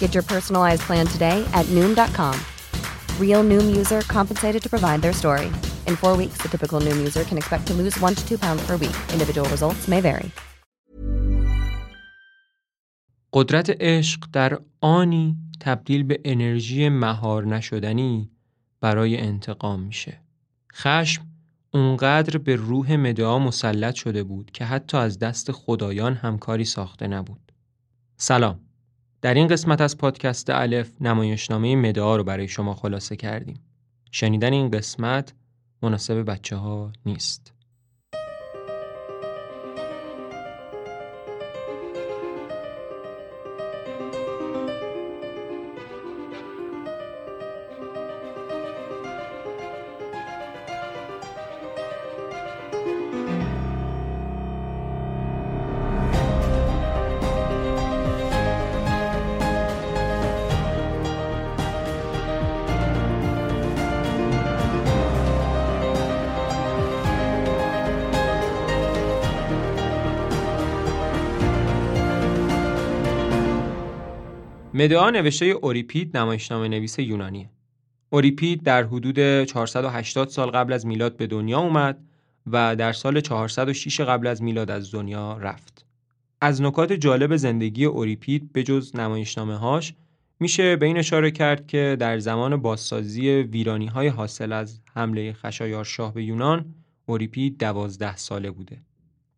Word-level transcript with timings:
Get 0.00 0.14
your 0.14 0.24
personalized 0.24 0.82
plan 0.88 1.06
today 1.06 1.38
at 1.52 1.66
Noom.com. 1.66 2.34
Real 3.20 3.44
Noom 3.44 3.76
user 3.76 4.00
compensated 4.00 4.60
to 4.62 4.68
provide 4.68 5.00
their 5.02 5.12
story. 5.12 5.46
In 5.86 5.94
four 5.96 6.16
weeks, 6.16 6.38
the 6.42 6.48
typical 6.48 6.80
Noom 6.80 6.96
user 7.06 7.22
can 7.22 7.38
expect 7.38 7.66
to 7.68 7.74
lose 7.74 7.94
one 8.00 8.14
to 8.16 8.28
two 8.28 8.38
pounds 8.38 8.66
per 8.66 8.76
week. 8.76 8.96
Individual 9.12 9.48
results 9.50 9.86
may 9.88 10.00
vary. 10.00 10.30
قدرت 13.32 13.70
عشق 13.80 14.24
در 14.32 14.58
آنی 14.80 15.36
تبدیل 15.60 16.02
به 16.02 16.20
انرژی 16.24 16.88
مهار 16.88 17.46
نشدنی 17.46 18.30
برای 18.80 19.16
انتقام 19.16 19.80
میشه. 19.80 20.20
خشم 20.72 21.26
اونقدر 21.70 22.38
به 22.38 22.56
روح 22.56 22.96
مدعا 22.96 23.38
مسلط 23.38 23.94
شده 23.94 24.22
بود 24.22 24.50
که 24.50 24.64
حتی 24.64 24.96
از 24.96 25.18
دست 25.18 25.52
خدایان 25.52 26.14
همکاری 26.14 26.64
ساخته 26.64 27.06
نبود. 27.06 27.52
سلام. 28.16 28.67
در 29.20 29.34
این 29.34 29.46
قسمت 29.48 29.80
از 29.80 29.98
پادکست 29.98 30.50
الف 30.50 30.90
نمایشنامه 31.00 31.76
مدعا 31.76 32.16
رو 32.16 32.24
برای 32.24 32.48
شما 32.48 32.74
خلاصه 32.74 33.16
کردیم. 33.16 33.60
شنیدن 34.10 34.52
این 34.52 34.70
قسمت 34.70 35.34
مناسب 35.82 36.30
بچه 36.30 36.56
ها 36.56 36.92
نیست. 37.06 37.52
مدعا 74.78 75.10
نوشته 75.10 75.44
اوریپید 75.44 76.16
نمایشنامه 76.16 76.68
نویس 76.68 76.98
یونانیه. 76.98 77.50
اوریپید 78.10 78.62
در 78.62 78.84
حدود 78.84 79.44
480 79.44 80.28
سال 80.28 80.50
قبل 80.50 80.72
از 80.72 80.86
میلاد 80.86 81.16
به 81.16 81.26
دنیا 81.26 81.58
اومد 81.58 81.98
و 82.46 82.76
در 82.76 82.92
سال 82.92 83.20
406 83.20 84.00
قبل 84.00 84.26
از 84.26 84.42
میلاد 84.42 84.70
از 84.70 84.92
دنیا 84.92 85.38
رفت. 85.38 85.86
از 86.40 86.62
نکات 86.62 86.92
جالب 86.92 87.36
زندگی 87.36 87.84
اوریپید 87.84 88.52
به 88.52 88.62
جز 88.62 88.96
نمایشنامه 88.96 89.56
هاش 89.56 89.94
میشه 90.40 90.76
به 90.76 90.86
این 90.86 90.98
اشاره 90.98 91.30
کرد 91.30 91.66
که 91.66 91.96
در 92.00 92.18
زمان 92.18 92.56
بازسازی 92.56 93.28
ویرانی 93.30 93.86
های 93.86 94.08
حاصل 94.08 94.52
از 94.52 94.80
حمله 94.94 95.32
خشایارشاه 95.32 96.14
به 96.14 96.24
یونان 96.24 96.74
اوریپید 97.06 97.58
دوازده 97.58 98.16
ساله 98.16 98.50
بوده. 98.50 98.87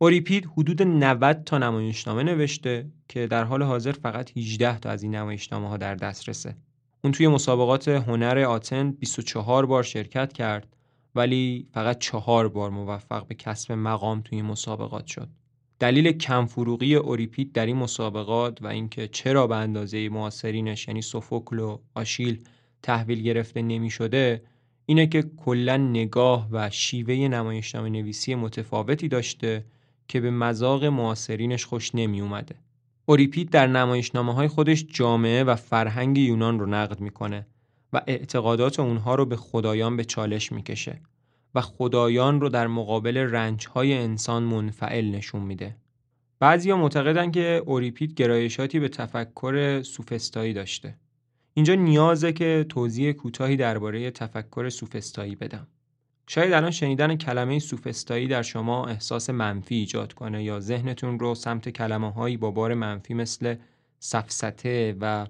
اوریپید 0.02 0.46
حدود 0.56 0.82
90 0.82 1.44
تا 1.44 1.58
نمایشنامه 1.58 2.22
نوشته 2.22 2.86
که 3.08 3.26
در 3.26 3.44
حال 3.44 3.62
حاضر 3.62 3.92
فقط 3.92 4.36
18 4.36 4.78
تا 4.78 4.90
از 4.90 5.02
این 5.02 5.14
نمایشنامه 5.14 5.68
ها 5.68 5.76
در 5.76 5.94
دسترسه. 5.94 6.56
اون 7.04 7.12
توی 7.12 7.28
مسابقات 7.28 7.88
هنر 7.88 8.38
آتن 8.38 8.90
24 8.90 9.66
بار 9.66 9.82
شرکت 9.82 10.32
کرد 10.32 10.76
ولی 11.14 11.66
فقط 11.74 11.98
چهار 11.98 12.48
بار 12.48 12.70
موفق 12.70 13.26
به 13.26 13.34
کسب 13.34 13.72
مقام 13.72 14.20
توی 14.20 14.42
مسابقات 14.42 15.06
شد. 15.06 15.28
دلیل 15.78 16.12
کم 16.12 16.46
فروغی 16.46 16.94
اوریپید 16.94 17.52
در 17.52 17.66
این 17.66 17.76
مسابقات 17.76 18.62
و 18.62 18.66
اینکه 18.66 19.08
چرا 19.08 19.46
به 19.46 19.56
اندازه 19.56 20.08
معاصرینش 20.08 20.88
یعنی 20.88 21.02
سوفوکل 21.02 21.58
و 21.58 21.78
آشیل 21.94 22.44
تحویل 22.82 23.22
گرفته 23.22 23.62
نمی 23.62 23.90
شده 23.90 24.42
اینه 24.86 25.06
که 25.06 25.22
کلا 25.22 25.76
نگاه 25.76 26.48
و 26.50 26.70
شیوه 26.70 27.14
نمایشنامه 27.14 27.88
نویسی 27.88 28.34
متفاوتی 28.34 29.08
داشته 29.08 29.64
که 30.10 30.20
به 30.20 30.30
مذاق 30.30 30.84
معاصرینش 30.84 31.64
خوش 31.64 31.94
نمی 31.94 32.20
اومده. 32.20 32.54
اوریپید 33.06 33.50
در 33.50 33.66
نمایشنامه 33.66 34.34
های 34.34 34.48
خودش 34.48 34.86
جامعه 34.88 35.44
و 35.44 35.54
فرهنگ 35.54 36.18
یونان 36.18 36.60
رو 36.60 36.66
نقد 36.66 37.00
می‌کنه 37.00 37.46
و 37.92 38.00
اعتقادات 38.06 38.80
اونها 38.80 39.14
رو 39.14 39.26
به 39.26 39.36
خدایان 39.36 39.96
به 39.96 40.04
چالش 40.04 40.52
می‌کشه 40.52 41.00
و 41.54 41.60
خدایان 41.60 42.40
رو 42.40 42.48
در 42.48 42.66
مقابل 42.66 43.16
رنج 43.16 43.66
های 43.66 43.94
انسان 43.94 44.42
منفعل 44.42 45.10
نشون 45.10 45.42
میده. 45.42 45.76
بعضیا 46.40 46.76
معتقدن 46.76 47.30
که 47.30 47.62
اوریپید 47.66 48.14
گرایشاتی 48.14 48.80
به 48.80 48.88
تفکر 48.88 49.82
سوفستایی 49.82 50.52
داشته. 50.52 50.96
اینجا 51.54 51.74
نیازه 51.74 52.32
که 52.32 52.66
توضیح 52.68 53.12
کوتاهی 53.12 53.56
درباره 53.56 54.10
تفکر 54.10 54.68
سوفستایی 54.68 55.36
بدم. 55.36 55.66
شاید 56.32 56.52
الان 56.52 56.70
شنیدن 56.70 57.16
کلمه 57.16 57.58
سوفستایی 57.58 58.26
در 58.26 58.42
شما 58.42 58.86
احساس 58.86 59.30
منفی 59.30 59.74
ایجاد 59.74 60.12
کنه 60.12 60.44
یا 60.44 60.60
ذهنتون 60.60 61.18
رو 61.18 61.34
سمت 61.34 61.68
کلمه 61.68 62.12
هایی 62.12 62.36
با 62.36 62.50
بار 62.50 62.74
منفی 62.74 63.14
مثل 63.14 63.54
سفسته 63.98 64.96
و 65.00 65.26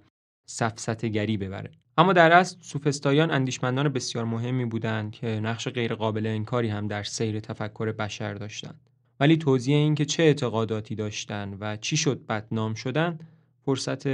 سفسته 0.46 1.08
گری 1.08 1.36
ببره. 1.36 1.70
اما 1.98 2.12
در 2.12 2.32
اصل 2.32 2.56
سوفستایان 2.60 3.30
اندیشمندان 3.30 3.88
بسیار 3.88 4.24
مهمی 4.24 4.64
بودند 4.64 5.12
که 5.12 5.26
نقش 5.26 5.68
غیرقابل 5.68 6.26
انکاری 6.26 6.68
هم 6.68 6.88
در 6.88 7.02
سیر 7.02 7.40
تفکر 7.40 7.92
بشر 7.92 8.34
داشتند. 8.34 8.80
ولی 9.20 9.36
توضیح 9.36 9.76
این 9.76 9.94
که 9.94 10.04
چه 10.04 10.22
اعتقاداتی 10.22 10.94
داشتند 10.94 11.56
و 11.60 11.76
چی 11.76 11.96
شد 11.96 12.26
بدنام 12.26 12.74
شدن 12.74 13.18
فرصت 13.64 14.06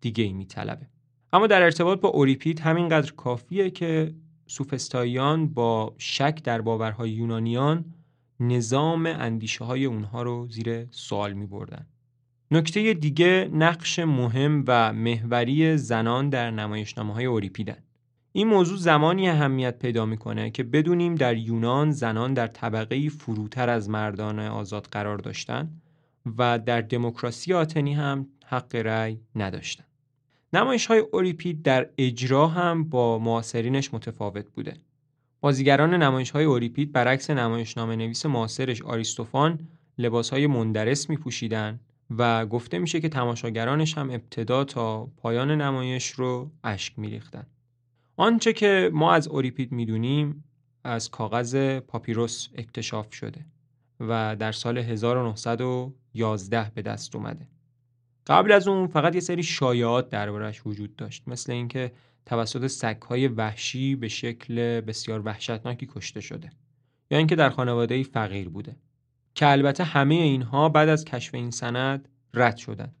دیگه 0.00 0.24
ای 0.24 0.32
میطلبه. 0.32 0.86
اما 1.32 1.46
در 1.46 1.62
ارتباط 1.62 2.00
با 2.00 2.08
اوریپید 2.08 2.60
همینقدر 2.60 3.12
کافیه 3.12 3.70
که 3.70 4.14
سوفستاییان 4.46 5.48
با 5.48 5.94
شک 5.98 6.42
در 6.42 6.60
باورهای 6.60 7.10
یونانیان 7.10 7.84
نظام 8.40 9.06
اندیشه 9.06 9.64
های 9.64 9.84
اونها 9.84 10.22
رو 10.22 10.48
زیر 10.50 10.86
سوال 10.90 11.32
می 11.32 11.46
بردن. 11.46 11.86
نکته 12.50 12.94
دیگه 12.94 13.50
نقش 13.52 13.98
مهم 13.98 14.64
و 14.66 14.92
محوری 14.92 15.76
زنان 15.76 16.28
در 16.28 16.50
نمایشنامه 16.50 17.14
های 17.14 17.24
اوریپیدن. 17.24 17.76
این 18.32 18.48
موضوع 18.48 18.78
زمانی 18.78 19.28
اهمیت 19.28 19.78
پیدا 19.78 20.06
می‌کنه 20.06 20.50
که 20.50 20.62
بدونیم 20.62 21.14
در 21.14 21.36
یونان 21.36 21.90
زنان 21.90 22.34
در 22.34 22.46
طبقه 22.46 23.08
فروتر 23.08 23.70
از 23.70 23.90
مردان 23.90 24.38
آزاد 24.38 24.88
قرار 24.92 25.18
داشتن 25.18 25.70
و 26.38 26.58
در 26.58 26.80
دموکراسی 26.80 27.54
آتنی 27.54 27.94
هم 27.94 28.26
حق 28.46 28.74
رأی 28.74 29.20
نداشتن. 29.36 29.84
نمایش 30.54 30.86
های 30.86 30.98
اوریپید 30.98 31.62
در 31.62 31.88
اجرا 31.98 32.48
هم 32.48 32.84
با 32.84 33.18
معاصرینش 33.18 33.94
متفاوت 33.94 34.50
بوده. 34.50 34.74
بازیگران 35.40 35.94
نمایش 35.94 36.30
های 36.30 36.44
اوریپید 36.44 36.92
برعکس 36.92 37.30
نمایشنامه 37.30 37.96
نویس 37.96 38.26
معاصرش 38.26 38.82
آریستوفان 38.82 39.58
لباس 39.98 40.30
های 40.30 40.46
مندرس 40.46 41.10
می 41.10 41.16
پوشیدن 41.16 41.80
و 42.18 42.46
گفته 42.46 42.78
میشه 42.78 43.00
که 43.00 43.08
تماشاگرانش 43.08 43.98
هم 43.98 44.10
ابتدا 44.10 44.64
تا 44.64 45.06
پایان 45.06 45.50
نمایش 45.50 46.10
رو 46.10 46.50
اشک 46.64 46.98
میریختن. 46.98 47.46
آنچه 48.16 48.52
که 48.52 48.90
ما 48.92 49.12
از 49.12 49.28
اوریپید 49.28 49.72
می‌دونیم 49.72 50.44
از 50.84 51.10
کاغذ 51.10 51.78
پاپیروس 51.78 52.48
اکتشاف 52.54 53.14
شده 53.14 53.44
و 54.00 54.36
در 54.38 54.52
سال 54.52 54.78
1911 54.78 56.70
به 56.74 56.82
دست 56.82 57.16
اومده. 57.16 57.53
قبل 58.26 58.52
از 58.52 58.68
اون 58.68 58.86
فقط 58.86 59.14
یه 59.14 59.20
سری 59.20 59.42
شایعات 59.42 60.08
دربارش 60.08 60.66
وجود 60.66 60.96
داشت 60.96 61.22
مثل 61.26 61.52
اینکه 61.52 61.92
توسط 62.26 62.66
سگهای 62.66 63.28
وحشی 63.28 63.96
به 63.96 64.08
شکل 64.08 64.80
بسیار 64.80 65.22
وحشتناکی 65.24 65.86
کشته 65.86 66.20
شده 66.20 66.50
یا 67.10 67.18
اینکه 67.18 67.36
در 67.36 67.50
خانواده 67.50 68.02
فقیر 68.02 68.48
بوده 68.48 68.76
که 69.34 69.48
البته 69.48 69.84
همه 69.84 70.14
اینها 70.14 70.68
بعد 70.68 70.88
از 70.88 71.04
کشف 71.04 71.34
این 71.34 71.50
سند 71.50 72.08
رد 72.34 72.56
شدن. 72.56 72.92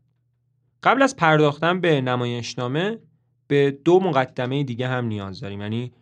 قبل 0.82 1.02
از 1.02 1.16
پرداختن 1.16 1.80
به 1.80 2.00
نمایشنامه 2.00 2.98
به 3.46 3.70
دو 3.84 4.00
مقدمه 4.00 4.64
دیگه 4.64 4.88
هم 4.88 5.04
نیاز 5.04 5.40
داریم 5.40 5.60
یعنی 5.60 5.92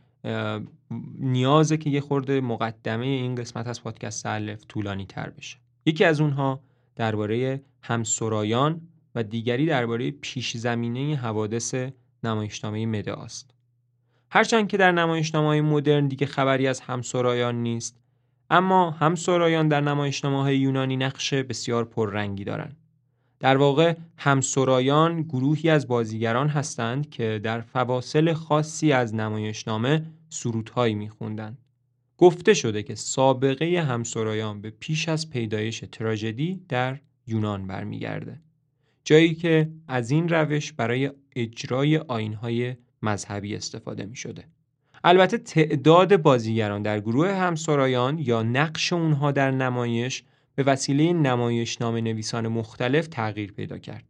نیازه 1.19 1.77
که 1.77 1.91
یه 1.91 2.01
خورده 2.01 2.41
مقدمه 2.41 3.07
این 3.07 3.35
قسمت 3.35 3.67
از 3.67 3.83
پادکست 3.83 4.27
الف 4.27 4.65
طولانی 4.69 5.07
تر 5.07 5.31
بشه. 5.31 5.59
یکی 5.87 6.05
از 6.05 6.21
اونها 6.21 6.61
درباره 6.97 7.63
همسرایان 7.83 8.81
و 9.15 9.23
دیگری 9.23 9.67
درباره 9.67 10.11
پیش 10.11 10.57
زمینه 10.57 11.17
حوادث 11.17 11.75
نمایشنامه 12.25 12.87
مده 12.87 13.13
است. 13.13 13.51
هرچند 14.31 14.69
که 14.69 14.77
در 14.77 14.93
نمایشنامه 14.93 15.47
های 15.47 15.61
مدرن 15.61 16.09
دیگه 16.09 16.27
خبری 16.27 16.67
از 16.67 16.81
همسرایان 16.81 17.63
نیست 17.63 17.99
اما 18.51 18.91
همسرایان 18.91 19.69
در 19.69 19.81
نمایشنامه 19.81 20.43
های 20.43 20.59
یونانی 20.59 20.97
نقش 20.97 21.35
بسیار 21.35 21.85
پررنگی 21.85 22.45
دارند. 22.45 22.77
در 23.41 23.57
واقع 23.57 23.95
همسرایان 24.17 25.23
گروهی 25.23 25.71
از 25.71 25.89
بازیگران 25.89 26.49
هستند 26.49 27.11
که 27.11 27.41
در 27.43 27.61
فواصل 27.61 28.33
خاصی 28.33 28.93
از 28.93 29.15
نمایشنامه 29.15 30.07
سرودهایی 30.29 30.95
میخوندند. 30.95 31.59
گفته 32.19 32.55
شده 32.55 32.83
که 32.83 32.95
سابقه 32.95 33.85
همسرایان 33.89 34.61
به 34.61 34.71
پیش 34.71 35.09
از 35.09 35.31
پیدایش 35.31 35.85
تراژدی 35.93 36.65
در 36.69 36.99
یونان 37.27 37.67
برمیگرده. 37.67 38.41
جایی 39.05 39.35
که 39.35 39.71
از 39.89 40.11
این 40.11 40.29
روش 40.29 40.73
برای 40.73 41.11
اجرای 41.37 41.99
آینهای 41.99 42.77
مذهبی 43.03 43.57
استفاده 43.57 44.07
می 44.07 44.17
شده. 44.17 44.45
البته 45.05 45.39
تعداد 45.39 46.17
بازیگران 46.17 46.83
در 46.83 47.01
گروه 47.01 47.29
همسرایان 47.29 48.19
یا 48.19 48.43
نقش 48.43 48.93
اونها 48.93 49.33
در 49.33 49.51
نمایش 49.51 50.25
به 50.55 50.63
وسیله 50.63 51.13
نمایش 51.13 51.81
نام 51.81 51.97
نویسان 51.97 52.49
مختلف 52.49 53.07
تغییر 53.07 53.53
پیدا 53.53 53.79
کرد. 53.79 54.05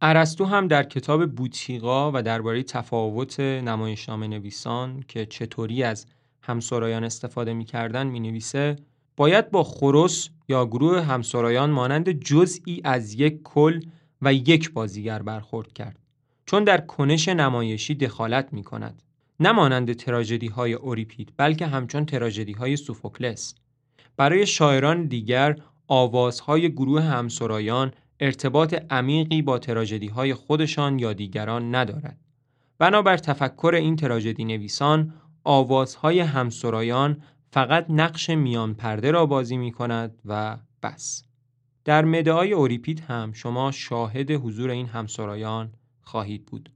ارسطو 0.00 0.44
هم 0.44 0.68
در 0.68 0.82
کتاب 0.82 1.26
بوتیقا 1.26 2.12
و 2.14 2.22
درباره 2.22 2.62
تفاوت 2.62 3.40
نمایشنامه 3.40 4.28
نویسان 4.28 5.04
که 5.08 5.26
چطوری 5.26 5.82
از 5.82 6.06
همسرایان 6.42 7.04
استفاده 7.04 7.54
می‌کردن 7.54 8.06
می 8.06 8.20
نویسه 8.20 8.76
باید 9.16 9.50
با 9.50 9.64
خروس 9.64 10.28
یا 10.48 10.66
گروه 10.66 11.00
همسرایان 11.00 11.70
مانند 11.70 12.10
جزئی 12.10 12.80
از 12.84 13.14
یک 13.14 13.42
کل 13.42 13.80
و 14.22 14.34
یک 14.34 14.72
بازیگر 14.72 15.22
برخورد 15.22 15.72
کرد 15.72 15.98
چون 16.46 16.64
در 16.64 16.80
کنش 16.80 17.28
نمایشی 17.28 17.94
دخالت 17.94 18.52
می 18.52 18.64
کند 18.64 19.02
نه 19.40 19.52
مانند 19.52 19.92
تراژدی 19.92 20.46
های 20.46 20.72
اوریپید 20.72 21.32
بلکه 21.36 21.66
همچون 21.66 22.06
تراژدی 22.06 22.52
های 22.52 22.76
سوفوکلس. 22.76 23.54
برای 24.16 24.46
شاعران 24.46 25.06
دیگر 25.06 25.56
آوازهای 25.88 26.72
گروه 26.72 27.02
همسرایان 27.02 27.92
ارتباط 28.20 28.74
عمیقی 28.90 29.42
با 29.42 29.58
تراژدی 29.58 30.06
های 30.06 30.34
خودشان 30.34 30.98
یا 30.98 31.12
دیگران 31.12 31.74
ندارد. 31.74 32.18
بنابر 32.78 33.16
تفکر 33.16 33.72
این 33.74 33.96
تراژدی 33.96 34.44
نویسان 34.44 35.14
آوازهای 35.44 36.20
همسرایان 36.20 37.22
فقط 37.50 37.86
نقش 37.88 38.30
میان 38.30 38.74
پرده 38.74 39.10
را 39.10 39.26
بازی 39.26 39.56
می 39.56 39.72
کند 39.72 40.18
و 40.24 40.56
بس. 40.82 41.24
در 41.84 42.04
مدعای 42.04 42.52
اوریپید 42.52 43.00
هم 43.00 43.32
شما 43.32 43.70
شاهد 43.70 44.30
حضور 44.30 44.70
این 44.70 44.86
همسرایان 44.86 45.72
خواهید 46.00 46.46
بود. 46.46 46.70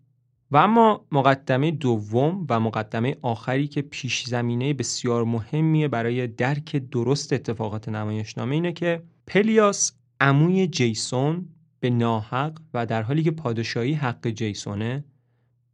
و 0.50 0.56
اما 0.56 1.06
مقدمه 1.12 1.70
دوم 1.70 2.46
و 2.50 2.60
مقدمه 2.60 3.16
آخری 3.22 3.68
که 3.68 3.82
پیش 3.82 4.24
زمینه 4.24 4.74
بسیار 4.74 5.24
مهمیه 5.24 5.88
برای 5.88 6.26
درک 6.26 6.76
درست 6.76 7.32
اتفاقات 7.32 7.88
نمایشنامه 7.88 8.54
اینه 8.54 8.72
که 8.72 9.02
پلیاس 9.26 9.92
عموی 10.20 10.66
جیسون 10.66 11.48
به 11.80 11.90
ناحق 11.90 12.60
و 12.74 12.86
در 12.86 13.02
حالی 13.02 13.22
که 13.22 13.30
پادشاهی 13.30 13.92
حق 13.92 14.28
جیسونه 14.28 15.04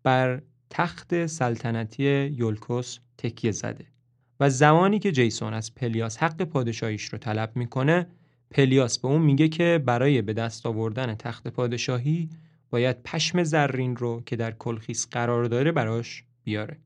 بر 0.02 0.42
تخت 0.70 1.26
سلطنتی 1.26 2.04
یولکوس 2.26 2.98
تکیه 3.18 3.50
زده. 3.50 3.86
و 4.40 4.50
زمانی 4.50 4.98
که 4.98 5.12
جیسون 5.12 5.54
از 5.54 5.74
پلیاس 5.74 6.18
حق 6.18 6.42
پادشاهیش 6.42 7.04
رو 7.04 7.18
طلب 7.18 7.52
می‌کنه 7.56 8.06
پلیاس 8.52 8.98
به 8.98 9.08
اون 9.08 9.22
میگه 9.22 9.48
که 9.48 9.82
برای 9.86 10.22
به 10.22 10.32
دست 10.32 10.66
آوردن 10.66 11.14
تخت 11.14 11.48
پادشاهی 11.48 12.28
باید 12.70 13.02
پشم 13.02 13.42
زرین 13.42 13.96
رو 13.96 14.22
که 14.26 14.36
در 14.36 14.50
کلخیس 14.50 15.08
قرار 15.10 15.44
داره 15.44 15.72
براش 15.72 16.24
بیاره. 16.44 16.76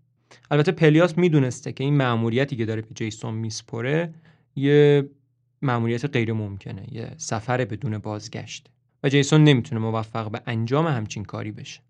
البته 0.50 0.72
پلیاس 0.72 1.18
می‌دونسته 1.18 1.72
که 1.72 1.84
این 1.84 1.96
مأموریتی 1.96 2.56
که 2.56 2.66
داره 2.66 2.82
به 2.82 2.94
جیسون 2.94 3.34
میسپره 3.34 4.14
یه 4.56 5.08
مأموریت 5.62 6.04
غیر 6.04 6.32
ممکنه 6.32 6.94
یه 6.94 7.10
سفر 7.16 7.64
بدون 7.64 7.98
بازگشت. 7.98 8.70
و 9.02 9.08
جیسون 9.08 9.44
نمی‌تونه 9.44 9.80
موفق 9.80 10.30
به 10.30 10.42
انجام 10.46 10.86
همچین 10.86 11.24
کاری 11.24 11.52
بشه. 11.52 11.80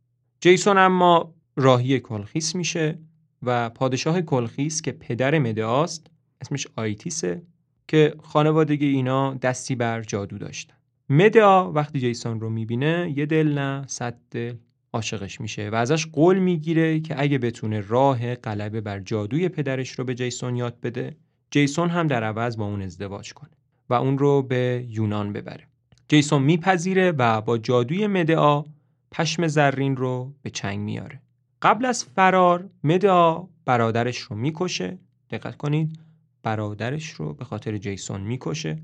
جیسون 0.40 0.78
اما 0.78 1.34
راهی 1.56 2.00
کلخیس 2.00 2.54
میشه 2.54 2.98
و 3.42 3.70
پادشاه 3.70 4.22
کلخیس 4.22 4.82
که 4.82 4.92
پدر 4.92 5.38
مدعاست 5.38 6.06
اسمش 6.40 6.66
آیتیسه 6.76 7.42
که 7.88 8.14
خانوادگی 8.22 8.86
اینا 8.86 9.34
دستی 9.34 9.74
بر 9.74 10.02
جادو 10.02 10.38
داشتن 10.38 10.74
مدعا 11.08 11.72
وقتی 11.72 12.00
جیسون 12.00 12.40
رو 12.40 12.50
می‌بینه 12.50 13.14
یه 13.16 13.26
دل 13.26 13.58
نه 13.58 13.84
صد 13.86 14.18
دل 14.30 14.54
عاشقش 14.92 15.40
میشه 15.40 15.70
و 15.70 15.74
ازش 15.74 16.06
قول 16.06 16.38
می‌گیره 16.38 17.00
که 17.00 17.14
اگه 17.22 17.38
بتونه 17.38 17.80
راه 17.80 18.34
غلبه 18.34 18.80
بر 18.80 19.00
جادوی 19.00 19.48
پدرش 19.48 19.90
رو 19.90 20.04
به 20.04 20.14
جیسون 20.14 20.56
یاد 20.56 20.80
بده 20.80 21.16
جیسون 21.50 21.88
هم 21.88 22.06
در 22.06 22.24
عوض 22.24 22.56
با 22.56 22.64
اون 22.64 22.82
ازدواج 22.82 23.32
کنه 23.32 23.50
و 23.88 23.94
اون 23.94 24.18
رو 24.18 24.42
به 24.42 24.86
یونان 24.88 25.32
ببره. 25.32 25.64
جیسون 26.08 26.42
میپذیره 26.42 27.12
و 27.12 27.40
با 27.40 27.58
جادوی 27.58 28.06
مدعا 28.06 28.64
پشم 29.10 29.46
زرین 29.46 29.96
رو 29.96 30.34
به 30.42 30.50
چنگ 30.50 30.78
میاره 30.78 31.20
قبل 31.62 31.84
از 31.84 32.04
فرار 32.04 32.70
مدعا 32.84 33.48
برادرش 33.64 34.18
رو 34.18 34.36
می‌کشه. 34.36 34.98
دقت 35.30 35.56
کنید. 35.56 36.05
برادرش 36.46 37.10
رو 37.10 37.34
به 37.34 37.44
خاطر 37.44 37.76
جیسون 37.76 38.20
می‌کشه 38.20 38.76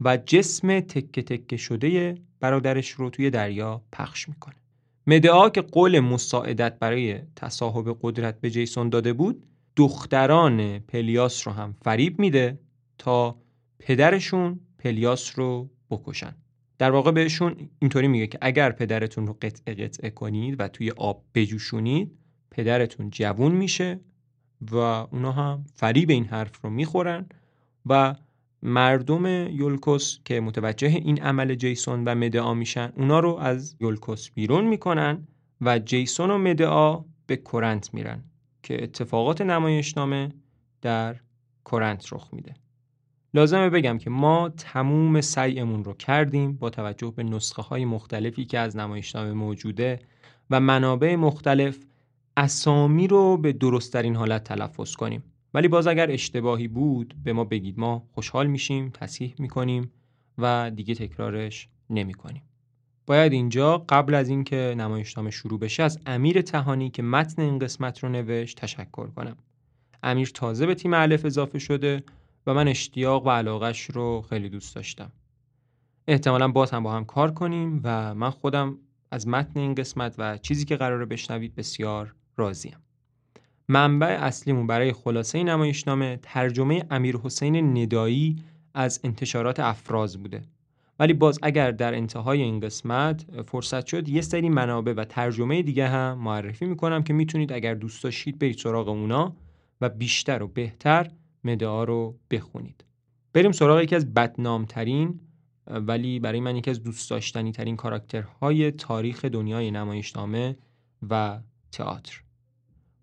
و 0.00 0.16
جسم 0.16 0.80
تکه 0.80 1.22
تکه 1.22 1.56
شده 1.56 2.14
برادرش 2.40 2.90
رو 2.90 3.10
توی 3.10 3.30
دریا 3.30 3.82
پخش 3.92 4.28
می‌کنه. 4.28 4.54
مدعا 5.06 5.48
که 5.48 5.60
قول 5.60 6.00
مساعدت 6.00 6.78
برای 6.78 7.18
تصاحب 7.36 7.98
قدرت 8.02 8.40
به 8.40 8.50
جیسون 8.50 8.88
داده 8.88 9.12
بود 9.12 9.46
دختران 9.76 10.78
پلیاس 10.78 11.46
رو 11.46 11.52
هم 11.52 11.74
فریب 11.82 12.18
میده 12.18 12.58
تا 12.98 13.38
پدرشون 13.78 14.60
پلیاس 14.78 15.38
رو 15.38 15.70
بکشن. 15.90 16.34
در 16.78 16.90
واقع 16.90 17.10
بهشون 17.10 17.56
اینطوری 17.78 18.08
میگه 18.08 18.26
که 18.26 18.38
اگر 18.40 18.72
پدرتون 18.72 19.26
رو 19.26 19.38
قطعه 19.42 19.74
قطعه 19.74 20.10
کنید 20.10 20.60
و 20.60 20.68
توی 20.68 20.90
آب 20.90 21.24
بجوشونید 21.34 22.18
پدرتون 22.50 23.10
جوون 23.10 23.52
میشه 23.52 24.00
و 24.70 24.76
اونا 24.76 25.32
هم 25.32 25.64
فریب 25.74 26.10
این 26.10 26.24
حرف 26.24 26.60
رو 26.64 26.70
می‌خورن 26.70 27.26
و 27.86 28.14
مردم 28.62 29.26
یولکوس 29.56 30.18
که 30.24 30.40
متوجه 30.40 30.88
این 30.88 31.22
عمل 31.22 31.54
جیسون 31.54 32.04
و 32.04 32.14
مدعا 32.14 32.54
میشن 32.54 32.92
اونا 32.96 33.20
رو 33.20 33.36
از 33.36 33.76
یولکوس 33.80 34.30
بیرون 34.30 34.64
می‌کنن 34.64 35.28
و 35.60 35.78
جیسون 35.78 36.30
و 36.30 36.38
مدعا 36.38 37.04
به 37.26 37.36
کرنت 37.36 37.94
میرن 37.94 38.24
که 38.62 38.82
اتفاقات 38.82 39.40
نمایشنامه 39.40 40.32
در 40.82 41.16
کرنت 41.64 42.12
رخ 42.12 42.28
میده. 42.32 42.54
لازمه 43.34 43.70
بگم 43.70 43.98
که 43.98 44.10
ما 44.10 44.48
تموم 44.48 45.20
سعیمون 45.20 45.84
رو 45.84 45.94
کردیم 45.94 46.52
با 46.52 46.70
توجه 46.70 47.12
به 47.16 47.22
نسخه 47.22 47.62
های 47.62 47.84
مختلفی 47.84 48.44
که 48.44 48.58
از 48.58 48.76
نمایشنامه 48.76 49.32
موجوده 49.32 50.00
و 50.50 50.60
منابع 50.60 51.16
مختلف 51.16 51.78
اسامی 52.38 53.06
رو 53.06 53.36
به 53.36 53.52
درستترین 53.52 54.16
حالت 54.16 54.44
تلفظ 54.44 54.94
کنیم. 54.94 55.22
ولی 55.54 55.68
باز 55.68 55.86
اگر 55.86 56.10
اشتباهی 56.10 56.68
بود 56.68 57.14
به 57.24 57.32
ما 57.32 57.44
بگید. 57.44 57.78
ما 57.78 58.08
خوشحال 58.12 58.46
میشیم 58.46 58.90
تصحیح 58.90 59.34
می‌کنیم 59.38 59.90
و 60.38 60.70
دیگه 60.74 60.94
تکرارش 60.94 61.68
نمی‌کنیم. 61.90 62.42
باید 63.06 63.32
اینجا 63.32 63.78
قبل 63.88 64.14
از 64.14 64.28
اینکه 64.28 64.74
نمایشنامه 64.78 65.30
شروع 65.30 65.58
بشه 65.58 65.82
از 65.82 65.98
امیر 66.06 66.42
تهانی 66.42 66.90
که 66.90 67.02
متن 67.02 67.42
این 67.42 67.58
قسمت 67.58 67.98
رو 68.04 68.08
نوشت 68.08 68.60
تشکر 68.60 69.06
کنم. 69.06 69.36
امیر 70.02 70.30
تازه 70.34 70.66
به 70.66 70.74
تیم 70.74 70.94
الف 70.94 71.24
اضافه 71.24 71.58
شده 71.58 72.02
و 72.46 72.54
من 72.54 72.68
اشتیاق 72.68 73.26
و 73.26 73.30
علاقش 73.30 73.84
رو 73.84 74.22
خیلی 74.28 74.48
دوست 74.48 74.74
داشتم. 74.74 75.12
احتمالا 76.08 76.48
باز 76.48 76.70
هم 76.70 76.82
با 76.82 76.92
هم 76.92 77.04
کار 77.04 77.30
کنیم 77.30 77.80
و 77.84 78.14
من 78.14 78.30
خودم 78.30 78.78
از 79.10 79.28
متن 79.28 79.60
این 79.60 79.74
قسمت 79.74 80.14
و 80.18 80.38
چیزی 80.38 80.64
که 80.64 80.76
قراره 80.76 81.04
بشنوید 81.04 81.54
بسیار 81.54 82.14
راضیم. 82.38 82.76
منبع 83.68 84.06
اصلیمون 84.06 84.66
برای 84.66 84.92
خلاصه 84.92 85.42
نمایشنامه 85.42 86.18
ترجمه 86.22 86.84
امیر 86.90 87.16
حسین 87.16 87.78
ندایی 87.78 88.36
از 88.74 89.00
انتشارات 89.04 89.60
افراز 89.60 90.22
بوده. 90.22 90.42
ولی 90.98 91.12
باز 91.12 91.38
اگر 91.42 91.70
در 91.70 91.94
انتهای 91.94 92.42
این 92.42 92.60
قسمت 92.60 93.42
فرصت 93.46 93.86
شد 93.86 94.08
یه 94.08 94.20
سری 94.20 94.48
منابع 94.48 94.92
و 94.92 95.04
ترجمه 95.04 95.62
دیگه 95.62 95.88
هم 95.88 96.18
معرفی 96.18 96.66
می‌کنم 96.66 97.02
که 97.02 97.12
می‌تونید 97.12 97.52
اگر 97.52 97.74
دوست 97.74 98.04
داشتید 98.04 98.38
برید 98.38 98.58
سراغ 98.58 98.88
اونا 98.88 99.36
و 99.80 99.88
بیشتر 99.88 100.42
و 100.42 100.48
بهتر 100.48 101.10
مدعا 101.44 101.84
رو 101.84 102.18
بخونید. 102.30 102.84
بریم 103.32 103.52
سراغ 103.52 103.80
یکی 103.80 103.96
از 103.96 104.14
بدنامترین 104.14 105.20
ولی 105.66 106.20
برای 106.20 106.40
من 106.40 106.56
یکی 106.56 106.70
از 106.70 106.82
دوست 106.82 107.10
داشتنی 107.10 107.52
ترین 107.52 107.76
کاراکترهای 107.76 108.70
تاریخ 108.70 109.24
دنیای 109.24 109.70
نمایشنامه 109.70 110.56
و 111.10 111.38
تئاتر 111.72 112.22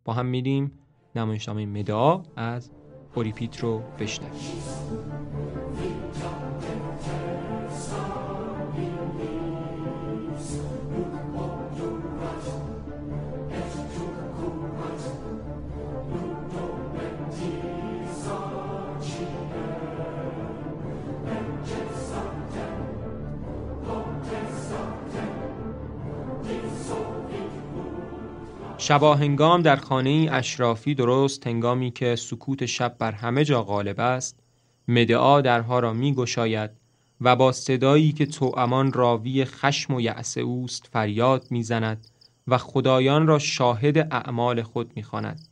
با 0.05 0.13
هم 0.13 0.25
میریم. 0.25 0.71
نمایشنامه 1.15 1.65
مدعا 1.65 2.23
از 2.35 2.69
اوریپیت 3.15 3.59
رو 3.59 3.81
بشنویم. 3.99 5.24
شباهنگام 28.87 29.61
در 29.61 29.75
خانه 29.75 30.27
اشرافی 30.31 30.95
درست 30.95 31.47
هنگامی 31.47 31.91
که 31.91 32.15
سکوت 32.15 32.65
شب 32.65 32.95
بر 32.99 33.11
همه 33.11 33.43
جا 33.45 33.63
غالب 33.63 33.99
است 33.99 34.39
مدعا 34.87 35.41
درها 35.41 35.79
را 35.79 35.93
می 35.93 36.13
گشاید 36.15 36.71
و 37.21 37.35
با 37.35 37.51
صدایی 37.51 38.11
که 38.11 38.27
امان 38.57 38.93
راوی 38.93 39.45
خشم 39.45 39.93
و 39.93 40.01
یعص 40.01 40.37
اوست 40.37 40.87
فریاد 40.93 41.45
می‌زند 41.49 42.07
و 42.47 42.57
خدایان 42.57 43.27
را 43.27 43.39
شاهد 43.39 43.97
اعمال 43.97 44.61
خود 44.61 44.91
می‌خواند. 44.95 45.47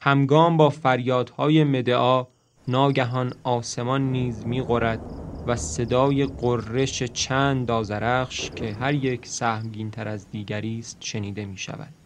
همگام 0.00 0.56
با 0.56 0.70
فریادهای 0.70 1.64
مدعا 1.64 2.26
ناگهان 2.68 3.32
آسمان 3.44 4.12
نیز 4.12 4.46
میغرد 4.46 5.04
و 5.46 5.56
صدای 5.56 6.26
قررش 6.38 7.02
چند 7.02 7.66
دازرخش 7.66 8.50
که 8.56 8.72
هر 8.74 8.94
یک 8.94 9.26
سهمگینتر 9.26 10.08
از 10.08 10.30
دیگری 10.30 10.78
است 10.78 10.96
شنیده 11.00 11.44
می 11.44 11.56
شود. 11.58 12.03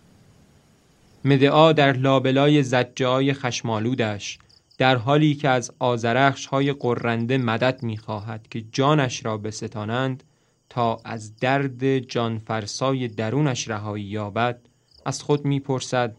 مدعا 1.25 1.73
در 1.73 1.93
لابلای 1.93 2.63
زجای 2.63 3.33
خشمالودش 3.33 4.39
در 4.79 4.97
حالی 4.97 5.35
که 5.35 5.49
از 5.49 5.73
آزرخش 5.79 6.47
های 6.47 6.73
قرنده 6.73 7.39
مدد 7.39 7.83
می‌خواهد 7.83 8.49
که 8.51 8.65
جانش 8.73 9.25
را 9.25 9.39
بستانند 9.39 10.25
تا 10.69 11.01
از 11.05 11.37
درد 11.37 11.99
جانفرسای 11.99 13.09
درونش 13.09 13.69
رهایی 13.69 14.05
یابد 14.05 14.61
از 15.07 15.23
خود 15.23 15.45
می‌پرسد 15.45 16.17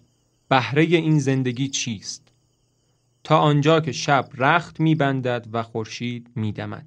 بهره 0.50 0.84
این 0.84 1.20
زندگی 1.20 1.68
چیست؟ 1.68 2.28
تا 3.24 3.38
آنجا 3.38 3.80
که 3.80 3.92
شب 3.92 4.30
رخت 4.38 4.80
میبندد 4.80 5.48
و 5.54 5.64
خورشید 5.64 6.32
میدمد. 6.36 6.86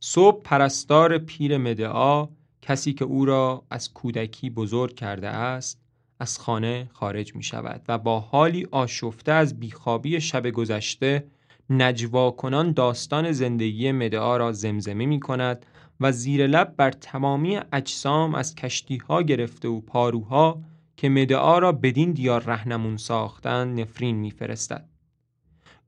صبح 0.00 0.42
پرستار 0.42 1.18
پیر 1.18 1.58
مدعا 1.58 2.28
کسی 2.62 2.92
که 2.92 3.04
او 3.04 3.24
را 3.24 3.64
از 3.70 3.92
کودکی 3.92 4.50
بزرگ 4.50 4.94
کرده 4.94 5.28
است 5.28 5.83
از 6.24 6.38
خانه 6.38 6.90
خارج 6.92 7.36
می 7.36 7.42
شود 7.42 7.82
و 7.88 7.98
با 7.98 8.20
حالی 8.20 8.66
آشفته 8.70 9.32
از 9.32 9.60
بیخوابی 9.60 10.20
شب 10.20 10.50
گذشته 10.50 11.24
نجوا 11.70 12.30
کنان 12.30 12.72
داستان 12.72 13.32
زندگی 13.32 13.92
مدعا 13.92 14.36
را 14.36 14.52
زمزمه 14.52 15.06
می 15.06 15.20
کند 15.20 15.66
و 16.00 16.12
زیر 16.12 16.46
لب 16.46 16.74
بر 16.76 16.90
تمامی 16.90 17.60
اجسام 17.72 18.34
از 18.34 18.54
کشتی 18.54 18.96
ها 18.96 19.22
گرفته 19.22 19.68
و 19.68 19.80
پاروها 19.80 20.60
که 20.96 21.08
مدعا 21.08 21.58
را 21.58 21.72
بدین 21.72 22.12
دیار 22.12 22.42
رهنمون 22.42 22.96
ساختن 22.96 23.80
نفرین 23.80 24.16
میفرستد. 24.16 24.88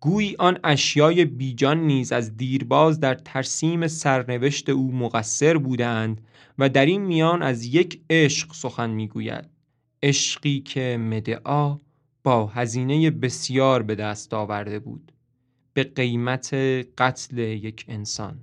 گویی 0.01 0.37
آن 0.39 0.59
اشیای 0.65 1.25
بیجان 1.25 1.79
نیز 1.79 2.13
از 2.13 2.37
دیرباز 2.37 3.01
در 3.01 3.15
ترسیم 3.15 3.87
سرنوشت 3.87 4.69
او 4.69 4.93
مقصر 4.93 5.57
بودند 5.59 6.21
و 6.59 6.69
در 6.69 6.87
این 6.87 7.03
میان 7.03 7.43
از 7.43 7.65
یک 7.65 8.01
عشق 8.11 8.53
سخن 8.53 8.91
می‌گوید 8.91 9.56
عشقی 10.03 10.61
که 10.61 10.97
مدعا 11.01 11.79
با 12.25 12.47
هزینه 12.47 13.11
بسیار 13.11 13.83
به 13.83 13.95
دست 13.95 14.35
آورده 14.35 14.79
بود 14.79 15.13
به 15.73 15.85
قیمت 15.85 16.55
قتل 16.99 17.39
یک 17.39 17.85
انسان. 17.89 18.41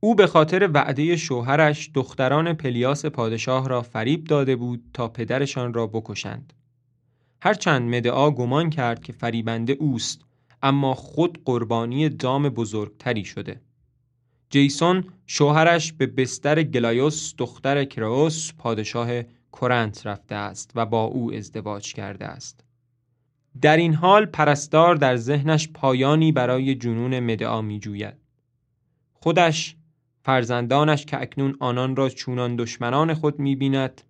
او 0.00 0.14
به 0.14 0.26
خاطر 0.26 0.70
وعده 0.74 1.16
شوهرش 1.16 1.90
دختران 1.94 2.52
پلیاس 2.52 3.06
پادشاه 3.06 3.68
را 3.68 3.82
فریب 3.82 4.24
داده 4.24 4.56
بود 4.56 4.84
تا 4.92 5.08
پدرشان 5.08 5.74
را 5.74 5.86
بکشند. 5.86 6.52
هرچند 7.42 7.94
مدعا 7.94 8.30
گمان 8.30 8.70
کرد 8.70 9.02
که 9.02 9.12
فریبنده 9.12 9.72
اوست 9.72 10.20
اما 10.62 10.94
خود 10.94 11.44
قربانی 11.44 12.08
دام 12.08 12.48
بزرگتری 12.48 13.24
شده. 13.24 13.60
جیسون 14.50 15.04
شوهرش 15.26 15.92
به 15.92 16.06
بستر 16.06 16.62
گلایوس 16.62 17.34
دختر 17.38 17.84
کرئون 17.84 18.52
پادشاه 18.58 19.22
کرنت 19.60 20.06
رفته 20.06 20.34
است 20.34 20.70
و 20.74 20.86
با 20.86 21.04
او 21.04 21.34
ازدواج 21.34 21.94
کرده 21.94 22.26
است. 22.26 22.64
در 23.60 23.76
این 23.76 23.94
حال 23.94 24.26
پرستار 24.26 24.96
در 24.96 25.16
ذهنش 25.16 25.68
پایانی 25.68 26.32
برای 26.32 26.74
جنون 26.74 27.20
مدئا 27.20 27.62
می 27.62 27.80
جوید. 27.80 28.14
خودش 29.12 29.76
فرزندانش 30.22 31.06
که 31.06 31.22
اکنون 31.22 31.56
آنان 31.60 31.96
را 31.96 32.08
چونان 32.08 32.56
دشمنان 32.56 33.14
خود 33.14 33.38
می 33.38 33.56
بیند 33.56 34.02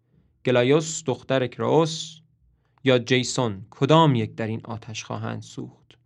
گلایوس 0.47 1.03
دختر 1.07 1.47
کرئون 1.47 2.21
یا 2.85 2.99
جیسون 2.99 3.67
کدام 3.71 4.15
یک 4.15 4.35
در 4.35 4.47
این 4.47 4.61
آتش 4.65 5.05
خواهند 5.05 5.43
سوخت 5.43 5.99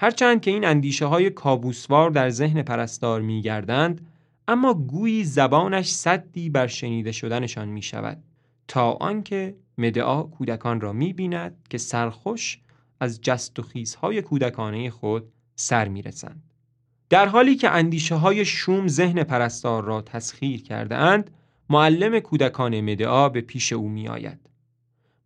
هرچند 0.00 0.40
که 0.40 0.50
این 0.50 0.64
اندیشه 0.64 1.06
های 1.06 1.30
کابوسوار 1.30 2.10
در 2.10 2.30
ذهن 2.30 2.62
پرستار 2.62 3.20
می 3.20 3.42
گردند 3.42 4.06
اما 4.48 4.74
گویی 4.74 5.24
زبانش 5.24 5.90
صدی 5.90 6.50
بر 6.50 6.66
شنیده 6.66 7.12
شدنشان 7.12 7.68
می 7.68 7.82
شود 7.82 8.22
تا 8.68 8.92
آنکه 8.92 9.56
مدعا 9.78 10.22
کودکان 10.22 10.80
را 10.80 10.92
می‌بیند 10.92 11.66
که 11.70 11.78
سرخوش 11.78 12.60
از 13.00 13.20
جست 13.20 13.58
و 13.58 13.62
خیزهای 13.62 14.22
کودکانه 14.22 14.90
خود 14.90 15.32
سر 15.56 15.88
می‌رسند 15.88 16.42
در 17.10 17.26
حالی 17.26 17.56
که 17.56 17.70
اندیشه 17.70 18.14
های 18.14 18.44
شوم 18.44 18.88
ذهن 18.88 19.24
پرستار 19.24 19.84
را 19.84 20.02
تسخیر 20.02 20.62
کرده 20.62 20.96
اند 20.96 21.30
معلم 21.70 22.20
کودکان 22.20 22.80
مدعا 22.80 23.28
به 23.28 23.40
پیش 23.40 23.72
او 23.72 23.88
می 23.88 24.08
آید. 24.08 24.50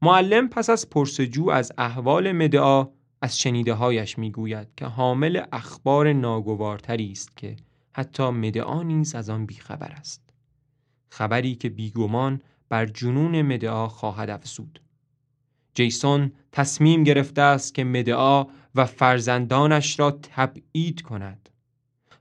معلم 0.03 0.49
پس 0.49 0.71
از 0.71 0.91
پرسجو 0.91 1.51
از 1.51 1.73
احوال 1.79 2.33
مدعا 2.33 2.89
از 3.23 3.41
شنیده 3.41 3.75
هایش 3.75 4.19
می 4.19 4.31
گوید 4.31 4.69
که 4.77 4.87
حامل 4.87 5.43
اخبار 5.53 6.13
ناگوارتری 6.13 7.13
است 7.13 7.37
که 7.37 7.57
حتی 7.93 8.31
مدعا 8.31 8.83
نیز 8.83 9.15
از 9.15 9.31
آن 9.31 9.47
بیخبر 9.47 9.93
است. 9.93 10.31
خبری 11.09 11.55
که 11.55 11.69
بیگمان 11.69 12.41
بر 12.71 12.87
جنون 12.87 13.43
مدعا 13.43 13.89
خواهد 13.89 14.31
افزود. 14.31 14.81
جیسون 15.75 16.33
تصمیم 16.53 17.05
گرفته 17.05 17.43
است 17.43 17.75
که 17.75 17.85
مدعا 17.85 18.47
و 18.75 18.87
فرزندانش 18.87 20.01
را 20.01 20.11
تبعید 20.11 21.03
کند. 21.03 21.49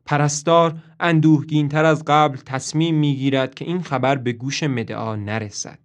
پرستار 0.06 0.77
اندوهگینتر 1.00 1.86
از 1.86 2.03
قبل 2.08 2.38
تصمیم 2.38 2.96
می‌گیرد 2.96 3.56
که 3.56 3.65
این 3.65 3.82
خبر 3.82 4.15
به 4.15 4.32
گوش 4.32 4.63
مدعا 4.63 5.15
نرسد. 5.15 5.79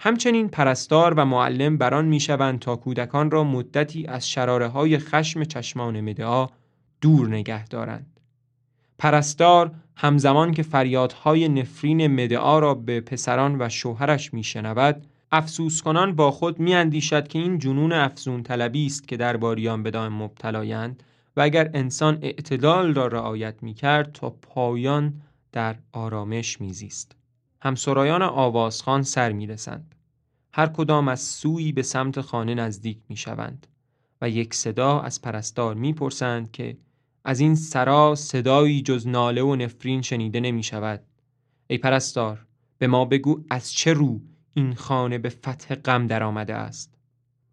همچنین 0.00 0.48
پرستار 0.48 1.14
و 1.14 1.24
معلم 1.24 1.78
بران 1.78 2.04
می‌شوند 2.04 2.58
تا 2.58 2.76
کودکان 2.76 3.30
را 3.30 3.44
مدتی 3.44 4.06
از 4.06 4.30
شراره 4.30 4.68
های 4.68 4.98
خشم 4.98 5.44
چشمان 5.44 6.00
مدعا 6.00 6.46
دور 7.00 7.28
نگه 7.28 7.64
دارند. 7.64 8.20
پرستار 8.98 9.74
همزمان 9.96 10.52
که 10.52 10.62
فریادهای 10.62 11.48
نفرین 11.48 12.06
مدعا 12.06 12.58
را 12.58 12.74
به 12.74 13.00
پسران 13.00 13.62
و 13.62 13.68
شوهرش 13.68 14.34
میشنود 14.34 15.06
افسوس 15.32 15.82
کنان 15.82 16.16
با 16.16 16.30
خود 16.30 16.60
میاندیشد 16.60 17.28
که 17.28 17.38
این 17.38 17.58
جنون 17.58 17.92
افزون 17.92 18.42
طلبی 18.42 18.86
است 18.86 19.08
که 19.08 19.16
باریان 19.16 19.82
به 19.82 19.90
دائم 19.90 20.12
مبتلایند 20.12 21.02
و 21.36 21.40
اگر 21.40 21.70
انسان 21.74 22.18
اعتدال 22.22 22.94
را 22.94 23.06
رعایت 23.06 23.62
می‌کرد 23.62 24.12
تا 24.12 24.30
پایان 24.30 25.20
در 25.52 25.76
آرامش 25.92 26.60
میزیست. 26.60 27.16
همسرایان 27.62 28.22
آوازخان 28.22 29.02
سر 29.02 29.32
می‌رسند. 29.32 29.94
هر 30.52 30.66
کدام 30.66 31.08
از 31.08 31.20
سوی 31.20 31.72
به 31.72 31.82
سمت 31.82 32.20
خانه 32.20 32.54
نزدیک 32.54 32.98
می‌شوند 33.08 33.66
و 34.20 34.28
یک 34.28 34.54
صدا 34.54 35.00
از 35.00 35.22
پرستار 35.22 35.74
می‌پرسند 35.74 36.52
که 36.52 36.76
از 37.24 37.40
این 37.40 37.54
سرا 37.54 38.14
صدایی 38.14 38.82
جز 38.82 39.08
ناله 39.08 39.42
و 39.42 39.56
نفرین 39.56 40.02
شنیده 40.02 40.40
نمی 40.40 40.62
شود 40.62 41.00
ای 41.66 41.78
پرستار 41.78 42.46
به 42.78 42.86
ما 42.86 43.04
بگو 43.04 43.44
از 43.50 43.72
چه 43.72 43.92
رو 43.92 44.20
این 44.54 44.74
خانه 44.74 45.18
به 45.18 45.28
فتح 45.28 45.74
غم 45.74 46.06
در 46.06 46.22
آمده 46.22 46.54
است 46.54 46.94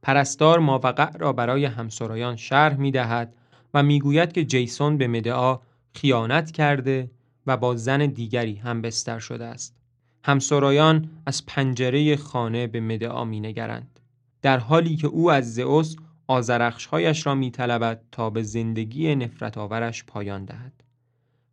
پرستار 0.02 0.60
ماوقع 0.60 1.18
را 1.18 1.34
برای 1.34 1.66
همسرایان 1.66 2.36
شرح 2.36 2.78
می 2.78 2.92
دهد 2.92 3.36
و 3.74 3.84
می‌گوید 3.84 4.32
که 4.32 4.46
جیسون 4.46 4.98
به 4.98 5.08
مدعا 5.08 5.60
خیانت 5.94 6.52
کرده 6.52 7.12
و 7.48 7.58
با 7.58 7.76
زن 7.76 8.06
دیگری 8.06 8.56
هم 8.56 8.82
بستر 8.82 9.20
شده 9.20 9.46
است. 9.46 9.76
همسرایان 10.24 11.10
از 11.26 11.46
پنجره 11.46 12.16
خانه 12.16 12.68
به 12.68 12.80
مدعا 12.80 13.26
می 13.26 13.40
نگرند. 13.40 14.00
در 14.42 14.58
حالی 14.58 14.96
که 14.96 15.08
او 15.08 15.32
از 15.32 15.54
زئوس 15.54 15.96
آزرخشهایش 16.32 17.26
را 17.26 17.36
می 17.36 17.52
طلبد 17.52 18.02
تا 18.12 18.30
به 18.30 18.44
زندگی 18.44 19.16
نفرت 19.16 19.58
آورش 19.58 20.04
پایان 20.04 20.46
دهد. 20.46 20.84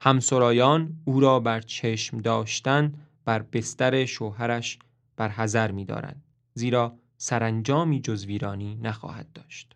همسرایان 0.00 0.96
او 1.04 1.20
را 1.20 1.40
بر 1.40 1.60
چشم 1.60 2.18
داشتن 2.18 2.94
بر 3.24 3.42
بستر 3.42 4.04
شوهرش 4.04 4.78
بر 5.16 5.28
حذر 5.28 5.70
می 5.70 5.84
دارند. 5.84 6.22
زیرا 6.54 6.94
سرانجامی 7.16 8.00
جز 8.00 8.24
ویرانی 8.24 8.78
نخواهد 8.82 9.26
داشت. 9.34 9.74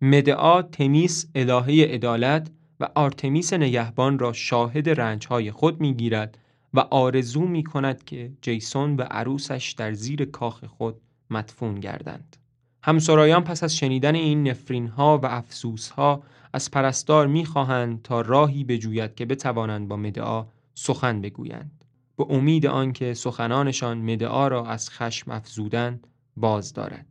مدعا 0.00 0.62
تمیس 0.62 1.26
الهه 1.34 1.84
عدالت 1.94 2.50
و 2.80 2.88
آرتمیس 2.94 3.52
نگهبان 3.52 4.18
را 4.18 4.32
شاهد 4.32 4.88
رنجهای 4.88 5.50
خود 5.50 5.80
می‌گیرد 5.80 6.38
و 6.74 6.80
آرزو 6.80 7.40
می 7.40 7.64
کند 7.64 8.04
که 8.04 8.32
جیسون 8.42 8.96
و 8.96 9.02
عروسش 9.02 9.74
در 9.78 9.92
زیر 9.92 10.24
کاخ 10.24 10.64
خود 10.64 11.00
مدفون 11.30 11.80
گردند. 11.80 12.36
همسرایان 12.82 13.44
پس 13.44 13.62
از 13.62 13.76
شنیدن 13.76 14.14
این 14.14 14.48
نفرین 14.48 14.88
ها 14.88 15.18
و 15.18 15.26
افسوس 15.26 15.88
ها 15.88 16.22
از 16.52 16.70
پرستار 16.70 17.26
می‌خواهند 17.26 18.02
تا 18.02 18.20
راهی 18.20 18.64
بجوید 18.64 19.14
که 19.14 19.26
بتوانند 19.26 19.88
با 19.88 19.96
مدعا 19.96 20.46
سخن 20.74 21.20
بگویند 21.20 21.84
به 22.16 22.26
امید 22.30 22.66
آنکه 22.66 23.14
سخنانشان 23.14 23.98
مدعا 23.98 24.48
را 24.48 24.66
از 24.66 24.90
خشم 24.90 25.30
افزودن 25.30 26.00
باز 26.36 26.72
دارد 26.72 27.06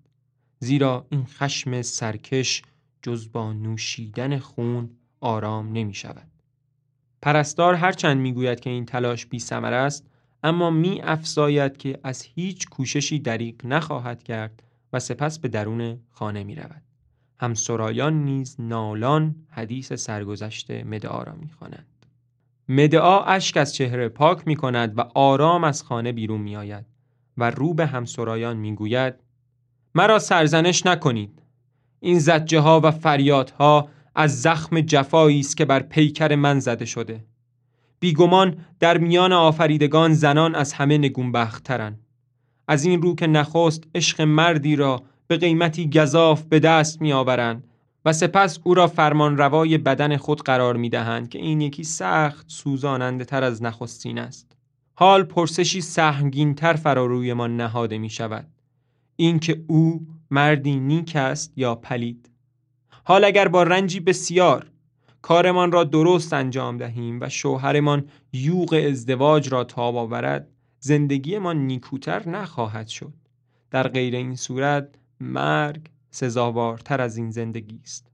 زیرا 0.60 1.06
این 1.10 1.26
خشم 1.26 1.82
سرکش 1.82 2.62
جز 3.02 3.32
با 3.32 3.54
نوشیدن 3.54 4.40
خون 4.40 4.90
آرام 5.22 5.74
نمی 5.74 5.94
شود. 5.94 6.28
پرستار 7.22 7.74
هرچند 7.74 8.18
می 8.18 8.34
گوید 8.34 8.60
که 8.60 8.70
این 8.70 8.86
تلاش 8.86 9.26
بی 9.26 9.38
است 9.52 10.08
اما 10.44 10.70
می 10.70 11.02
افزاید 11.02 11.78
که 11.78 12.00
از 12.04 12.22
هیچ 12.22 12.70
کوششی 12.70 13.20
دریق 13.20 13.66
نخواهد 13.66 14.24
کرد 14.24 14.64
سپس 15.00 15.40
به 15.40 15.48
درون 15.48 16.00
خانه 16.12 16.44
می 16.44 16.56
رود. 16.56 16.82
همسرایان 17.40 18.24
نیز 18.24 18.56
نالان 18.60 19.36
حدیث 19.50 19.94
سرگذشته 19.94 20.84
مدعا 20.84 21.24
را 21.24 21.34
می 21.34 21.50
خوانند. 21.50 22.06
مدعا 22.70 23.24
اشک 23.24 23.58
از 23.58 23.76
چهره 23.76 24.10
پاک 24.10 24.48
می 24.48 24.56
کند 24.56 24.98
و 24.98 25.02
آرام 25.02 25.64
از 25.64 25.84
خانه 25.84 26.12
بیرون 26.12 26.42
می 26.42 26.56
آید 26.56 26.86
و 27.38 27.50
رو 27.50 27.74
به 27.74 27.86
همسرایان 27.86 28.58
می 28.58 28.76
گوید 28.76 29.14
مرا 29.96 30.20
سرزنش 30.20 30.86
نکنید 30.86 31.42
این 32.00 32.20
زجه 32.20 32.60
ها 32.60 32.82
و 32.84 32.92
فریادها 32.92 33.90
از 34.16 34.42
زخم 34.42 34.82
جفایی 34.82 35.40
است 35.40 35.58
که 35.58 35.66
بر 35.66 35.80
پیکر 35.80 36.36
من 36.36 36.60
زده 36.60 36.86
شده 36.86 37.26
بیگمان 38.00 38.58
در 38.80 38.98
میان 38.98 39.34
آفریدگان 39.34 40.14
زنان 40.14 40.56
از 40.56 40.74
همه 40.74 40.98
نگونبخترن 40.98 42.00
از 42.68 42.86
این 42.86 43.02
رو 43.02 43.16
که 43.16 43.28
نخست 43.28 43.84
عشق 43.96 44.22
مردی 44.22 44.76
را 44.76 45.04
به 45.28 45.38
قیمتی 45.38 45.90
گذاف 45.90 46.44
به 46.44 46.60
دست 46.60 47.02
میآورند 47.02 47.64
و 48.06 48.14
سپس 48.14 48.60
او 48.64 48.74
را 48.74 48.88
فرمان 48.88 49.38
روای 49.38 49.78
بدن 49.78 50.18
خود 50.18 50.44
قرار 50.44 50.76
می 50.78 50.90
دهند 50.90 51.30
که 51.30 51.40
این 51.40 51.62
یکی 51.62 51.84
سخت 51.84 52.46
سوزاننده 52.50 53.26
تر 53.26 53.44
از 53.44 53.64
نخستین 53.64 54.20
است. 54.20 54.52
حال 54.96 55.24
پرسشی 55.24 55.82
سهمگین 55.82 56.56
تر 56.56 56.74
فراروی 56.74 57.34
ما 57.34 57.48
نهاده 57.48 57.98
می 57.98 58.10
شود 58.10 58.48
اینکه 59.16 59.64
او 59.68 60.08
مردی 60.32 60.80
نیک 60.80 61.16
است 61.16 61.54
یا 61.56 61.76
پلید. 61.76 62.30
حال 63.04 63.24
اگر 63.24 63.48
با 63.48 63.64
رنجی 63.64 64.00
بسیار 64.00 64.66
کارمان 65.22 65.72
را 65.72 65.84
درست 65.84 66.34
انجام 66.34 66.78
دهیم 66.78 67.22
و 67.22 67.30
شوهرمان 67.30 68.06
یوغ 68.34 68.84
ازدواج 68.88 69.50
را 69.50 69.64
تاب 69.64 69.96
آورد 69.96 70.48
زندگیمان 70.80 71.58
نیکوتر 71.58 72.30
نخواهد 72.30 72.88
شد. 72.88 73.14
در 73.72 73.88
غیر 73.88 74.16
این 74.16 74.36
صورت 74.36 74.90
مرگ 75.20 75.82
سزاوارتر 76.12 77.02
از 77.02 77.18
این 77.18 77.32
زندگی 77.32 77.80
است. 77.84 78.12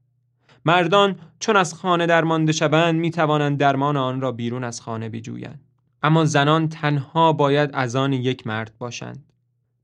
مردان 0.65 1.19
چون 1.39 1.55
از 1.55 1.73
خانه 1.73 2.05
درمانده 2.05 2.51
شوند 2.51 2.95
می 2.99 3.11
توانند 3.11 3.57
درمان 3.57 3.97
آن 3.97 4.21
را 4.21 4.31
بیرون 4.31 4.63
از 4.63 4.81
خانه 4.81 5.09
بجویند. 5.09 5.61
اما 6.03 6.25
زنان 6.25 6.69
تنها 6.69 7.33
باید 7.33 7.69
از 7.73 7.95
آن 7.95 8.13
یک 8.13 8.47
مرد 8.47 8.71
باشند. 8.77 9.25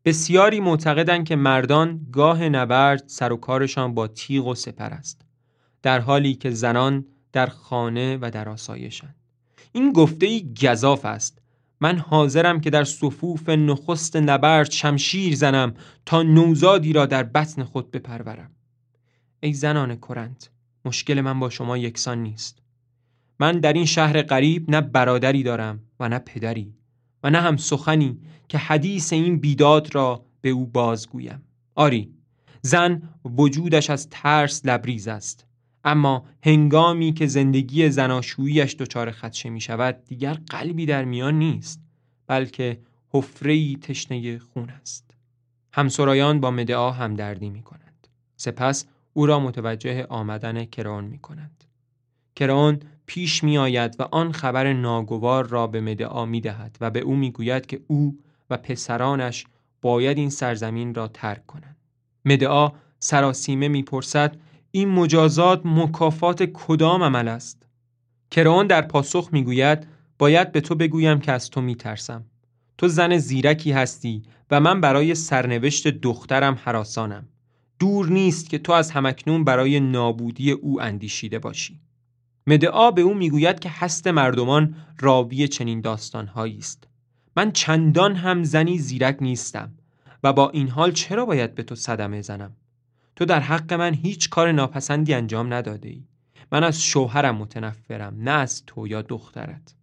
بسیاری 0.06 0.60
معتقدند 0.60 1.26
که 1.26 1.36
مردان 1.36 2.08
گاه 2.12 2.50
نبرد 2.50 3.04
سر 3.08 3.32
و 3.32 3.38
کارشان 3.38 3.94
با 3.94 4.08
تیغ 4.08 4.48
و 4.48 4.56
سپر 4.56 4.89
است 4.89 5.22
در 5.82 6.00
حالی 6.00 6.34
که 6.34 6.52
زنان 6.52 7.06
در 7.32 7.48
خانه 7.48 8.18
و 8.22 8.32
در 8.32 8.50
آسایشند 8.50 9.15
این 9.72 9.94
گفته 9.94 10.26
ای 10.26 10.54
گذاف 10.62 11.06
است. 11.06 11.38
من 11.82 11.98
حاضرم 11.98 12.62
که 12.62 12.70
در 12.70 12.84
صفوف 12.84 13.50
نخست 13.50 14.15
نبرد 14.15 14.72
شمشیر 14.72 15.36
زنم 15.36 15.74
تا 16.06 16.24
نوزادی 16.24 16.94
را 16.94 17.06
در 17.06 17.24
بطن 17.24 17.63
خود 17.63 17.92
بپرورم. 17.92 18.52
ای 19.39 19.54
زنان 19.54 19.96
کرنت 19.96 20.50
مشکل 20.86 21.22
من 21.22 21.39
با 21.39 21.50
شما 21.50 21.78
یکسان 21.78 22.24
نیست. 22.24 22.60
من 23.39 23.60
در 23.60 23.74
این 23.74 23.86
شهر 23.86 24.22
غریب 24.22 24.72
نه 24.72 24.82
برادری 24.82 25.44
دارم 25.44 25.80
و 26.00 26.10
نه 26.10 26.20
پدری 26.20 26.74
و 27.24 27.30
نه 27.30 27.42
هم 27.42 27.58
سخنی 27.58 28.20
که 28.48 28.58
حدیث 28.58 29.13
این 29.13 29.39
بیداد 29.39 29.96
را 29.96 30.26
به 30.42 30.50
او 30.50 30.65
بازگویم. 30.65 31.44
آری 31.76 32.13
زن 32.62 33.02
وجودش 33.26 33.89
از 33.89 34.10
ترس 34.10 34.65
لبریز 34.65 35.08
است. 35.08 35.46
اما 35.84 36.26
هنگامی 36.44 37.13
که 37.13 37.28
زندگی 37.28 37.89
زناشوییش 37.89 38.76
دچار 38.76 39.12
خدشه 39.12 39.50
می 39.50 39.62
شود 39.62 40.06
دیگر 40.06 40.34
قلبی 40.34 40.86
در 40.86 41.06
میان 41.06 41.39
نیست 41.39 41.82
بلکه 42.28 42.80
حفره‌ای 43.10 43.78
تشنه 43.82 44.39
خون 44.39 44.70
است. 44.70 45.18
همسرایان 45.74 46.39
با 46.39 46.52
مدعا 46.52 46.92
همدردی 46.92 47.50
می 47.50 47.62
کنند 47.62 48.08
سپس 48.36 48.86
او 49.13 49.26
را 49.26 49.39
متوجه 49.39 50.06
آمدن 50.06 50.65
کران 50.65 51.06
می 51.06 51.20
کنند 51.20 51.63
کران 52.36 52.80
پیش 53.06 53.44
می 53.44 53.58
آید 53.58 53.96
و 54.00 54.04
آن 54.04 54.32
خبر 54.32 54.74
ناگوار 54.74 55.48
را 55.48 55.68
به 55.68 55.82
مدعا 55.82 56.26
می 56.26 56.42
دهد 56.42 56.78
و 56.82 56.89
به 56.89 57.00
او 57.00 57.15
می 57.15 57.32
گوید 57.32 57.65
که 57.65 57.82
او 57.88 58.18
و 58.50 58.58
پسرانش 58.58 59.46
باید 59.82 60.18
این 60.18 60.30
سرزمین 60.30 60.96
را 60.96 61.08
ترک 61.08 61.46
کنند. 61.46 61.76
مدعا 62.26 62.72
سراسیمه 63.00 63.68
می‌پرسد 63.68 64.38
این 64.71 64.89
مجازات 64.89 65.62
مکافات 65.65 66.43
کدام 66.43 67.03
عمل 67.03 67.27
است؟ 67.27 67.65
کرون 68.32 68.67
در 68.67 68.82
پاسخ 68.82 69.29
می‌گوید 69.32 69.88
باید 70.19 70.51
به 70.51 70.62
تو 70.62 70.75
بگویم 70.75 71.19
که 71.19 71.32
از 71.32 71.49
تو 71.49 71.62
میترسم. 71.62 72.25
تو 72.77 72.88
زن 72.88 73.17
زیرکی 73.17 73.71
هستی 73.71 74.23
و 74.51 74.60
من 74.60 74.82
برای 74.82 75.15
سرنوشت 75.15 75.88
دخترم 75.88 76.60
حراسانم. 76.63 77.27
دور 77.79 78.10
نیست 78.10 78.49
که 78.49 78.58
تو 78.58 78.71
از 78.71 78.91
همکنون 78.91 79.43
برای 79.43 79.79
نابودی 79.79 80.51
او 80.51 80.82
اندیشیده 80.82 81.39
باشی. 81.39 81.79
مدعا 82.47 82.91
به 82.91 83.01
او 83.01 83.13
می‌گوید 83.13 83.60
که 83.60 83.69
هست 83.69 84.08
مردمان 84.08 84.75
راوی 84.99 85.47
چنین 85.47 85.82
داستانهایی 85.82 86.58
است. 86.58 86.88
من 87.36 87.51
چندان 87.51 88.15
هم 88.15 88.43
زنی 88.43 88.77
زیرک 88.77 89.17
نیستم 89.21 89.71
و 90.23 90.34
با 90.34 90.49
این 90.49 90.69
حال 90.69 90.91
چرا 90.91 91.25
باید 91.25 91.55
به 91.55 91.63
تو 91.63 91.75
صدمه 91.75 92.21
زنم 92.21 92.55
تو 93.19 93.25
در 93.25 93.39
حق 93.39 93.73
من 93.73 93.93
هیچ 93.93 94.29
کار 94.29 94.51
ناپسندی 94.51 95.13
انجام 95.13 95.53
نداده 95.53 95.89
ای 95.89 96.03
من 96.51 96.63
از 96.63 96.84
شوهرم 96.84 97.36
متنفرم 97.36 98.15
نه 98.19 98.32
از 98.32 98.65
تو 98.65 98.88
یا 98.88 99.01
دخترت. 99.01 99.75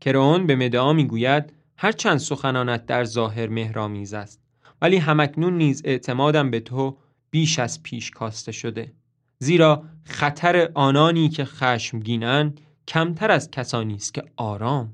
کرون 0.00 0.46
به 0.46 0.56
مدعا 0.56 0.92
می‌گوید 0.92 1.52
هرچند 1.76 2.18
سخنانت 2.18 2.86
در 2.86 3.04
ظاهر 3.04 3.48
مهرامیز 3.48 4.14
است 4.14 4.40
ولی 4.82 4.96
همکنون 4.96 5.58
نیز 5.58 5.82
اعتمادم 5.84 6.50
به 6.50 6.60
تو 6.60 6.96
بیش 7.30 7.58
از 7.58 7.82
پیش 7.82 8.10
کاسته 8.10 8.52
شده. 8.52 8.92
زیرا 9.38 9.84
خطر 10.04 10.70
آنانی 10.74 11.28
که 11.28 11.44
خشمگینند 11.44 12.60
کمتر 12.88 13.30
از 13.30 13.50
کسانی 13.50 13.94
است 13.94 14.14
که 14.14 14.24
آرام 14.36 14.92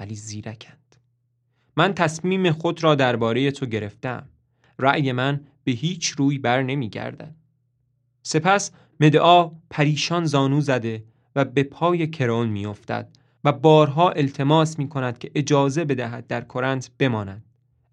ولی 0.00 0.14
زیرکند. 0.14 0.96
من 1.76 1.94
تصمیم 1.94 2.52
خود 2.52 2.84
را 2.84 2.94
درباره 2.94 3.50
تو 3.50 3.66
گرفتم. 3.66 4.28
رأی 4.78 5.12
من 5.12 5.40
به 5.64 5.72
هیچ 5.72 6.08
روی 6.08 6.38
بر 6.38 6.62
نمی 6.62 6.88
گردن. 6.88 7.34
سپس 8.22 8.70
مدعا 9.00 9.50
پریشان 9.70 10.24
زانو 10.24 10.60
زده 10.60 11.04
و 11.36 11.44
به 11.44 11.62
پای 11.62 12.06
کرون 12.06 12.48
می 12.48 12.66
افتد 12.66 13.08
و 13.44 13.52
بارها 13.52 14.10
التماس 14.10 14.78
می 14.78 14.88
کند 14.88 15.18
که 15.18 15.30
اجازه 15.34 15.84
بدهد 15.84 16.26
در 16.26 16.40
کرنت 16.40 16.90
بماند. 16.98 17.44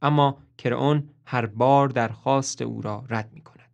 اما 0.01 0.38
کرون 0.58 1.10
هر 1.25 1.45
بار 1.45 1.88
درخواست 1.88 2.62
او 2.62 2.82
را 2.82 3.06
رد 3.10 3.30
می 3.34 3.41
کند 3.41 3.69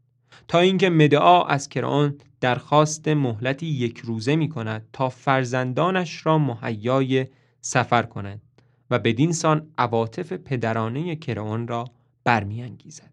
تا 0.48 0.60
اینکه 0.60 0.90
مدعا 0.90 1.44
از 1.44 1.70
کران 1.70 2.18
درخواست 2.42 3.08
مهلتی 3.08 3.66
یک 3.66 3.98
روزه 3.98 4.36
می 4.36 4.50
کند 4.50 4.88
تا 4.94 5.10
فرزندانش 5.10 6.26
را 6.26 6.38
مهیای 6.38 7.28
سفر 7.62 8.04
کنند 8.04 8.42
و 8.90 9.00
بدین 9.00 9.32
سان 9.32 9.68
عواطف 9.78 10.34
پدرانه 10.34 11.16
کرئون 11.16 11.68
را 11.68 11.86
برمیانگیزد. 12.24 13.12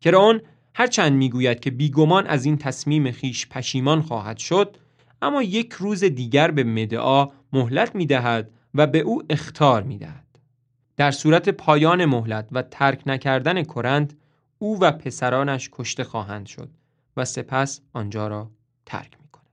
کرئون 0.00 0.40
هرچند 0.74 1.12
می‌گوید 1.12 1.60
که 1.60 1.70
بیگمان 1.70 2.26
از 2.26 2.44
این 2.44 2.58
تصمیم 2.58 3.10
خیش 3.10 3.48
پشیمان 3.48 4.02
خواهد 4.02 4.38
شد 4.38 4.76
اما 5.22 5.42
یک 5.42 5.72
روز 5.72 6.04
دیگر 6.04 6.50
به 6.50 6.64
مدعا 6.64 7.28
مهلت 7.52 7.94
می‌دهد 7.94 8.50
و 8.74 8.86
به 8.86 8.98
او 8.98 9.22
اختار 9.30 9.82
می‌دهد 9.82 10.26
در 10.96 11.10
صورت 11.10 11.48
پایان 11.48 12.04
مهلت 12.04 12.48
و 12.52 12.62
ترک 12.62 13.02
نکردن 13.06 13.62
کرند 13.62 14.18
او 14.58 14.80
و 14.80 14.92
پسرانش 14.92 15.70
کشته 15.72 16.04
خواهند 16.04 16.46
شد 16.46 16.70
و 17.16 17.24
سپس 17.24 17.80
آنجا 17.92 18.28
را 18.28 18.50
ترک 18.86 19.16
می 19.22 19.28
کند. 19.32 19.46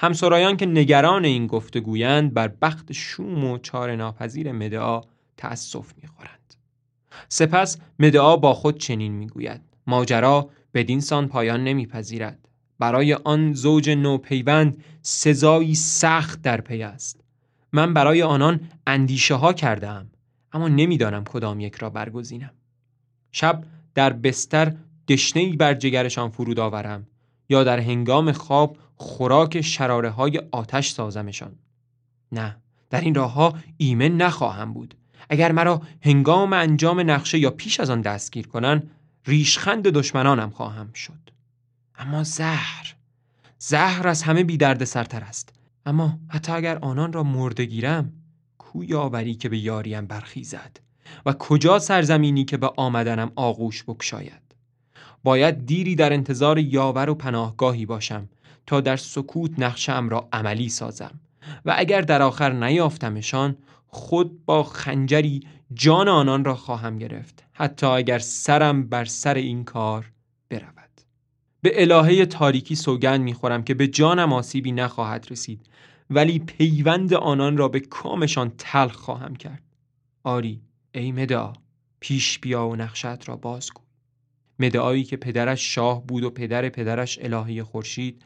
همسرایان 0.00 0.56
که 0.56 0.66
نگران 0.66 1.24
این 1.24 1.46
گفتگویند 1.46 2.34
بر 2.34 2.48
بخت 2.48 2.92
شوم 2.92 3.44
و 3.44 3.58
چار 3.58 3.96
ناپذیر 3.96 4.52
مدعا 4.52 5.00
تأسف 5.36 5.92
می 6.02 6.08
خورند. 6.08 6.41
سپس 7.28 7.78
مدعا 7.98 8.36
با 8.36 8.54
خود 8.54 8.78
چنین 8.78 9.12
می 9.12 9.26
گوید 9.26 9.60
ماجرا 9.86 10.50
بدین 10.74 11.00
سان 11.00 11.28
پایان 11.28 11.64
نمیپذیرد. 11.64 12.48
برای 12.78 13.14
آن 13.14 13.52
زوج 13.52 13.90
نوپیوند 13.90 14.84
سزایی 15.02 15.74
سخت 15.74 16.42
در 16.42 16.60
پی 16.60 16.82
است. 16.82 17.20
من 17.72 17.94
برای 17.94 18.22
آنان 18.22 18.60
اندیشه 18.86 19.34
ها 19.34 19.52
کردم 19.52 20.10
اما 20.52 20.68
نمی‌دانم 20.68 21.24
کدام 21.24 21.60
یک 21.60 21.74
را 21.74 21.90
برگزینم. 21.90 22.50
شب 23.32 23.64
در 23.94 24.12
بستر 24.12 24.74
دشنهی 25.08 25.56
بر 25.56 25.74
جگرشان 25.74 26.30
فرود 26.30 26.60
آورم 26.60 27.06
یا 27.48 27.64
در 27.64 27.80
هنگام 27.80 28.32
خواب 28.32 28.76
خوراک 28.96 29.60
شراره 29.60 30.10
های 30.10 30.40
آتش 30.52 30.90
سازمشان. 30.90 31.52
نه 32.32 32.56
در 32.90 33.00
این 33.00 33.14
راه 33.14 33.32
ها 33.32 33.54
ایمن 33.76 34.16
نخواهم 34.16 34.72
بود. 34.72 34.94
اگر 35.28 35.52
مرا 35.52 35.82
هنگام 36.02 36.52
انجام 36.52 37.10
نقشه 37.10 37.38
یا 37.38 37.50
پیش 37.50 37.80
از 37.80 37.90
آن 37.90 38.00
دستگیر 38.00 38.46
کنن 38.46 38.82
ریشخند 39.26 39.88
دشمنانم 39.88 40.50
خواهم 40.50 40.92
شد. 40.92 41.30
اما 41.98 42.24
زهر 42.24 42.94
زهر 43.58 44.08
از 44.08 44.22
همه 44.22 44.44
بی 44.44 44.56
درد 44.56 44.84
سرتر 44.84 45.20
است. 45.20 45.54
اما 45.86 46.18
حتی 46.28 46.52
اگر 46.52 46.78
آنان 46.78 47.12
را 47.12 47.22
مرده 47.22 47.64
گیرم 47.64 48.12
کو 48.58 48.84
یاوری 48.84 49.34
که 49.34 49.48
به 49.48 49.58
یاریم 49.58 50.06
برخیزد 50.06 50.80
و 51.26 51.32
کجا 51.32 51.78
سرزمینی 51.78 52.44
که 52.44 52.56
به 52.56 52.70
آمدنم 52.76 53.32
آغوش 53.36 53.84
بکشاید؟ 53.84 54.42
باید 55.24 55.66
دیری 55.66 55.94
در 55.94 56.12
انتظار 56.12 56.58
یاور 56.58 57.10
و 57.10 57.14
پناهگاهی 57.14 57.86
باشم 57.86 58.28
تا 58.66 58.80
در 58.80 58.96
سکوت 58.96 59.50
نقشم 59.58 60.08
را 60.08 60.28
عملی 60.32 60.68
سازم 60.68 61.20
و 61.64 61.74
اگر 61.76 62.00
در 62.00 62.22
آخر 62.22 62.52
نیافتمشان 62.52 63.56
خود 63.92 64.44
با 64.44 64.62
خنجری 64.62 65.40
جان 65.74 66.08
آنان 66.08 66.44
را 66.44 66.54
خواهم 66.54 66.98
گرفت 66.98 67.44
حتی 67.52 67.86
اگر 67.86 68.18
سرم 68.18 68.88
بر 68.88 69.04
سر 69.04 69.34
این 69.34 69.64
کار 69.64 70.12
برود. 70.48 71.00
به 71.60 71.82
الهه 71.82 72.26
تاریکی 72.26 72.74
سوگند 72.74 73.20
می‌خورم 73.20 73.64
که 73.64 73.74
به 73.74 73.86
جانم 73.86 74.32
آسیبی 74.32 74.72
نخواهد 74.72 75.26
رسید 75.30 75.66
ولی 76.10 76.38
پیوند 76.38 77.14
آنان 77.14 77.56
را 77.56 77.68
به 77.68 77.80
کامشان 77.80 78.52
تلخ 78.58 78.96
خواهم 78.96 79.36
کرد. 79.36 79.62
آری 80.24 80.60
ای 80.94 81.12
مدعا 81.12 81.52
پیش 82.00 82.38
بیا 82.38 82.68
و 82.68 82.76
نقشت 82.76 83.28
را 83.28 83.36
بازگو 83.36 83.82
مدعایی 84.58 85.04
که 85.04 85.16
پدرش 85.16 85.74
شاه 85.74 86.06
بود 86.06 86.24
و 86.24 86.30
پدر 86.30 86.68
پدرش 86.68 87.18
الهه 87.22 87.62
خورشید 87.62 88.24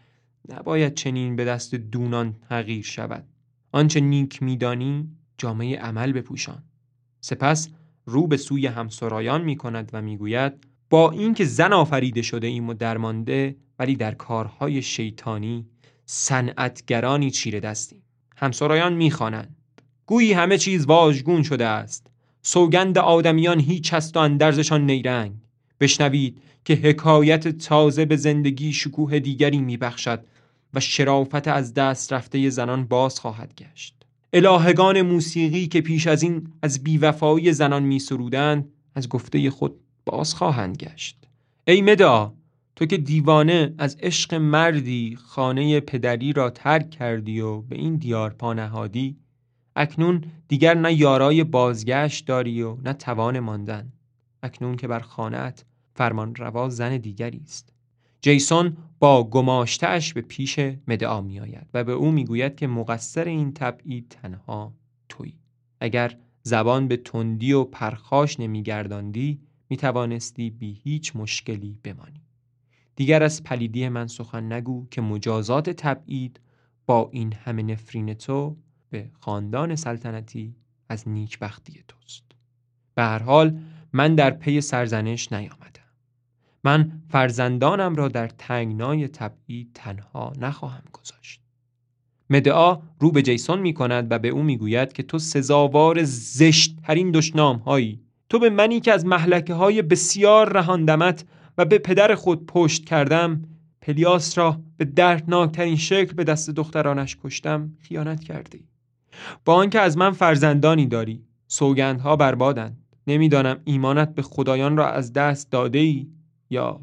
نباید 0.49 0.95
چنین 0.95 1.37
به 1.37 1.45
دست 1.45 1.75
دونان 1.75 2.35
تغییر 2.49 2.85
شود. 2.85 3.25
آنچه 3.73 4.01
نیک 4.01 4.43
میدانی 4.43 5.11
جامعه 5.39 5.79
عمل 5.79 6.13
بپوشان. 6.13 6.63
سپس 7.21 7.69
رو 8.07 8.27
به 8.27 8.37
سوی 8.37 8.67
همسرایان 8.67 9.43
می 9.45 9.57
کند 9.57 9.91
و 9.93 10.03
می‌گوید 10.03 10.53
با 10.91 11.11
اینکه 11.11 11.45
زن 11.45 11.73
آفریده 11.73 12.23
شده 12.23 12.47
ایم 12.47 12.69
و 12.69 12.75
درمانده 12.75 13.57
ولی 13.79 13.97
در 13.97 14.15
کارهای 14.15 14.83
شیطانی 14.83 15.67
صنعتگرانی 16.05 17.31
چیره 17.31 17.61
دستیم. 17.61 18.03
همسرایان 18.37 18.95
می‌خوانند. 18.95 19.57
گویی 20.07 20.33
همه 20.33 20.59
چیز 20.59 20.87
واژگون 20.87 21.43
شده 21.43 21.67
است. 21.67 22.07
سوگند 22.43 22.99
آدمیان 22.99 23.61
هیچ 23.61 23.95
است 23.95 24.17
و 24.17 24.21
اندرزشان 24.21 24.87
نیرنگ. 24.87 25.33
بشنوید 25.81 26.43
که 26.65 26.75
حکایت 26.75 27.49
تازه 27.49 28.05
به 28.05 28.17
زندگی 28.17 28.73
شکوه 28.73 29.19
دیگری 29.19 29.59
میبخشد 29.59 30.25
و 30.75 30.81
شرافت 30.81 31.49
از 31.49 31.75
دست 31.75 32.13
رفته 32.13 32.51
زنان 32.51 32.85
باز 32.85 33.21
خواهد 33.21 33.55
گشت. 33.55 33.96
الهگان 34.37 35.03
موسیقی 35.03 35.67
که 35.67 35.81
پیش 35.81 36.07
از 36.07 36.23
این 36.23 36.49
از 36.63 36.85
بیوفایی 36.85 37.53
زنان 37.53 37.83
می 37.83 37.99
سرودند 37.99 38.69
از 38.95 39.09
گفته 39.09 39.51
خود 39.51 39.81
باز 40.07 40.35
خواهند 40.35 40.77
گشت. 40.77 41.25
ای 41.67 41.83
مدا 41.83 42.35
تو 42.77 42.87
که 42.87 42.97
دیوانه 42.97 43.75
از 43.79 43.97
عشق 44.01 44.35
مردی 44.35 45.17
خانه 45.17 45.81
پدری 45.81 46.33
را 46.33 46.51
ترک 46.51 46.91
کردی 46.91 47.41
و 47.41 47.61
به 47.61 47.77
این 47.77 47.97
دیار 47.97 48.31
پانهادی 48.31 49.17
اکنون 49.77 50.25
دیگر 50.49 50.75
نه 50.75 50.93
یارای 50.93 51.45
بازگشت 51.45 52.27
داری 52.27 52.63
و 52.63 52.77
نه 52.85 52.93
توان 52.93 53.41
ماندن. 53.41 53.93
اکنون 54.43 54.77
که 54.77 54.89
بر 54.89 55.01
خانهت 55.01 55.65
فرمان 55.95 56.35
روا 56.35 56.69
زن 56.69 56.97
دیگری 56.97 57.41
است. 57.45 57.76
جیسون 58.27 58.77
با 58.99 59.25
گماشتهش 59.25 60.13
به 60.13 60.21
پیش 60.21 60.59
مدعا 60.89 61.21
می 61.21 61.41
آید 61.41 61.67
و 61.75 61.85
به 61.85 61.93
او 61.93 62.11
می 62.13 62.25
گوید 62.25 62.57
که 62.57 62.67
مقصر 62.67 63.25
این 63.25 63.53
تبعید 63.53 64.09
تنها 64.09 64.75
تویی. 65.09 65.39
اگر 65.81 66.17
زبان 66.43 66.89
به 66.89 66.97
تندی 66.97 67.53
و 67.53 67.65
پرخاش 67.65 68.41
نمیگرداندی 68.41 69.41
می 69.69 69.77
توانستی 69.77 70.51
بی 70.51 70.81
هیچ 70.85 71.17
مشکلی 71.17 71.79
بمانی. 71.83 72.23
دیگر 72.97 73.23
از 73.23 73.43
پلیدی 73.43 73.89
من 73.89 74.07
سخن 74.07 74.53
نگو 74.53 74.87
که 74.91 75.01
مجازات 75.01 75.71
تبعید 75.71 76.41
با 76.87 77.09
این 77.13 77.33
همه 77.33 77.63
نفرین 77.63 78.15
تو 78.15 78.57
به 78.91 79.11
خاندان 79.21 79.77
سلطنتی 79.77 80.55
از 80.89 81.09
نیکبختی 81.09 81.85
توست. 81.89 82.25
به 82.95 83.03
هر 83.03 83.23
حال 83.23 83.59
من 83.93 84.15
در 84.15 84.31
پی 84.31 84.61
سرزنش 84.61 85.33
نیامدم. 85.33 85.76
من 86.67 86.93
فرزندانم 87.09 87.95
را 87.95 88.09
در 88.09 88.29
تنگنای 88.29 89.09
تبعید 89.09 89.71
تنها 89.75 90.33
نخواهم 90.41 90.83
گذاشت. 90.93 91.41
مدعا 92.31 92.79
رو 93.01 93.11
به 93.11 93.23
جیسون 93.23 93.59
می 93.59 93.75
کند 93.75 94.07
و 94.11 94.19
به 94.19 94.29
او 94.29 94.43
می 94.43 94.57
گوید 94.57 94.93
که 94.93 95.03
تو 95.03 95.19
سزاوار 95.19 96.03
زشت 96.05 96.77
ترین 96.83 97.11
دشنام 97.11 97.57
هایی 97.57 98.01
تو 98.29 98.39
به 98.39 98.51
منی 98.51 98.81
که 98.81 98.93
از 98.93 99.07
محلکه 99.07 99.55
های 99.55 99.83
بسیار 99.83 100.53
رهاندمت 100.53 101.25
و 101.59 101.65
به 101.65 101.79
پدر 101.79 102.15
خود 102.15 102.47
پشت 102.47 102.85
کردم 102.85 103.43
پلیاس 103.81 104.39
را 104.39 104.61
به 104.77 104.85
دردناکترین 104.85 105.77
شکل 105.77 106.15
به 106.15 106.25
دست 106.25 106.51
دخترانش 106.51 107.17
کشتم 107.25 107.73
خیانت 107.81 108.25
کردی. 108.25 108.65
با 109.45 109.55
آنکه 109.55 109.81
از 109.81 109.99
من 109.99 110.11
فرزندانی 110.11 110.87
داری 110.87 111.23
سوگندها 111.47 112.17
بربادند. 112.17 112.77
نمی‌دانم 113.07 113.61
ایمانت 113.65 114.15
به 114.15 114.23
خدایان 114.23 114.77
را 114.77 114.91
از 114.91 115.13
دست 115.13 115.51
داده 115.51 115.79
ای 115.79 116.16
یا 116.51 116.81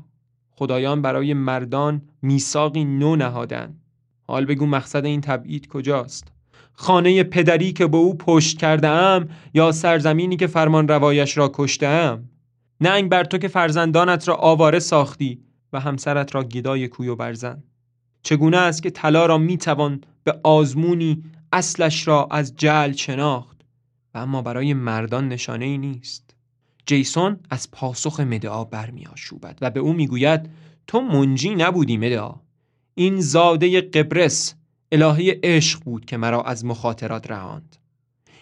خدایان 0.51 1.01
برای 1.01 1.33
مردان 1.33 2.01
میثاقی 2.21 2.83
نو 2.83 3.15
نهادن. 3.15 3.77
حال 4.27 4.45
بگو 4.45 4.65
مقصد 4.65 5.05
این 5.05 5.21
تبعید 5.21 5.67
کجاست؟ 5.67 6.27
خانه 6.73 7.23
پدری 7.23 7.73
که 7.73 7.87
به 7.87 7.97
او 7.97 8.17
پشت 8.17 8.57
کرده 8.57 8.87
ام 8.87 9.29
یا 9.53 9.71
سرزمینی 9.71 10.35
که 10.35 10.47
فرمان 10.47 10.87
روایش 10.87 11.37
را 11.37 11.51
کشته 11.53 11.87
ام 11.87 12.29
ننگ 12.81 13.09
بر 13.09 13.23
تو 13.23 13.37
که 13.37 13.47
فرزندانت 13.47 14.27
را 14.27 14.35
آواره 14.35 14.79
ساختی 14.79 15.39
و 15.73 15.79
همسرت 15.79 16.35
را 16.35 16.43
گدای 16.43 16.87
کوی 16.87 17.07
و 17.07 17.15
برزن. 17.15 17.63
چگونه 18.23 18.57
است 18.57 18.83
که 18.83 18.89
طلا 18.89 19.25
را 19.25 19.37
می‌توان 19.37 20.01
به 20.23 20.39
آزمونی 20.43 21.23
اصلش 21.51 22.07
را 22.07 22.27
از 22.31 22.55
جل 22.55 22.91
شناخت 22.91 23.61
و 24.13 24.17
اما 24.17 24.41
برای 24.41 24.73
مردان 24.73 25.27
نشانه 25.27 25.65
ای 25.65 25.77
نیست. 25.77 26.32
جیسون 26.85 27.39
از 27.49 27.71
پاسخ 27.71 28.19
مدعا 28.19 28.63
برمیآشوبد 28.63 29.57
و 29.61 29.69
به 29.69 29.79
او 29.79 29.93
می‌گوید 29.93 30.49
تو 30.87 31.01
منجی 31.01 31.55
نبودی 31.55 31.97
مدعا. 31.97 32.35
این 32.95 33.21
زاده 33.21 33.81
قبرس 33.81 34.55
الهه 34.91 35.39
عشق 35.43 35.83
بود 35.83 36.05
که 36.05 36.17
مرا 36.17 36.41
از 36.41 36.65
مخاطرات 36.65 37.31
رهاند. 37.31 37.75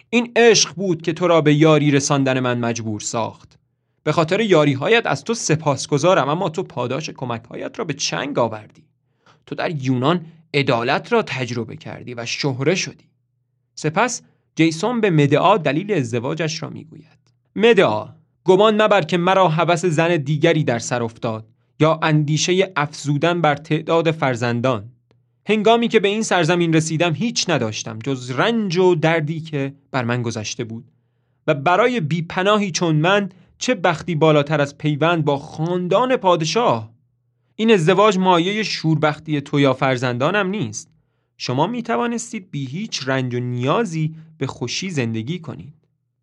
این 0.10 0.32
عشق 0.36 0.76
بود 0.76 1.02
که 1.02 1.14
تو 1.14 1.28
را 1.28 1.42
به 1.42 1.54
یاری 1.54 1.92
رساندن 1.92 2.40
من 2.40 2.60
مجبور 2.60 3.00
ساخت. 3.00 3.58
به 4.04 4.12
خاطر 4.12 4.40
یاری 4.40 4.74
هایت 4.74 5.06
از 5.06 5.24
تو 5.24 5.34
سپاسگزارم 5.34 6.30
اما 6.30 6.50
تو 6.50 6.64
پاداش 6.64 7.10
کمک 7.10 7.44
هایت 7.44 7.80
را 7.80 7.86
به 7.86 7.94
چنگ 7.94 8.40
آوردی. 8.40 8.84
تو 9.46 9.56
در 9.56 9.84
یونان 9.84 10.26
عدالت 10.54 11.14
را 11.14 11.22
تجربه 11.22 11.76
کردی 11.76 12.14
و 12.14 12.26
شهره 12.26 12.76
شدی. 12.76 13.10
سپس 13.76 14.22
جیسون 14.56 15.02
به 15.02 15.10
مدعا 15.10 15.58
دلیل 15.58 15.92
ازدواجش 15.92 16.64
را 16.64 16.70
می‌گوید. 16.70 17.22
مدعا 17.56 18.10
گمان 18.44 18.82
مبر 18.82 19.02
که 19.02 19.18
مرا 19.18 19.48
هوس 19.48 19.86
زن 19.86 20.18
دیگری 20.18 20.64
در 20.64 20.80
سر 20.80 21.04
افتاد 21.04 21.46
یا 21.80 22.00
اندیشه 22.02 22.72
افزودن 22.76 23.42
بر 23.42 23.56
تعداد 23.56 24.12
فرزندان. 24.12 24.92
هنگامی 25.46 25.88
که 25.88 26.00
به 26.00 26.08
این 26.08 26.24
سرزمین 26.24 26.74
رسیدم 26.74 27.14
هیچ 27.14 27.50
نداشتم 27.50 28.00
جز 28.00 28.32
رنج 28.32 28.78
و 28.78 28.96
دردی 28.96 29.40
که 29.40 29.74
بر 29.92 30.04
من 30.04 30.22
گذشته 30.22 30.64
بود. 30.64 30.92
و 31.48 31.54
برای 31.54 32.00
بیپناهی 32.00 32.72
چون 32.72 32.96
من 32.96 33.30
چه 33.58 33.76
بختی 33.76 34.16
بالاتر 34.16 34.62
از 34.62 34.78
پیوند 34.78 35.26
با 35.26 35.38
خاندان 35.38 36.18
پادشاه؟ 36.18 36.92
این 37.56 37.72
ازدواج 37.72 38.18
مایه 38.18 38.64
شوربختی 38.64 39.42
تو 39.42 39.60
یا 39.60 39.74
فرزندانم 39.74 40.48
نیست. 40.48 40.92
شما 41.38 41.68
می 41.68 41.84
توانستید 41.84 42.52
بی 42.52 42.66
هیچ 42.66 43.02
رنج 43.06 43.36
و 43.36 43.40
نیازی 43.40 44.16
به 44.38 44.48
خوشی 44.48 44.90
زندگی 44.90 45.40
کنید. 45.40 45.74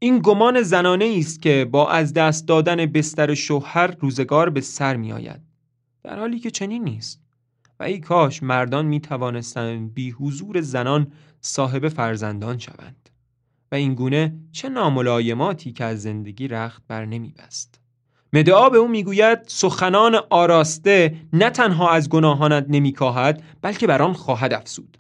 این 0.01 0.19
گمان 0.19 0.63
زنانه 0.63 1.15
است 1.19 1.43
که 1.43 1.69
با 1.71 1.91
از 1.91 2.13
دست 2.13 2.49
دادن 2.49 2.87
بستر 2.87 3.35
شوهر 3.35 3.87
روزگار 4.01 4.51
به 4.51 4.61
سر 4.61 4.97
می 4.97 5.13
آید 5.13 5.41
در 6.03 6.19
حالی 6.19 6.39
که 6.39 6.51
چنین 6.51 6.85
نیست. 6.85 7.21
و 7.81 7.83
ای 7.83 8.01
کاش 8.01 8.43
مردان 8.43 8.87
می 8.87 9.01
توانستند 9.01 9.95
بی 9.95 10.11
حضور 10.11 10.61
زنان 10.61 11.13
صاحب 11.41 11.89
فرزندان 11.89 12.59
شوند. 12.59 13.09
و 13.73 13.75
این 13.75 13.95
گونه 13.95 14.35
چه 14.53 14.69
ناملایماتی 14.69 15.73
که 15.73 15.85
از 15.85 16.03
زندگی 16.03 16.49
رخت 16.49 16.83
بر 16.89 17.05
نمی 17.05 17.35
بست. 17.39 17.81
مدعا 18.33 18.69
به 18.69 18.79
او 18.79 18.89
می‌گوید 18.89 19.39
سخنان 19.47 20.15
آراسته 20.31 21.17
نه 21.33 21.51
تنها 21.51 21.91
از 21.91 22.09
گناهانت 22.09 22.67
نمیکاهد 22.69 23.43
بلکه 23.63 23.87
بر 23.87 24.03
آن 24.03 24.13
خواهد 24.13 24.53
افسود 24.53 24.99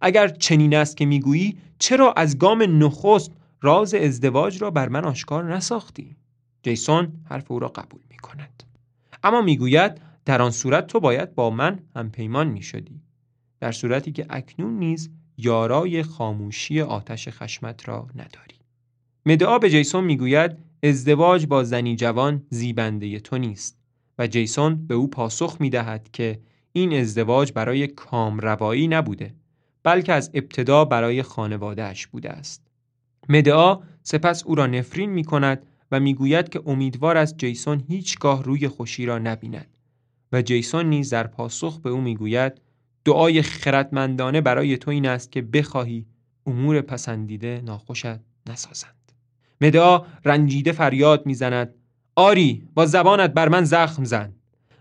اگر 0.00 0.28
چنین 0.28 0.74
است 0.74 0.96
که 0.96 1.06
می‌گویی 1.06 1.56
چرا 1.78 2.12
از 2.12 2.38
گام 2.38 2.84
نخست 2.84 3.32
راز 3.64 3.94
ازدواج 3.94 4.62
را 4.62 4.70
بر 4.70 4.88
من 4.88 5.04
آشکار 5.04 5.54
نساختی. 5.56 6.16
جیسون 6.62 7.12
حرف 7.24 7.50
او 7.50 7.58
را 7.58 7.68
قبول 7.68 8.00
می 8.10 8.16
کند 8.16 8.62
اما 9.22 9.42
می‌گوید 9.42 10.00
در 10.24 10.42
آن 10.42 10.50
صورت 10.50 10.86
تو 10.86 11.00
باید 11.00 11.34
با 11.34 11.50
من 11.50 11.78
هم 11.96 12.10
پیمان 12.10 12.48
می 12.48 12.62
شدی 12.62 13.00
در 13.60 13.72
صورتی 13.72 14.12
که 14.12 14.26
اکنون 14.30 14.78
نیز 14.78 15.10
یارای 15.36 16.02
خاموشی 16.02 16.80
آتش 16.80 17.28
خشمت 17.28 17.88
را 17.88 18.06
نداری. 18.14 18.58
مدعا 19.26 19.58
به 19.58 19.70
جیسون 19.70 20.04
می‌گوید 20.04 20.56
ازدواج 20.82 21.46
با 21.46 21.64
زنی 21.64 21.96
جوان 21.96 22.42
زیبنده 22.50 23.20
تو 23.20 23.38
نیست 23.38 23.78
و 24.18 24.26
جیسون 24.26 24.86
به 24.86 24.94
او 24.94 25.10
پاسخ 25.10 25.56
می 25.60 25.70
دهد 25.70 26.08
که 26.12 26.40
این 26.72 27.00
ازدواج 27.00 27.52
برای 27.52 27.86
کامروایی 27.86 28.88
نبوده 28.88 29.34
بلکه 29.82 30.12
از 30.12 30.30
ابتدا 30.34 30.84
برای 30.84 31.22
خانوادهش 31.22 32.06
بوده 32.06 32.30
است. 32.30 32.63
مدعا 33.28 33.78
سپس 34.02 34.44
او 34.46 34.54
را 34.54 34.66
نفرین 34.66 35.10
می 35.10 35.24
کند 35.24 35.66
و 35.92 36.00
می‌گوید 36.00 36.48
که 36.48 36.62
امیدوار 36.66 37.16
است 37.16 37.36
جیسون 37.38 37.84
هیچگاه 37.88 38.44
روی 38.44 38.68
خوشی 38.68 39.06
را 39.06 39.18
نبیند. 39.18 39.66
و 40.32 40.42
جیسون 40.42 40.86
نیز 40.86 41.10
در 41.10 41.26
پاسخ 41.26 41.80
به 41.80 41.90
او 41.90 42.00
می‌گوید 42.00 42.52
دعای 43.04 43.42
خردمندانه 43.42 44.40
برای 44.40 44.76
تو 44.76 44.90
این 44.90 45.06
است 45.06 45.32
که 45.32 45.42
بخواهی 45.42 46.06
امور 46.46 46.80
پسندیده 46.80 47.62
ناخوشت 47.64 48.20
نسازند. 48.48 49.12
مدعا 49.60 50.02
رنجیده 50.24 50.72
فریاد 50.72 51.26
می‌زند 51.26 51.74
آری 52.16 52.68
با 52.74 52.86
زبانت 52.86 53.30
بر 53.30 53.48
من 53.48 53.64
زخم 53.64 54.04
زن. 54.04 54.32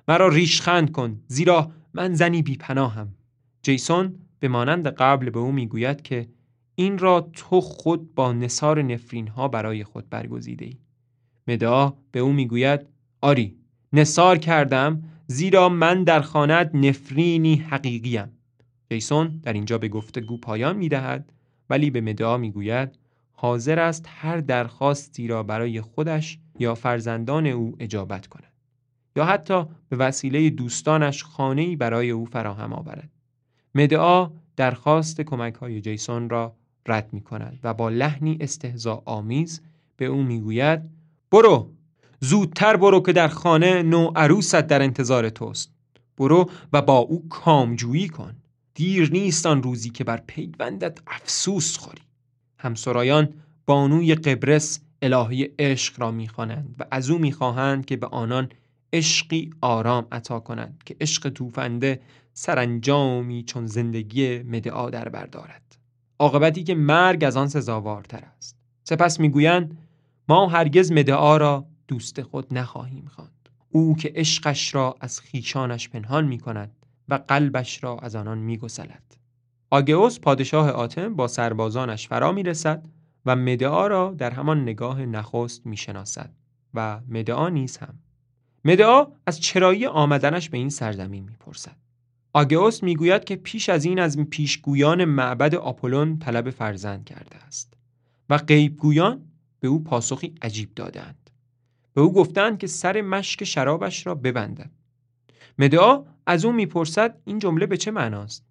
مرا 0.07 0.27
ریشخند 0.27 0.91
کن 0.91 1.19
زیرا 1.27 1.71
من 1.93 2.13
زنی 2.13 2.41
بیپناهم. 2.41 3.07
جیسون 3.63 4.15
به 4.39 4.47
مانند 4.47 4.87
قبل 4.87 5.29
به 5.29 5.39
او 5.39 5.51
می‌گوید 5.51 6.01
که 6.01 6.27
این 6.75 6.97
را 6.97 7.29
تو 7.33 7.61
خود 7.61 8.15
با 8.15 8.33
نصار 8.33 8.81
نفرین 8.81 9.27
ها 9.27 9.47
برای 9.47 9.83
خود 9.83 10.09
برگزیده 10.09 10.65
ای 10.65 10.77
مدعا 11.47 11.93
به 12.11 12.19
او 12.19 12.33
می‌گوید 12.33 12.79
آری 13.21 13.57
نصار 13.93 14.37
کردم 14.37 15.03
زیرا 15.27 15.69
من 15.69 16.03
در 16.03 16.21
خانت 16.21 16.71
نفرینی 16.73 17.55
حقیقیم. 17.55 18.31
جیسون 18.89 19.39
در 19.43 19.53
اینجا 19.53 19.77
به 19.77 19.87
گفتگو 19.87 20.37
پایان 20.37 20.77
می‌دهد 20.77 21.33
ولی 21.69 21.89
به 21.89 22.01
مدعا 22.01 22.37
می‌گوید 22.37 22.99
حاضر 23.31 23.79
است 23.79 24.05
هر 24.09 24.37
درخواستی 24.37 25.27
را 25.27 25.43
برای 25.43 25.81
خودش 25.81 26.39
یا 26.59 26.75
فرزندان 26.75 27.47
او 27.47 27.75
اجابت 27.79 28.27
کند 28.27 28.53
یا 29.15 29.25
حتی 29.25 29.65
به 29.89 29.97
وسیله 29.97 30.49
دوستانش 30.49 31.23
خانه‌ای 31.23 31.75
برای 31.75 32.09
او 32.09 32.25
فراهم 32.25 32.73
آورد. 32.73 33.09
مدعا 33.75 34.31
درخواست 34.55 35.21
کمک 35.21 35.53
های 35.55 35.81
جیسون 35.81 36.29
را 36.29 36.55
رد 36.87 37.09
می 37.13 37.21
کند 37.21 37.59
و 37.63 37.73
با 37.73 37.89
لحنی 37.89 38.37
استهزا 38.41 39.03
آمیز 39.05 39.61
به 39.97 40.05
او 40.05 40.23
می‌گوید 40.23 40.81
برو 41.31 41.69
زودتر 42.19 42.77
برو 42.77 43.01
که 43.01 43.13
در 43.13 43.27
خانه 43.27 43.83
نو 43.83 44.11
عروست 44.15 44.55
در 44.55 44.81
انتظار 44.81 45.29
توست. 45.29 45.71
برو 46.17 46.49
و 46.73 46.81
با 46.81 46.97
او 46.97 47.29
کامجویی 47.29 48.07
کن. 48.07 48.35
دیر 48.73 49.11
نیست 49.11 49.45
آن 49.45 49.63
روزی 49.63 49.89
که 49.89 50.03
بر 50.03 50.21
پیوندت 50.27 50.99
افسوس 51.07 51.77
خوری. 51.77 52.01
همسرایان 52.57 53.33
بانوی 53.65 54.15
قبرس 54.15 54.79
الهی 55.01 55.49
عشق 55.59 55.99
را 55.99 56.11
می‌خوانند 56.11 56.75
و 56.79 56.85
از 56.91 57.09
او 57.09 57.17
می‌خواهند 57.17 57.85
که 57.85 57.97
به 57.97 58.07
آنان 58.07 58.49
عشقی 58.93 59.49
آرام 59.61 60.07
عطا 60.11 60.39
کنند 60.39 60.81
که 60.85 60.95
عشق 61.01 61.29
توفنده 61.29 62.01
سرانجامی 62.33 63.43
چون 63.43 63.67
زندگی 63.67 64.39
مدعا 64.43 64.89
در 64.89 65.09
بردارد 65.09 65.61
عاقبتی 66.23 66.63
که 66.63 66.75
مرگ 66.75 67.23
از 67.23 67.37
آن 67.37 67.47
سزاوارتر 67.47 68.23
است 68.37 68.57
سپس 68.83 69.19
می‌گویند 69.19 69.77
ما 70.29 70.47
هرگز 70.47 70.91
مدعا 70.91 71.37
را 71.37 71.65
دوست 71.87 72.21
خود 72.21 72.57
نخواهیم 72.57 73.05
خواند 73.15 73.49
او 73.69 73.95
که 73.95 74.11
عشقش 74.15 74.75
را 74.75 74.95
از 75.01 75.19
خیشانش 75.19 75.89
پنهان 75.89 76.25
می 76.25 76.39
کند 76.39 76.71
و 77.09 77.19
قلبش 77.27 77.83
را 77.83 77.97
از 77.99 78.15
آنان 78.15 78.37
می 78.37 78.57
گسلد. 78.57 79.17
آگئوس 79.71 80.19
پادشاه 80.19 80.69
آتم 80.69 81.15
با 81.15 81.27
سربازانش 81.27 82.07
فرا 82.07 82.31
می 82.31 82.43
رسد 82.43 82.85
و 83.25 83.35
مدعا 83.35 83.87
را 83.87 84.15
در 84.17 84.31
همان 84.31 84.61
نگاه 84.61 85.05
نخست 85.05 85.65
می 85.65 85.77
شناسد 85.77 86.29
و 86.73 86.99
مدعا 87.07 87.49
نیز 87.49 87.77
هم. 87.77 87.99
مدعا 88.65 89.07
از 89.27 89.39
چرایی 89.39 89.85
آمدنش 89.85 90.49
به 90.49 90.57
این 90.57 90.69
سرزمین 90.69 91.23
می 91.23 91.35
پرسد. 91.39 91.82
آگئوس 92.35 92.83
می 92.83 92.95
گوید 92.95 93.23
که 93.23 93.35
پیش 93.35 93.69
از 93.69 93.85
این 93.85 93.99
از 93.99 94.17
پیشگویان 94.17 95.05
معبد 95.05 95.55
آپولون 95.55 96.19
طلب 96.19 96.49
فرزند 96.49 97.05
کرده 97.05 97.37
است 97.37 97.73
و 98.29 98.37
غیبگویان 98.37 99.25
به 99.59 99.67
او 99.67 99.83
پاسخی 99.83 100.35
عجیب 100.41 100.73
دادند. 100.75 101.29
به 101.93 102.01
او 102.01 102.13
گفتند 102.13 102.57
که 102.57 102.67
سر 102.67 103.01
مشک 103.01 103.43
شرابش 103.43 104.07
را 104.07 104.15
ببندد. 104.15 104.71
مدعا 105.59 106.03
از 106.25 106.45
او 106.45 106.51
می‌پرسد 106.51 107.21
این 107.25 107.39
جمله 107.39 107.65
به 107.65 107.77
چه 107.77 107.91
معناست؟ 107.91 108.45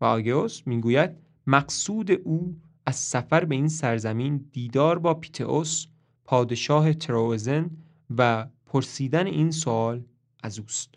و 0.00 0.04
آگئوس 0.04 0.62
می‌گوید 0.66 1.10
مقصود 1.46 2.10
او 2.10 2.56
از 2.86 2.96
سفر 2.96 3.44
به 3.44 3.54
این 3.54 3.68
سرزمین 3.68 4.48
دیدار 4.52 4.98
با 4.98 5.14
پیتئوس 5.14 5.86
پادشاه 6.24 6.92
تروزن 6.92 7.70
و 8.16 8.46
پرسیدن 8.66 9.26
این 9.26 9.50
سوال 9.50 10.04
از 10.42 10.58
اوست 10.58 10.95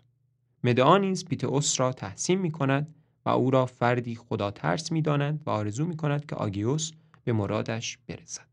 مدعا 0.64 0.98
نیز 0.98 1.24
پیتئوس 1.24 1.80
را 1.80 1.92
تحسین 1.92 2.38
می 2.38 2.50
کند 2.50 2.94
و 3.26 3.28
او 3.28 3.50
را 3.50 3.66
فردی 3.66 4.14
خدا 4.14 4.50
ترس 4.50 4.92
می 4.92 5.02
داند 5.02 5.42
و 5.46 5.50
آرزو 5.50 5.86
می 5.86 5.96
کند 5.96 6.26
که 6.26 6.36
آگیوس 6.36 6.92
به 7.24 7.32
مرادش 7.32 7.98
برسد. 8.08 8.50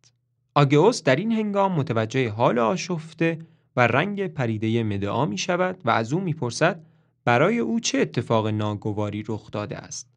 آگئوس 0.56 1.04
در 1.04 1.16
این 1.16 1.32
هنگام 1.32 1.72
متوجه 1.72 2.30
حال 2.30 2.60
آشفته 2.60 3.40
و 3.76 3.88
رنگ 3.88 4.28
پریده 4.28 4.84
مدعا 4.84 5.26
می 5.26 5.38
شود 5.38 5.82
و 5.86 5.90
از 5.90 6.14
او 6.14 6.22
می‌پرسد 6.22 6.84
برای 7.26 7.60
او 7.60 7.80
چه 7.80 8.00
اتفاق 8.00 8.48
ناگواری 8.48 9.24
رخ 9.28 9.52
داده 9.52 9.78
است؟ 9.78 10.10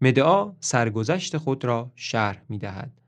مدعا 0.00 0.52
سرگذشت 0.60 1.36
خود 1.36 1.64
را 1.64 1.92
شرح 1.94 2.42
می 2.48 2.58
دهد 2.58 3.00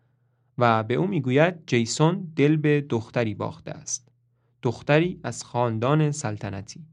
و 0.59 0.83
به 0.83 0.95
او 0.95 1.07
می‌گوید 1.07 1.55
جیسون 1.67 2.33
دل 2.37 2.57
به 2.57 2.81
دختری 2.81 3.35
باخته 3.35 3.71
است. 3.71 4.09
دختری 4.63 5.21
از 5.23 5.45
خاندان 5.45 6.11
سلطنتی. 6.11 6.85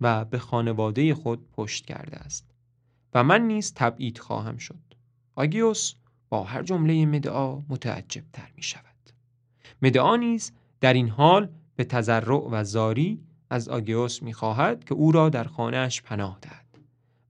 و 0.00 0.24
به 0.24 0.38
خانواده 0.38 1.14
خود 1.14 1.52
پشت 1.52 1.86
کرده 1.86 2.16
است 2.16 2.50
و 3.14 3.24
من 3.24 3.40
نیز 3.40 3.72
تبعید 3.74 4.18
خواهم 4.18 4.56
شد. 4.56 4.94
آگیوس 5.36 5.94
با 6.28 6.44
هر 6.44 6.62
جمله 6.62 7.06
مدعا 7.06 7.62
متعجب 7.68 8.24
تر 8.32 8.48
می 8.56 8.62
شود 8.62 8.84
مدعا 9.82 10.16
نیز 10.16 10.52
در 10.80 10.92
این 10.92 11.08
حال 11.08 11.48
به 11.76 11.84
تزرع 11.84 12.48
و 12.50 12.64
زاری 12.64 13.20
از 13.50 13.68
آگیوس 13.68 14.22
می 14.22 14.32
خواهد 14.32 14.84
که 14.84 14.94
او 14.94 15.12
را 15.12 15.28
در 15.28 15.44
خانهش 15.44 16.02
پناه 16.02 16.38
دهد 16.42 16.78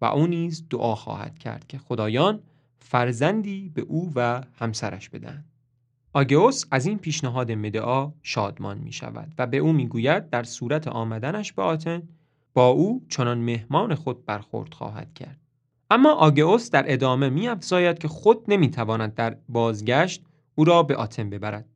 و 0.01 0.05
او 0.05 0.27
نیز 0.27 0.65
دعا 0.71 0.95
خواهد 0.95 1.39
کرد 1.39 1.67
که 1.67 1.79
خدایان 1.79 2.43
فرزندی 2.79 3.69
به 3.75 3.83
او 3.83 4.13
و 4.15 4.43
همسرش 4.59 5.09
بدن 5.09 5.45
آگئوس 6.13 6.65
از 6.71 6.87
این 6.87 6.99
پیشنهاد 6.99 7.53
مدعا 7.53 8.13
شادمان 8.23 8.79
می 8.79 8.93
شود 8.93 9.35
و 9.39 9.47
به 9.47 9.57
او 9.57 9.73
می 9.73 9.89
گوید 9.89 10.31
در 10.31 10.43
صورت 10.43 10.89
آمدنش 10.89 11.53
به 11.53 11.63
آتن 11.63 12.03
با 12.59 12.69
او 12.69 13.07
چنان 13.09 13.39
مهمان 13.39 13.95
خود 13.95 14.27
برخورد 14.27 14.75
خواهد 14.75 15.15
کرد. 15.15 15.41
اما 15.91 16.13
آگئوس 16.13 16.71
در 16.71 16.85
ادامه 16.93 17.29
می 17.29 17.49
افزاید 17.49 17.99
که 17.99 18.09
خود 18.09 18.45
نمی 18.49 18.71
تواند 18.71 19.15
در 19.15 19.37
بازگشت 19.49 20.25
او 20.55 20.65
را 20.65 20.83
به 20.83 20.97
آتن 20.97 21.31
ببرد. 21.31 21.67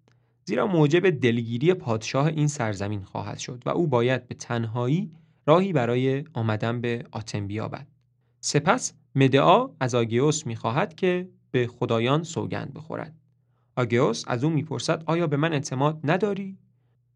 زیرا 0.44 0.66
موجب 0.66 1.10
دلگیری 1.10 1.74
پادشاه 1.74 2.26
این 2.26 2.46
سرزمین 2.46 3.02
خواهد 3.02 3.38
شد 3.38 3.62
و 3.66 3.70
او 3.70 3.86
باید 3.86 4.28
به 4.28 4.34
تنهایی 4.34 5.10
راهی 5.46 5.72
برای 5.72 6.24
آمدن 6.32 6.80
به 6.80 7.04
آتن 7.10 7.46
بیابد. 7.46 7.86
سپس 8.40 8.92
مدعا 9.14 9.70
از 9.80 9.94
آگیوس 9.94 10.46
می‌خواهد 10.46 10.94
که 10.94 11.28
به 11.50 11.66
خدایان 11.66 12.22
سوگند 12.22 12.74
بخورد. 12.74 13.14
آگیوس 13.76 14.24
از 14.26 14.44
او 14.44 14.50
می‌پرسد 14.50 15.02
آیا 15.06 15.26
به 15.26 15.36
من 15.36 15.52
اعتماد 15.52 16.00
نداری؟ 16.04 16.58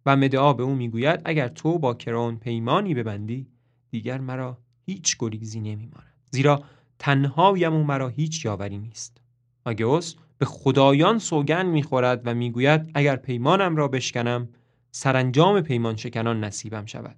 و 0.07 0.17
مدعا 0.17 0.53
به 0.53 0.63
او 0.63 0.75
می‌گوید 0.75 1.21
اگر 1.25 1.49
تو 1.49 1.79
با 1.79 1.95
کرون 1.95 2.37
پیمانی 2.37 2.95
ببندی 2.95 3.56
دیگر 3.97 4.19
مرا 4.19 4.59
هیچ 4.87 5.17
گریزی 5.19 5.61
نمیماند. 5.61 6.13
زیرا 6.31 6.63
تنهایم 6.99 7.75
و 7.75 7.85
مرا 7.85 8.09
هیچ 8.09 8.45
یاوری 8.45 8.79
نیست. 8.79 9.21
آگیوس 9.65 10.15
به 10.39 10.47
خدایان 10.47 11.19
سوگند 11.19 11.67
می‌خورد 11.67 12.23
و 12.25 12.35
می‌گوید 12.35 12.91
اگر 12.95 13.17
پیمانم 13.17 13.77
را 13.77 13.89
بشکنم 13.89 14.49
سرانجام 14.91 15.61
پیمان 15.61 15.97
شکنان 15.97 16.45
نصیبم 16.45 16.87
شود. 16.87 17.17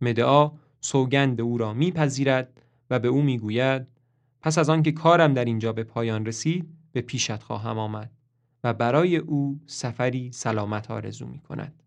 مدعا 0.00 0.52
سوگند 0.80 1.40
او 1.40 1.58
را 1.58 1.74
میپذیرد 1.74 2.62
و 2.90 2.98
به 2.98 3.08
او 3.08 3.22
می‌گوید 3.22 3.86
پس 4.40 4.58
از 4.58 4.68
آنکه 4.68 4.92
کارم 4.92 5.34
در 5.34 5.44
اینجا 5.44 5.72
به 5.72 5.84
پایان 5.84 6.26
رسید 6.26 6.68
به 6.92 7.00
پیشت 7.00 7.42
خواهم 7.42 7.78
آمد 7.78 8.10
و 8.64 8.74
برای 8.74 9.16
او 9.16 9.60
سفری 9.66 10.32
سلامت 10.32 10.90
آرزو 10.90 11.26
می 11.26 11.38
کند. 11.38 11.82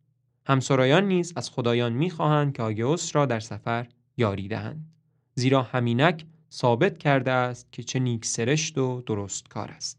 همسرایان 0.45 1.07
نیز 1.07 1.33
از 1.35 1.49
خدایان 1.49 1.93
می‌خواهند 1.93 2.53
که 2.53 2.63
آگئوس 2.63 3.15
را 3.15 3.25
در 3.25 3.39
سفر 3.39 3.87
یاری 4.19 4.47
دهند 4.47 4.91
زیرا 5.35 5.61
همینک 5.63 6.25
ثابت 6.51 6.97
کرده 6.97 7.31
است 7.31 7.71
که 7.71 7.83
چه 7.83 7.99
نیک 7.99 8.25
سرشت 8.25 8.77
و 8.77 9.01
درست 9.01 9.47
کار 9.49 9.71
است. 9.71 9.98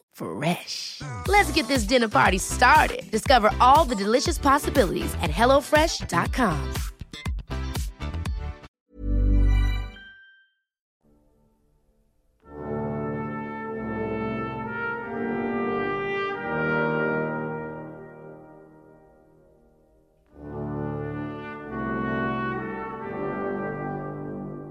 Fresh. 0.21 1.01
Let's 1.27 1.51
get 1.51 1.67
this 1.67 1.83
dinner 1.83 2.07
party 2.07 2.37
started. 2.37 3.09
Discover 3.09 3.49
all 3.59 3.85
the 3.85 3.95
delicious 3.95 4.37
possibilities 4.37 5.11
at 5.21 5.31
hellofresh.com. 5.31 6.73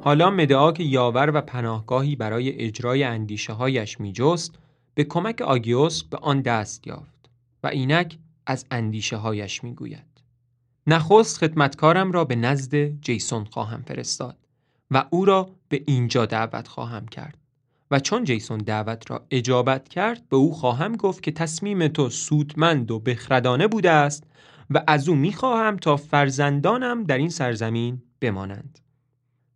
حالا 0.03 0.31
مدعا 0.31 0.73
که 0.73 0.83
یاور 0.83 1.31
و 1.35 1.41
پناهگاهی 1.41 2.17
برای 2.17 2.65
اجرای 2.65 3.05
اندیشه 3.05 3.53
هایش 3.53 4.01
می 4.01 4.13
جست 4.13 4.53
به 5.01 5.05
کمک 5.05 5.43
آگیوس 5.43 6.03
به 6.03 6.17
آن 6.17 6.41
دست 6.41 6.87
یافت 6.87 7.31
و 7.63 7.67
اینک 7.67 8.19
از 8.47 8.67
اندیشه 8.71 9.17
هایش 9.17 9.65
می 9.65 9.75
گوید. 9.75 10.23
نخست 10.87 11.39
خدمتکارم 11.39 12.13
را 12.13 12.25
به 12.25 12.37
نزد 12.37 13.01
جیسون 13.01 13.45
خواهم 13.45 13.83
فرستاد 13.83 14.37
و 14.91 15.05
او 15.11 15.25
را 15.25 15.51
به 15.69 15.83
اینجا 15.87 16.27
دعوت 16.27 16.69
خواهم 16.69 17.09
کرد 17.09 17.39
و 17.91 18.01
چون 18.01 18.25
جیسون 18.25 18.59
دعوت 18.59 19.11
را 19.11 19.27
اجابت 19.31 19.89
کرد 19.89 20.29
به 20.29 20.37
او 20.37 20.55
خواهم 20.55 20.97
گفت 20.97 21.23
که 21.23 21.33
تصمیم 21.33 21.89
تو 21.89 22.11
سودمند 22.11 22.91
و 22.91 22.99
بخردانه 22.99 23.69
بوده 23.69 23.91
است 23.91 24.25
و 24.71 24.83
از 24.87 25.09
او 25.09 25.15
می 25.15 25.33
خواهم 25.33 25.77
تا 25.77 25.97
فرزندانم 25.97 27.05
در 27.05 27.19
این 27.19 27.31
سرزمین 27.31 28.03
بمانند. 28.21 28.79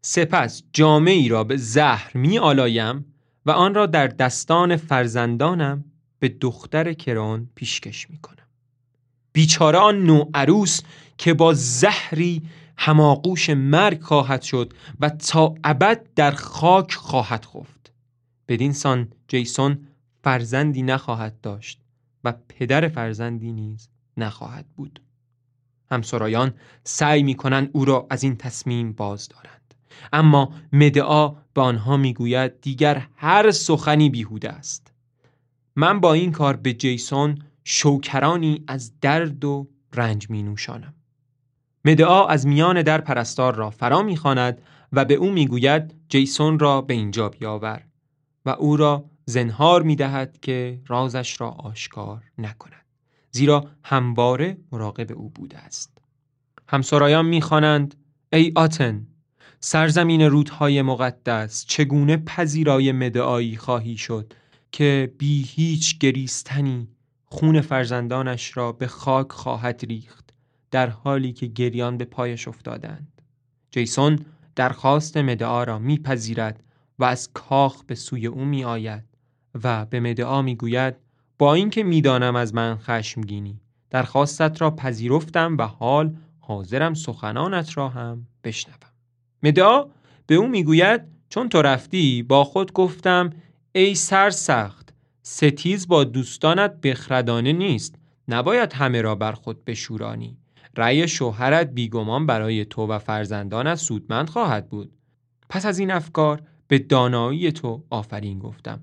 سپس 0.02 0.62
جامعی 0.72 1.28
را 1.28 1.44
به 1.44 1.56
زهر 1.56 2.10
می 2.14 2.38
آلایم 2.38 3.13
و 3.46 3.50
آن 3.50 3.74
را 3.74 3.86
در 3.86 4.06
دستان 4.06 4.76
فرزندانم 4.76 5.84
به 6.18 6.28
دختر 6.28 6.92
کران 6.92 7.50
پیشکش 7.54 8.10
می 8.10 8.18
کنم. 8.18 8.46
بیچاره 9.32 9.78
آن 9.78 10.02
نوع 10.02 10.30
عروس 10.34 10.80
که 11.18 11.34
با 11.34 11.52
زهری 11.54 12.42
هماغوش 12.78 13.50
مرگ 13.50 14.02
خواهد 14.02 14.42
شد 14.42 14.72
و 15.00 15.10
تا 15.10 15.54
ابد 15.64 16.06
در 16.14 16.30
خاک 16.30 16.92
خواهد 16.94 17.44
خفت. 17.44 17.92
بدین 18.48 18.72
سان 18.72 19.08
جیسون 19.28 19.88
فرزندی 20.24 20.82
نخواهد 20.82 21.40
داشت 21.40 21.80
و 22.24 22.34
پدر 22.48 22.88
فرزندی 22.88 23.52
نیز 23.52 23.88
نخواهد 24.16 24.66
بود. 24.76 25.00
همسرایان 25.90 26.54
سعی 26.84 27.22
می 27.22 27.34
کنند 27.34 27.70
او 27.72 27.84
را 27.84 28.06
از 28.10 28.22
این 28.22 28.36
تصمیم 28.36 28.92
باز 28.92 29.28
دارند. 29.28 29.63
اما 30.12 30.52
مدعا 30.72 31.28
به 31.28 31.60
آنها 31.60 31.96
می‌گوید 31.96 32.60
دیگر 32.60 33.06
هر 33.16 33.50
سخنی 33.50 34.10
بیهوده 34.10 34.50
است. 34.50 34.92
من 35.76 36.00
با 36.00 36.12
این 36.12 36.32
کار 36.32 36.56
به 36.56 36.72
جیسون 36.72 37.38
شوکرانی 37.64 38.64
از 38.66 39.00
درد 39.00 39.44
و 39.44 39.68
رنج 39.94 40.30
می 40.30 40.42
نوشانم 40.42 40.94
مدعا 41.84 42.26
از 42.26 42.46
میان 42.46 42.82
در 42.82 43.00
پرستار 43.00 43.54
را 43.54 43.70
فرا 43.70 44.02
می‌خواند 44.02 44.62
و 44.92 45.04
به 45.04 45.14
او 45.14 45.30
می‌گوید 45.30 45.94
جیسون 46.08 46.58
را 46.58 46.80
به 46.80 46.94
اینجا 46.94 47.28
بیاور 47.28 47.82
و 48.44 48.50
او 48.50 48.76
را 48.76 49.04
زنهار 49.26 49.82
می‌دهد 49.82 50.38
که 50.42 50.80
رازش 50.86 51.40
را 51.40 51.50
آشکار 51.50 52.22
نکند 52.38 52.84
زیرا 53.30 53.64
همواره 53.84 54.56
مراقب 54.72 55.12
او 55.12 55.30
بوده 55.30 55.58
است. 55.58 55.98
همسرایان 56.68 57.26
می‌خوانند 57.26 57.94
ای 58.32 58.52
آتن 58.56 59.06
سرزمین 59.66 60.20
رودهای 60.20 60.82
مقدس 60.82 61.64
چگونه 61.66 62.16
پذیرای 62.16 62.92
مدعایی 62.92 63.56
خواهی 63.56 63.96
شد 63.96 64.32
که 64.72 65.12
بی 65.18 65.42
هیچ 65.42 65.98
گریستنی 65.98 66.88
خون 67.24 67.60
فرزندانش 67.60 68.56
را 68.56 68.72
به 68.72 68.86
خاک 68.86 69.32
خواهد 69.32 69.80
ریخت 69.88 70.34
در 70.70 70.86
حالی 70.88 71.32
که 71.32 71.46
گریان 71.46 71.96
به 71.96 72.04
پایش 72.04 72.48
افتادند. 72.48 73.22
جیسون 73.70 74.18
درخواست 74.56 75.16
مدعا 75.16 75.64
را 75.64 75.78
میپذیرد 75.78 76.62
و 76.98 77.04
از 77.04 77.32
کاخ 77.34 77.84
به 77.84 77.94
سوی 77.94 78.26
او 78.26 78.44
می 78.44 78.64
آید 78.64 79.04
و 79.64 79.86
به 79.86 80.00
مدعا 80.00 80.42
می 80.42 80.56
گوید 80.56 80.94
با 81.38 81.54
اینکه 81.54 81.82
می‌دانم 81.82 82.36
از 82.36 82.54
من 82.54 82.76
خشمگینی 82.76 83.60
درخواستت 83.90 84.60
را 84.60 84.70
پذیرفتم 84.70 85.56
و 85.58 85.62
حال 85.62 86.16
حاضرم 86.38 86.94
سخنانت 86.94 87.76
را 87.76 87.88
هم 87.88 88.26
بشنوم. 88.44 88.93
مدعا 89.44 89.86
به 90.26 90.34
او 90.34 90.48
می‌گوید 90.48 91.00
چون 91.28 91.48
تو 91.48 91.62
رفتی 91.62 92.22
با 92.22 92.44
خود 92.44 92.72
گفتم 92.72 93.30
ای 93.72 93.94
سر 93.94 94.30
سخت 94.30 94.94
ستیز 95.22 95.88
با 95.88 96.04
دوستانت 96.04 96.80
بخردانه 96.80 97.52
نیست 97.52 97.94
نباید 98.28 98.72
همه 98.72 99.00
را 99.02 99.14
بر 99.14 99.32
خود 99.32 99.64
بشورانی. 99.64 100.36
رأی 100.76 101.08
شوهرت 101.08 101.70
بیگمان 101.70 102.26
برای 102.26 102.64
تو 102.64 102.86
و 102.86 102.98
فرزندانت 102.98 103.74
سودمند 103.74 104.28
خواهد 104.28 104.68
بود. 104.68 104.92
پس 105.48 105.66
از 105.66 105.78
این 105.78 105.90
افکار 105.90 106.42
به 106.68 106.78
دانایی 106.78 107.52
تو 107.52 107.84
آفرین 107.90 108.38
گفتم 108.38 108.80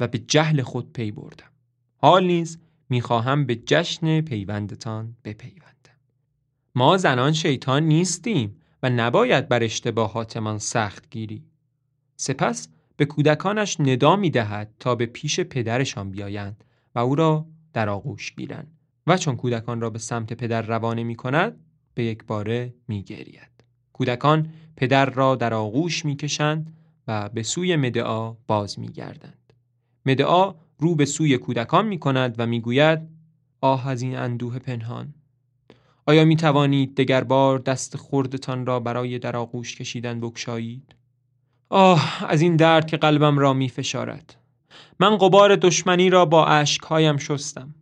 و 0.00 0.08
به 0.08 0.18
جهل 0.18 0.62
خود 0.62 0.92
پی 0.92 1.10
بردم. 1.10 1.50
حال 1.96 2.26
نیز 2.26 2.58
می‌خواهم 2.88 3.46
به 3.46 3.56
جشن 3.56 4.20
پیوندتان 4.20 5.16
بپیوندم. 5.24 5.70
ما 6.74 6.96
زنان 6.96 7.32
شیطان 7.32 7.82
نیستیم. 7.82 8.59
و 8.82 8.90
نباید 8.90 9.48
بر 9.48 9.62
اشتباهاتمان 9.62 10.58
سخت 10.58 11.10
گیری. 11.10 11.44
سپس 12.16 12.68
به 12.96 13.04
کودکانش 13.04 13.80
ندا 13.80 14.16
می 14.16 14.30
دهد 14.30 14.74
تا 14.78 14.94
به 14.94 15.06
پیش 15.06 15.40
پدرشان 15.40 16.10
بیایند 16.10 16.64
و 16.94 16.98
او 16.98 17.14
را 17.14 17.46
در 17.72 17.88
آغوش 17.88 18.34
گیرند 18.34 18.78
و 19.06 19.16
چون 19.16 19.36
کودکان 19.36 19.80
را 19.80 19.90
به 19.90 19.98
سمت 19.98 20.32
پدر 20.32 20.62
روانه 20.62 21.02
می 21.02 21.14
کند 21.14 21.60
به 21.94 22.04
یک 22.04 22.24
باره 22.24 22.74
می 22.88 23.02
گرید. 23.02 23.50
کودکان 23.92 24.52
پدر 24.76 25.06
را 25.06 25.36
در 25.36 25.54
آغوش 25.54 26.04
می 26.04 26.16
کشند 26.16 26.76
و 27.08 27.28
به 27.28 27.42
سوی 27.42 27.76
مدعا 27.76 28.32
باز 28.32 28.78
می 28.78 28.88
گردند. 28.88 29.52
مدعا 30.06 30.54
رو 30.78 30.94
به 30.94 31.04
سوی 31.04 31.38
کودکان 31.38 31.86
می 31.86 31.98
کند 31.98 32.34
و 32.38 32.46
می 32.46 32.60
گوید 32.60 33.00
آه 33.60 33.88
از 33.88 34.02
این 34.02 34.16
اندوه 34.16 34.58
پنهان 34.58 35.14
آیا 36.06 36.24
می 36.24 36.36
توانید 36.36 36.96
دگر 36.96 37.24
بار 37.24 37.58
دست 37.58 37.96
خردتان 37.96 38.66
را 38.66 38.80
برای 38.80 39.18
در 39.18 39.36
آغوش 39.36 39.76
کشیدن 39.76 40.20
بکشایید؟ 40.20 40.94
آه 41.68 42.24
از 42.28 42.40
این 42.40 42.56
درد 42.56 42.86
که 42.86 42.96
قلبم 42.96 43.38
را 43.38 43.52
می 43.52 43.68
فشارد. 43.68 44.36
من 45.00 45.18
قبار 45.18 45.56
دشمنی 45.56 46.10
را 46.10 46.24
با 46.24 46.46
اشکهایم 46.46 47.16
شستم. 47.16 47.74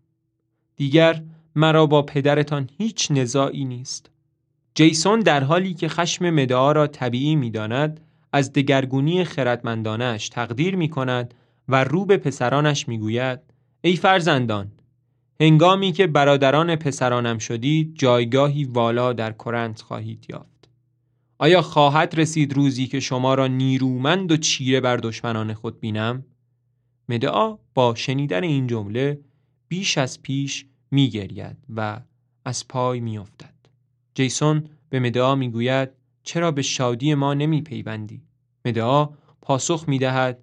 دیگر 0.77 1.23
مرا 1.57 1.87
با 1.87 2.03
پدرتان 2.03 2.71
هیچ 2.79 3.11
نزاعی 3.11 3.65
نیست. 3.65 4.11
جیسون 4.75 5.21
در 5.21 5.45
حالی 5.45 5.75
که 5.75 5.89
خشم 5.89 6.31
مدعا 6.31 6.73
را 6.73 6.87
طبیعی 6.87 7.37
می 7.37 7.51
داند 7.51 8.01
از 8.33 8.53
دگرگونی 8.53 9.25
خردمندانش 9.25 10.29
تقدیر 10.29 10.77
می 10.77 10.89
کند 10.89 11.35
و 11.69 11.85
رو 11.85 12.05
به 12.05 12.17
پسرانش 12.17 12.89
می 12.89 12.99
گوید 12.99 13.41
ای 13.81 13.97
فرزندان 13.97 14.73
هنگامی 15.41 15.93
که 15.93 16.07
برادران 16.07 16.77
پسرانم 16.77 17.39
شدید 17.39 17.95
جایگاهی 17.95 18.65
والا 18.65 19.13
در 19.13 19.33
کرنت 19.33 19.81
خواهید 19.81 20.27
یافت 20.29 20.69
آیا 21.39 21.63
خواهد 21.63 22.15
رسید 22.21 22.53
روزی 22.53 22.87
که 22.87 23.01
شما 23.01 23.35
را 23.35 23.47
نیرومند 23.47 24.33
و 24.33 24.37
چیره 24.37 24.81
بر 24.81 24.97
دشمنان 24.97 25.55
خود 25.55 25.81
بینم؟ 25.81 26.25
مدعا 27.09 27.59
با 27.75 27.95
شنیدن 27.95 28.45
این 28.45 28.67
جمله 28.67 29.21
بیش 29.69 29.99
از 29.99 30.23
پیش 30.23 30.67
می 30.91 31.11
گرید 31.11 31.57
و 31.77 32.01
از 32.45 32.69
پای 32.69 33.01
می 33.01 33.19
افتد. 33.19 33.55
جیسون 34.15 34.65
به 34.91 35.01
مدعا 35.01 35.35
می 35.35 35.51
گوید 35.51 35.91
چرا 36.23 36.51
به 36.51 36.63
شادی 36.63 37.15
ما 37.15 37.35
نمی 37.35 37.63
پیوندی؟ 37.63 38.23
مدعا 38.65 39.11
پاسخ 39.43 39.85
می 39.89 39.99
دهد 39.99 40.39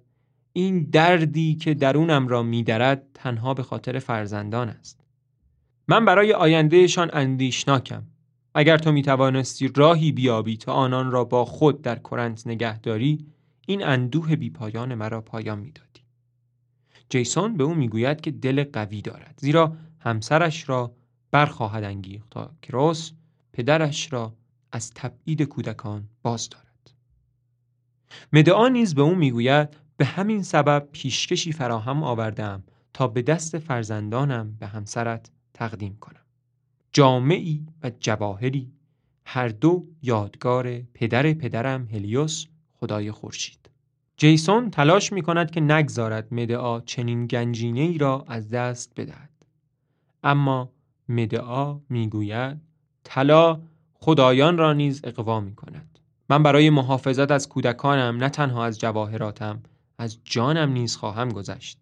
این 0.56 0.84
دردی 0.84 1.54
که 1.54 1.74
درونم 1.74 2.28
را 2.28 2.42
میدرد 2.42 3.06
تنها 3.14 3.54
به 3.54 3.62
خاطر 3.62 3.98
فرزندان 3.98 4.68
است. 4.68 5.00
من 5.88 6.04
برای 6.04 6.32
آیندهشان 6.32 7.10
اندیشناکم. 7.12 8.02
اگر 8.54 8.78
تو 8.78 8.92
می 8.92 9.02
توانستی 9.02 9.68
راهی 9.74 10.12
بیابی 10.12 10.56
تا 10.56 10.72
آنان 10.72 11.10
را 11.10 11.24
با 11.24 11.44
خود 11.44 11.82
در 11.82 11.98
کرنت 11.98 12.46
نگهداری 12.46 13.26
این 13.66 13.84
اندوه 13.84 14.36
بیپایان 14.36 14.94
مرا 14.94 15.20
پایان 15.20 15.58
می‌دادی. 15.58 16.00
جیسون 17.08 17.56
به 17.56 17.64
او 17.64 17.74
می‌گوید 17.74 18.20
که 18.20 18.30
دل 18.30 18.64
قوی 18.64 19.02
دارد 19.02 19.38
زیرا 19.42 19.76
همسرش 20.00 20.68
را 20.68 20.94
برخواهد 21.30 21.84
انگیخت 21.84 22.30
تا 22.30 22.50
کروس 22.62 23.12
پدرش 23.52 24.12
را 24.12 24.34
از 24.72 24.92
تبعید 24.94 25.42
کودکان 25.42 26.08
باز 26.22 26.48
دارد. 26.48 26.90
مدعا 28.32 28.68
نیز 28.68 28.94
به 28.94 29.02
او 29.02 29.14
می‌گوید 29.14 29.85
به 29.96 30.04
همین 30.04 30.42
سبب 30.42 30.88
پیشکشی 30.92 31.52
فراهم 31.52 32.02
آوردم 32.02 32.64
تا 32.94 33.06
به 33.06 33.22
دست 33.22 33.58
فرزندانم 33.58 34.56
به 34.60 34.66
همسرت 34.66 35.30
تقدیم 35.54 35.96
کنم. 36.00 36.20
جامعی 36.92 37.66
و 37.82 37.90
جواهری. 38.00 38.72
هر 39.24 39.48
دو 39.48 39.86
یادگار 40.02 40.78
پدر 40.94 41.32
پدرم 41.32 41.88
هلیوس 41.92 42.46
خدای 42.74 43.10
خورشید. 43.10 43.70
جیسون 44.16 44.70
تلاش 44.70 45.12
می 45.12 45.22
کند 45.22 45.50
که 45.50 45.60
نگذارد 45.60 46.34
مدعا 46.34 46.80
چنین 46.80 47.26
گنجینه 47.26 47.80
ای 47.80 47.98
را 47.98 48.24
از 48.28 48.50
دست 48.50 48.92
بدهد. 48.96 49.30
اما 50.24 50.72
مدعا 51.08 51.80
می‌گوید 51.88 52.60
طلا 53.04 53.60
خدایان 53.94 54.58
را 54.58 54.72
نیز 54.72 55.00
اقوا 55.04 55.40
می 55.40 55.54
کند 55.54 55.98
من 56.30 56.42
برای 56.42 56.70
محافظت 56.70 57.30
از 57.30 57.48
کودکانم 57.48 58.16
نه 58.16 58.28
تنها 58.28 58.64
از 58.64 58.78
جواهراتم 58.80 59.62
از 59.98 60.18
جانم 60.24 60.72
نیز 60.72 60.96
خواهم 60.96 61.28
گذشت. 61.28 61.78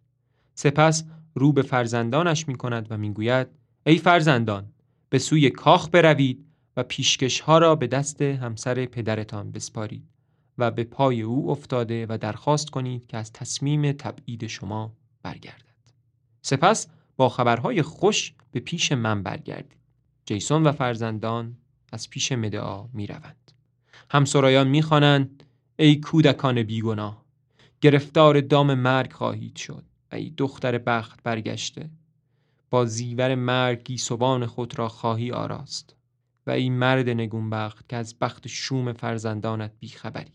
سپس 0.54 1.04
رو 1.34 1.52
به 1.52 1.62
فرزندانش 1.62 2.48
می 2.48 2.54
کند 2.54 2.86
و 2.90 2.96
می 2.96 3.12
گوید 3.12 3.46
ای 3.86 3.98
فرزندان 3.98 4.72
به 5.08 5.18
سوی 5.18 5.50
کاخ 5.50 5.88
بروید 5.88 6.46
و 6.76 6.82
پیشکش 6.82 7.40
ها 7.40 7.58
را 7.58 7.74
به 7.74 7.86
دست 7.86 8.22
همسر 8.22 8.86
پدرتان 8.86 9.52
بسپارید 9.52 10.08
و 10.58 10.70
به 10.70 10.84
پای 10.84 11.22
او 11.22 11.50
افتاده 11.50 12.06
و 12.08 12.18
درخواست 12.18 12.70
کنید 12.70 13.06
که 13.06 13.16
از 13.16 13.32
تصمیم 13.32 13.92
تبعید 13.92 14.46
شما 14.46 14.92
برگردد. 15.22 15.64
سپس 16.42 16.88
با 17.16 17.28
خبرهای 17.28 17.82
خوش 17.82 18.32
به 18.52 18.60
پیش 18.60 18.92
من 18.92 19.22
برگردید. 19.22 19.78
جیسون 20.26 20.62
و 20.62 20.72
فرزندان 20.72 21.56
از 21.92 22.10
پیش 22.10 22.32
مدعا 22.32 22.86
می 22.92 23.06
روند 23.06 23.52
همسرایان 24.10 24.68
می 24.68 24.82
خوانند 24.82 25.42
ای 25.76 25.96
کودکان 25.96 26.62
بیگناه 26.62 27.23
گرفتار 27.84 28.40
دام 28.40 28.74
مرگ 28.74 29.12
خواهید 29.12 29.56
شد. 29.56 29.84
ای 30.12 30.30
دختر 30.36 30.78
بخت 30.78 31.22
برگشته. 31.22 31.90
با 32.70 32.84
زیور 32.84 33.34
مرگ 33.34 33.82
گیسوان 33.84 34.46
خود 34.46 34.78
را 34.78 34.88
خواهی 34.88 35.30
آراست. 35.30 35.96
و 36.46 36.50
ای 36.50 36.70
مرد 36.70 37.08
نگونبخت 37.08 37.88
که 37.88 37.96
از 37.96 38.18
بخت 38.18 38.48
شوم 38.48 38.92
فرزندانت 38.92 39.72
بیخبری. 39.80 40.32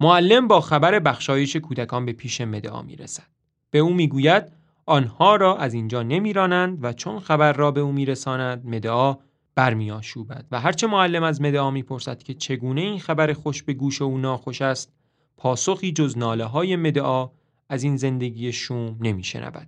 معلم 0.00 0.48
با 0.48 0.60
خبر 0.60 0.98
بخشایش 0.98 1.56
کودکان 1.56 2.06
به 2.06 2.12
پیش 2.12 2.40
مدعا 2.40 2.82
می 2.82 2.96
رسد. 2.96 3.30
به 3.70 3.78
او 3.78 3.94
می‌گوید 3.94 4.44
آنها 4.86 5.36
را 5.36 5.56
از 5.56 5.74
اینجا 5.74 6.02
نمیرانند 6.02 6.84
و 6.84 6.92
چون 6.92 7.20
خبر 7.20 7.52
را 7.52 7.70
به 7.70 7.80
او 7.80 7.92
میرساند 7.92 8.66
مدعا 8.66 9.16
برمیآشوبد. 9.54 10.46
و 10.50 10.60
هرچه 10.60 10.86
معلم 10.86 11.22
از 11.22 11.40
مدعا 11.40 11.70
می‌پرسد 11.70 12.22
که 12.22 12.34
چگونه 12.34 12.80
این 12.80 12.98
خبر 12.98 13.32
خوش 13.32 13.62
به 13.62 13.72
گوش 13.72 14.02
او 14.02 14.18
ناخوش 14.18 14.62
است 14.62 14.95
پاسخی 15.36 15.92
جز 15.92 16.18
ناله 16.18 16.44
های 16.44 16.76
مدعا 16.76 17.30
از 17.68 17.82
این 17.82 17.96
زندگی 17.96 18.52
شوم 18.52 18.96
نمیشنود. 19.00 19.66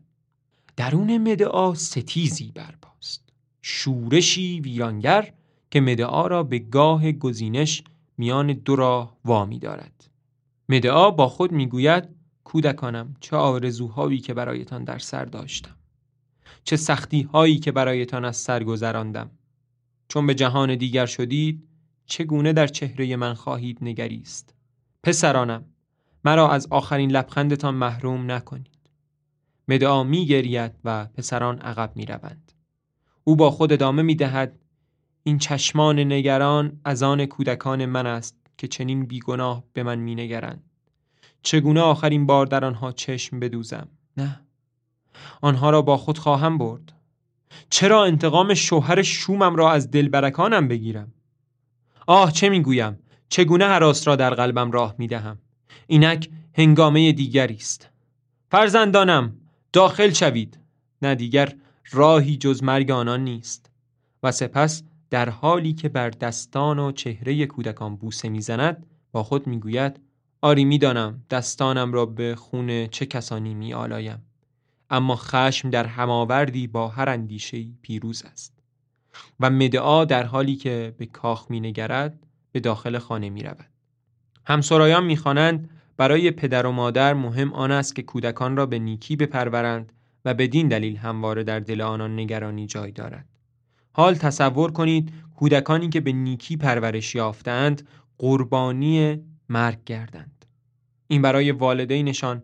درون 0.77 1.19
مدعا 1.19 1.75
ستیزی 1.75 2.53
برپاست. 2.55 3.29
شورشی 3.63 4.61
ویرانگر 4.61 5.33
که 5.71 5.81
مدعا 5.81 6.27
را 6.27 6.43
به 6.43 6.59
گاه 6.59 7.13
گزینش 7.13 7.83
میان 8.19 8.53
دو 8.53 8.77
راه 8.77 9.17
وامی 9.25 9.59
دارد. 9.59 10.11
مدعا 10.69 11.11
با 11.11 11.29
خود 11.29 11.53
می‌گوید 11.53 12.09
کودکانم 12.45 13.17
چه 13.21 13.37
آرزوهایی 13.37 14.19
که 14.19 14.35
برایتان 14.35 14.85
در 14.85 14.99
سر 14.99 15.25
داشتم. 15.25 15.77
چه 16.65 16.77
سختی 16.77 17.23
هایی 17.23 17.59
که 17.59 17.73
برایتان 17.73 18.25
از 18.25 18.37
سر 18.37 18.65
گذراندم. 18.65 19.31
چون 20.09 20.27
به 20.27 20.35
جهان 20.35 20.77
دیگر 20.77 21.07
شدید 21.07 21.69
چگونه 22.07 22.53
در 22.53 22.67
چهره 22.67 23.17
من 23.17 23.35
خواهید 23.35 23.79
نگریست. 23.83 24.55
پسرانم 25.03 25.65
مرا 26.25 26.51
از 26.51 26.67
آخرین 26.71 27.11
لبخندتان 27.11 27.75
محروم 27.75 28.31
نکنید 28.31 28.79
مدعا 29.69 30.05
می 30.05 30.27
گرید 30.27 30.73
و 30.85 31.05
پسران 31.05 31.59
عقب 31.59 31.93
می 31.97 32.07
روند. 32.07 32.53
او 33.25 33.37
با 33.37 33.51
خود 33.51 33.73
ادامه 33.73 34.03
می 34.03 34.15
دهد 34.15 34.59
این 35.23 35.39
چشمان 35.39 35.99
نگران 35.99 36.81
از 36.85 37.03
آن 37.03 37.27
کودکان 37.27 37.87
من 37.87 38.07
است 38.07 38.37
که 38.59 38.69
چنین 38.69 39.07
بیگناه 39.07 39.65
به 39.73 39.83
من 39.83 39.99
می 39.99 40.15
نگرند. 40.15 40.63
چگونه 41.43 41.81
آخرین 41.81 42.27
بار 42.27 42.47
در 42.47 42.65
آنها 42.65 42.93
چشم 42.93 43.41
بدوزم؟ 43.41 43.89
نه 44.17 44.41
آنها 45.41 45.71
را 45.71 45.83
با 45.83 45.97
خود 45.97 46.19
خواهم 46.19 46.59
برد 46.59 46.93
چرا 47.71 48.05
انتقام 48.05 48.55
شوهر 48.55 49.03
شومم 49.03 49.57
را 49.57 49.73
از 49.73 49.91
دلبرکانم 49.91 50.69
بگیرم؟ 50.69 51.13
آه 52.07 52.33
چه 52.33 52.49
می‌گویم 52.49 52.99
چگونه 53.29 53.65
حراس 53.65 54.09
را 54.09 54.17
در 54.17 54.35
قلبم 54.35 54.71
راه 54.71 54.95
می 54.99 55.07
دهم 55.07 55.39
اینک 55.87 56.29
هنگامه 56.55 57.13
دیگری 57.13 57.55
است. 57.55 57.91
فرزندانم 58.51 59.33
داخل 59.73 60.11
شوید. 60.11 60.59
نه 61.03 61.15
دیگر 61.15 61.55
راهی 61.91 62.37
جز 62.37 62.63
مرگ 62.63 62.91
آنان 62.91 63.25
نیست. 63.25 63.71
و 64.23 64.33
سپس 64.33 64.83
در 65.11 65.29
حالی 65.29 65.73
که 65.73 65.89
بر 65.89 66.11
دستان 66.11 66.79
و 66.79 66.93
چهره 66.93 67.47
کودکان 67.47 67.97
بوسه 67.97 68.29
می‌زند 68.29 68.87
با 69.13 69.23
خود 69.23 69.47
می‌گوید 69.47 70.01
آری 70.41 70.65
می‌دانم 70.65 71.25
دستانم 71.31 71.93
را 71.93 72.07
به 72.07 72.35
خون 72.35 72.87
چه 72.87 73.07
کسانی 73.07 73.55
می 73.55 73.75
آلایم 73.75 74.23
اما 74.91 75.17
خشم 75.17 75.71
در 75.71 75.87
هماوردی 75.87 76.67
با 76.67 76.89
هر 76.89 77.09
اندیشهی 77.09 77.75
پیروز 77.83 78.23
است. 78.25 78.55
و 79.41 79.51
مدعا 79.51 80.05
در 80.05 80.23
حالی 80.23 80.57
که 80.57 80.95
به 80.99 81.07
کاخ 81.07 81.51
می 81.51 81.61
نگرد 81.61 82.27
به 82.53 82.61
داخل 82.61 82.99
خانه 82.99 83.31
می 83.31 83.43
رود. 83.43 83.69
همسرایان 84.47 85.05
می‌خوانند 85.05 85.71
برای 85.97 86.31
پدر 86.31 86.67
و 86.67 86.73
مادر 86.73 87.15
مهم 87.15 87.53
آن 87.53 87.71
است 87.71 87.97
که 87.97 88.03
کودکان 88.03 88.57
را 88.57 88.67
به 88.67 88.79
نیکی 88.79 89.17
بپرورند 89.17 89.93
و 90.25 90.35
بدین 90.35 90.69
دلیل 90.69 90.97
همواره 90.97 91.45
در 91.45 91.61
دل 91.61 91.81
آنان 91.81 92.21
نگرانی 92.21 92.67
جای 92.67 92.93
دارد. 92.93 93.27
حال 93.93 94.15
تصور 94.15 94.73
کنید 94.73 95.13
کودکانی 95.37 95.89
که 95.89 96.01
به 96.01 96.13
نیکی 96.13 96.57
پرورش 96.57 97.15
یافتند 97.15 97.89
قربانی 98.19 99.23
مرگ 99.49 99.85
گردند. 99.87 100.45
این 101.09 101.23
برای 101.23 101.51
والدینشان 101.51 102.43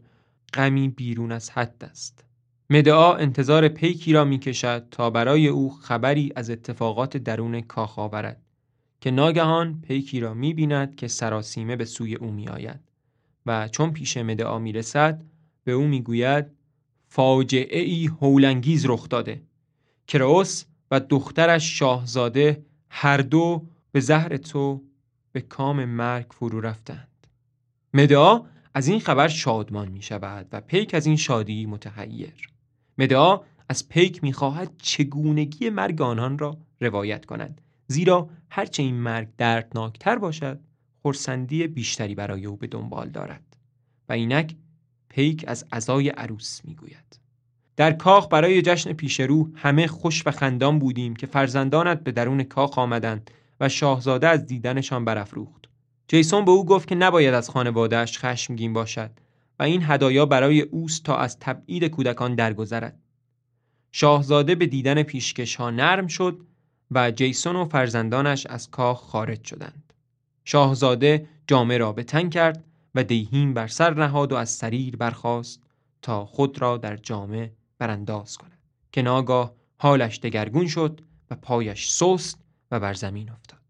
غمی 0.55 0.88
بیرون 0.88 1.32
از 1.32 1.50
حد 1.50 1.88
است. 1.90 2.24
مدعا 2.70 3.14
انتظار 3.14 3.68
پیکی 3.68 4.12
را 4.12 4.24
می 4.24 4.38
کشد 4.38 4.86
تا 4.90 5.11
برای 5.11 5.48
او 5.48 5.70
خبری 5.70 6.32
از 6.36 6.50
اتفاقات 6.50 7.16
درون 7.16 7.61
کاخ 7.61 7.98
آورد 7.98 8.43
که 9.05 9.11
ناگهان 9.11 9.80
پیکی 9.80 10.20
را 10.20 10.34
می 10.34 10.55
بیند 10.55 10.96
که 10.96 11.09
سراسیمه 11.09 11.76
به 11.76 11.84
سوی 11.84 12.14
او 12.14 12.30
می 12.30 12.48
آید 12.48 12.80
و 13.46 13.68
چون 13.68 13.92
پیش 13.92 14.16
مدعا 14.16 14.59
می 14.59 14.72
رسد 14.72 15.22
به 15.64 15.72
او 15.72 15.86
می 15.86 16.02
گوید 16.02 16.46
فاجعه 17.09 17.80
ای 17.80 18.07
هولنگیز 18.07 18.86
رخ 18.86 19.09
داده 19.09 19.42
کراوس 20.09 20.64
و 20.90 21.00
دخترش 21.00 21.78
شاهزاده 21.78 22.64
هر 22.90 23.16
دو 23.16 23.66
به 23.92 24.00
زهر 24.00 24.36
تو 24.36 24.82
به 25.32 25.40
کام 25.40 25.84
مرگ 25.84 26.26
فرو 26.30 26.61
رفتند. 26.61 27.26
مدعا 27.94 28.40
از 28.74 28.88
این 28.88 29.00
خبر 29.00 29.28
شادمان 29.28 29.88
می 29.88 30.02
شود 30.02 30.46
و 30.52 30.61
پیک 30.61 30.94
از 30.94 31.07
این 31.07 31.16
شادی 31.16 31.66
متحیر. 31.66 32.48
مدعا 32.98 33.40
از 33.68 33.88
پیک 33.88 34.22
می 34.22 34.32
خواهد 34.32 34.70
چگونگی 34.78 35.70
مرگ 35.70 36.02
آنان 36.02 36.38
را 36.38 36.59
روایت 36.80 37.24
کند. 37.24 37.61
زیرا 37.87 38.28
هرچه 38.51 38.82
این 38.82 38.95
مرگ 38.95 39.28
دردناکتر 39.39 40.18
باشد 40.18 40.61
خورسندی 41.03 41.66
بیشتری 41.66 42.14
برای 42.14 42.47
او 42.47 42.57
به 42.57 42.66
دنبال 42.66 43.09
دارد. 43.09 43.57
و 44.09 44.12
اینک 44.12 44.55
پیک 45.09 45.45
از 45.49 45.64
عزای 45.72 46.09
عروس 46.09 46.61
می‌گوید. 46.64 47.18
در 47.76 47.93
کاخ 47.93 48.28
برای 48.30 48.62
جشن 48.62 48.93
پیشرو 48.93 49.51
همه 49.55 49.87
خوش 49.87 50.26
و 50.26 50.30
خندان 50.30 50.78
بودیم 50.78 51.16
که 51.16 51.26
فرزندانت 51.26 52.05
به 52.05 52.12
درون 52.12 52.43
کاخ 52.43 52.78
آمدند 52.78 53.30
و 53.61 53.68
شاهزاده 53.68 54.28
از 54.28 54.47
دیدنشان 54.47 55.05
برافروخت. 55.05 55.64
جیسون 56.09 56.45
به 56.45 56.51
او 56.51 56.66
گفت 56.66 56.89
که 56.89 56.95
نباید 56.95 57.35
از 57.35 57.51
خانوادهش 57.51 58.18
خشمگین 58.18 58.72
باشد 58.72 59.11
و 59.59 59.62
این 59.62 59.82
هدایا 59.85 60.26
برای 60.26 60.61
اوست 60.61 61.05
تا 61.05 61.16
از 61.16 61.39
تبعید 61.39 61.85
کودکان 61.85 62.35
درگذرد. 62.35 62.99
شاهزاده 63.93 64.55
به 64.55 64.66
دیدن 64.66 65.03
پیشکش 65.03 65.57
ها 65.57 65.70
نرم 65.70 66.07
شد 66.07 66.41
و 66.91 67.11
جیسون 67.11 67.57
و 67.57 67.64
فرزندانش 67.64 68.47
از 68.47 68.70
کاخ 68.70 69.01
خارج 69.01 69.45
شدند. 69.45 69.93
شاهزاده 70.45 71.28
جامه 71.47 71.78
را 71.78 71.93
به 71.93 72.03
تن 72.03 72.28
کرد 72.28 72.64
و 72.95 73.05
دیهیم 73.05 73.55
بر 73.55 73.66
سر 73.66 73.95
نهاد 73.95 74.32
و 74.32 74.37
از 74.37 74.51
سریر 74.51 74.97
برخاست 74.97 75.61
تا 76.03 76.26
خود 76.26 76.62
را 76.62 76.76
در 76.76 76.97
جامه 76.97 77.53
برانداز 77.78 78.37
کند 78.37 78.59
که 78.93 79.03
ناگاه 79.03 79.55
حالش 79.78 80.18
دگرگون 80.18 80.66
شد 80.66 81.01
و 81.30 81.37
پایش 81.37 81.91
سست 81.91 82.39
و 82.70 82.80
بر 82.80 82.95
زمین 82.95 83.30
افتاد. 83.30 83.61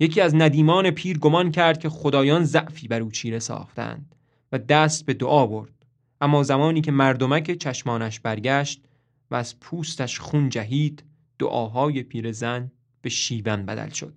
یکی 0.00 0.20
از 0.20 0.34
ندیمان 0.34 0.90
پیر 0.90 1.18
گمان 1.18 1.50
کرد 1.50 1.78
که 1.78 1.88
خدایان 1.88 2.44
ضعفی 2.44 2.88
بر 2.88 3.00
او 3.00 3.10
چیره 3.10 3.38
ساختند 3.38 4.14
و 4.52 4.58
دست 4.58 5.06
به 5.06 5.14
دعا 5.14 5.46
برد. 5.46 5.86
اما 6.20 6.42
زمانی 6.42 6.80
که 6.80 6.92
مردمک 6.92 7.50
چشمانش 7.50 8.20
برگشت 8.20 8.82
و 9.30 9.34
از 9.34 9.60
پوستش 9.60 10.20
خون 10.20 10.48
جهید 10.48 11.04
دعاهای 11.40 12.02
پیرزن 12.02 12.70
به 13.02 13.08
شیون 13.08 13.66
بدل 13.66 13.88
شد. 13.88 14.14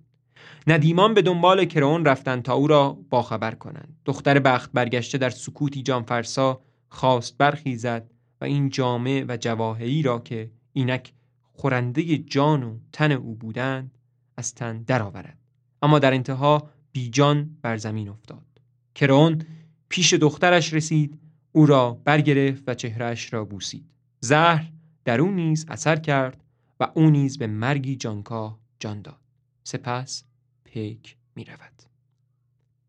ندیمان 0.66 1.14
به 1.14 1.22
دنبال 1.22 1.64
کرون 1.64 2.04
رفتند 2.04 2.42
تا 2.42 2.54
او 2.54 2.66
را 2.66 2.98
باخبر 3.10 3.54
کنند. 3.54 3.96
دختر 4.04 4.38
بخت 4.38 4.72
برگشته 4.72 5.18
در 5.18 5.30
سکوتی 5.30 5.82
جانفرسا 5.82 6.60
خواست 6.88 7.38
برخیزد 7.38 8.10
و 8.40 8.44
این 8.44 8.68
جامعه 8.68 9.24
و 9.28 9.36
جواهری 9.40 10.02
را 10.02 10.18
که 10.18 10.50
اینک 10.72 11.12
خورنده 11.52 12.18
جان 12.18 12.62
و 12.62 12.78
تن 12.92 13.12
او 13.12 13.34
بودند 13.34 13.98
از 14.36 14.54
تن 14.54 14.82
درآورد. 14.82 15.38
اما 15.82 15.98
در 15.98 16.14
انتها 16.14 16.70
بیجان 16.92 17.56
بر 17.62 17.76
زمین 17.76 18.08
افتاد. 18.08 18.46
کرون 18.94 19.42
پیش 19.88 20.14
دخترش 20.14 20.74
رسید 20.74 21.18
او 21.52 21.66
را 21.66 22.00
برگرفت 22.04 22.62
و 22.66 22.74
چهرش 22.74 23.32
را 23.32 23.44
بوسید. 23.44 23.84
زهر 24.20 24.70
در 25.04 25.20
او 25.20 25.30
نیز 25.30 25.66
اثر 25.68 25.96
کرد 25.96 26.43
و 26.80 26.90
او 26.94 27.10
نیز 27.10 27.38
به 27.38 27.46
مرگی 27.46 27.96
جانکاه 27.96 28.58
جان 28.78 29.02
داد. 29.02 29.20
سپس 29.64 30.24
پیک 30.64 31.16
می 31.34 31.44
رود 31.44 31.82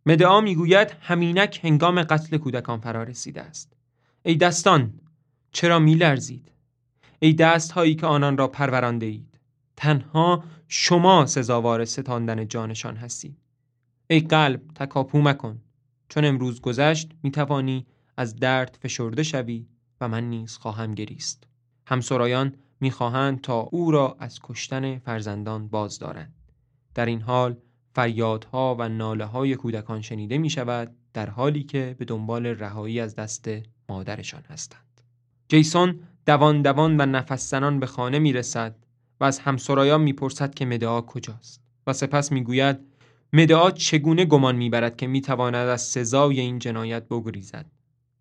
مدعا 0.06 0.42
می‌گوید 0.42 0.96
همینک 1.02 1.60
هنگام 1.64 2.04
قتل 2.04 2.38
کودکان 2.38 2.80
فرا 2.80 3.04
رسیده 3.04 3.42
است. 3.42 3.74
ای 4.24 4.36
دستان 4.36 4.94
چرا 5.52 5.80
می 5.80 5.96
لرزید 5.96 6.52
ای 7.20 7.34
دست 7.34 7.72
هایی 7.72 7.96
که 7.96 8.06
آنان 8.06 8.38
را 8.38 8.48
پرورانده 8.48 9.06
اید 9.06 9.40
تنها 9.76 10.44
شما 10.68 11.26
سزاوار 11.26 11.86
ستاندن 11.86 12.48
جانشان 12.48 12.96
هستید 12.96 13.38
ای 14.08 14.20
قلب 14.20 14.62
تکاپو 14.76 15.22
مکن. 15.22 15.62
چون 16.10 16.26
امروز 16.26 16.62
گذشت 16.62 17.12
می 17.24 17.32
توانی 17.32 17.86
از 18.18 18.36
درد 18.36 18.78
فشرده 18.82 19.24
شوی 19.24 19.68
و 20.02 20.08
من 20.08 20.30
نیز 20.30 20.58
خواهم 20.58 20.94
گریست. 20.94 21.44
همسرایان 21.88 22.56
می‌خواهند 22.80 23.42
تا 23.42 23.60
او 23.60 23.92
را 23.92 24.18
از 24.20 24.40
کشتن 24.44 25.00
فرزندان 25.00 25.68
باز 25.68 26.00
دارند. 26.00 26.34
در 26.96 27.06
این 27.06 27.22
حال 27.22 27.58
فریادها 27.96 28.76
و 28.80 28.90
ناله 28.90 29.26
های 29.26 29.56
کودکان 29.56 30.02
شنیده 30.02 30.38
می 30.38 30.50
شود 30.50 30.96
در 31.14 31.30
حالی 31.30 31.64
که 31.64 31.96
به 32.00 32.06
دنبال 32.06 32.46
رهایی 32.46 33.00
از 33.00 33.16
دست 33.16 33.50
مادرشان 33.90 34.44
هستند. 34.50 35.02
جیسون 35.48 36.00
دوان 36.26 36.62
دوان 36.62 37.02
و 37.02 37.06
نفس 37.06 37.50
زنان 37.50 37.80
به 37.80 37.86
خانه 37.86 38.20
می 38.20 38.34
رسد 38.34 38.76
و 39.20 39.24
از 39.24 39.40
همسرایان 39.40 40.02
می 40.02 40.14
پرسد 40.14 40.54
که 40.54 40.66
مدعا 40.66 41.02
کجاست 41.02 41.62
و 41.88 41.94
سپس 41.94 42.32
می 42.32 42.44
گوید 42.44 42.80
مدعا 43.34 43.72
چگونه 43.72 44.26
گمان 44.26 44.56
می 44.56 44.70
برد 44.70 44.98
که 44.98 45.08
می 45.08 45.22
تواند 45.22 45.68
از 45.68 45.82
سزای 45.82 46.40
این 46.40 46.60
جنایت 46.60 47.08
بگریزد؟ 47.08 47.66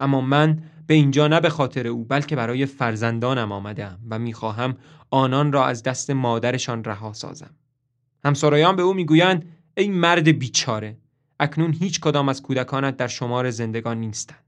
اما 0.00 0.20
من 0.20 0.62
به 0.86 0.94
اینجا 0.94 1.28
نه 1.28 1.40
به 1.40 1.48
خاطر 1.48 1.86
او 1.86 2.04
بلکه 2.04 2.36
برای 2.36 2.66
فرزندانم 2.66 3.52
آمدم 3.52 3.98
و 4.10 4.18
می‌خواهم 4.18 4.76
آنان 5.10 5.52
را 5.52 5.66
از 5.66 5.82
دست 5.82 6.10
مادرشان 6.10 6.84
رها 6.84 7.12
سازم. 7.12 7.50
همسرایان 8.24 8.76
به 8.76 8.82
او 8.82 8.94
می‌گویند 8.94 9.44
ای 9.76 9.88
مرد 9.88 10.28
بیچاره 10.28 10.96
اکنون 11.40 11.72
هیچ 11.72 12.00
کدام 12.00 12.28
از 12.28 12.42
کودکانت 12.42 12.96
در 12.96 13.06
شمار 13.06 13.50
زندگان 13.50 14.00
نیستند. 14.00 14.44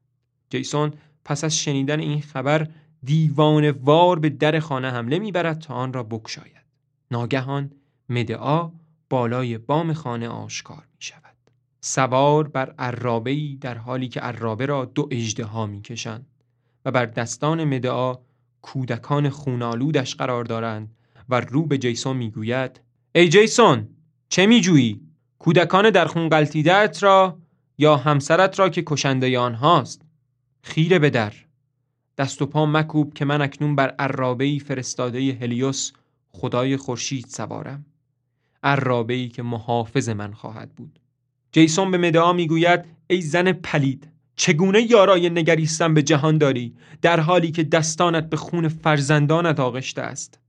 جیسون 0.51 0.93
پس 1.25 1.45
از 1.45 1.59
شنیدن 1.59 2.01
این 2.01 2.21
خبر 2.21 2.69
دیوان 3.03 3.71
وار 3.71 4.19
به 4.19 4.29
در 4.29 4.61
خانه 4.61 4.91
حمله 4.91 5.19
می‌برد 5.19 5.59
تا 5.59 5.75
آن 5.75 5.93
را 5.93 6.03
بکشاید 6.03 6.67
ناگهان 7.11 7.71
مدعا 8.09 8.73
بالای 9.11 9.59
بام 9.59 9.93
خانه 9.93 10.29
آشکار 10.29 10.87
می 10.95 10.99
شود 10.99 11.26
سوار 11.89 12.49
بر 12.49 12.75
عرابه‌ای 12.79 13.59
در 13.61 13.79
حالی 13.79 14.09
که 14.09 14.21
عرابه 14.21 14.67
را 14.67 14.85
دو 14.85 15.09
اژدها 15.11 15.67
می‌کشند 15.67 16.27
و 16.85 16.91
بر 16.91 17.07
دستان 17.07 17.65
مدعا 17.65 18.19
کودکان 18.63 19.29
خونالودش 19.29 20.15
قرار 20.15 20.45
دارند 20.45 20.97
و 21.29 21.41
رو 21.41 21.67
به 21.67 21.79
جیسون 21.79 22.17
می‌گوید 22.17 22.81
ای 23.15 23.29
جیسون 23.29 23.89
چه 24.29 24.47
میجویی؟ 24.47 25.01
کودکان 25.39 25.91
در 25.91 26.07
خون 26.07 26.29
قلتیدت 26.29 27.03
را 27.03 27.39
یا 27.79 27.97
همسرت 27.97 28.59
را 28.59 28.69
که 28.69 28.83
کشنده 28.87 29.39
آنهاست؟ 29.39 30.03
خیره 30.63 30.99
به 30.99 31.11
در 31.11 31.33
دست 32.19 32.43
و 32.43 32.47
پا 32.47 32.67
مکوب 32.67 33.15
که 33.15 33.25
من 33.25 33.43
اکنون 33.43 33.77
بر 33.77 33.91
عرابه‌ای 33.91 34.59
فرستاده 34.59 35.39
هلیوس 35.41 35.93
خدای 36.29 36.77
خورشید 36.77 37.27
سوارم. 37.27 37.87
عرابه‌ای 38.63 39.29
که 39.29 39.43
محافظ 39.43 40.09
من 40.09 40.33
خواهد 40.33 40.75
بود. 40.75 40.99
جیسون 41.53 41.91
به 41.91 41.99
مدعا 41.99 42.33
می‌گوید 42.33 42.85
ای 43.07 43.21
زن 43.21 43.53
پلید 43.53 44.09
چگونه 44.37 44.91
یارای 44.91 45.31
نگریستن 45.31 45.95
به 45.95 46.03
جهان 46.03 46.39
داری 46.39 46.75
در 47.03 47.21
حالی 47.21 47.51
که 47.51 47.63
دستانت 47.63 48.31
به 48.31 48.37
خون 48.37 48.69
فرزندانت 48.69 49.61
آغشته 49.61 50.03
است؟ 50.03 50.41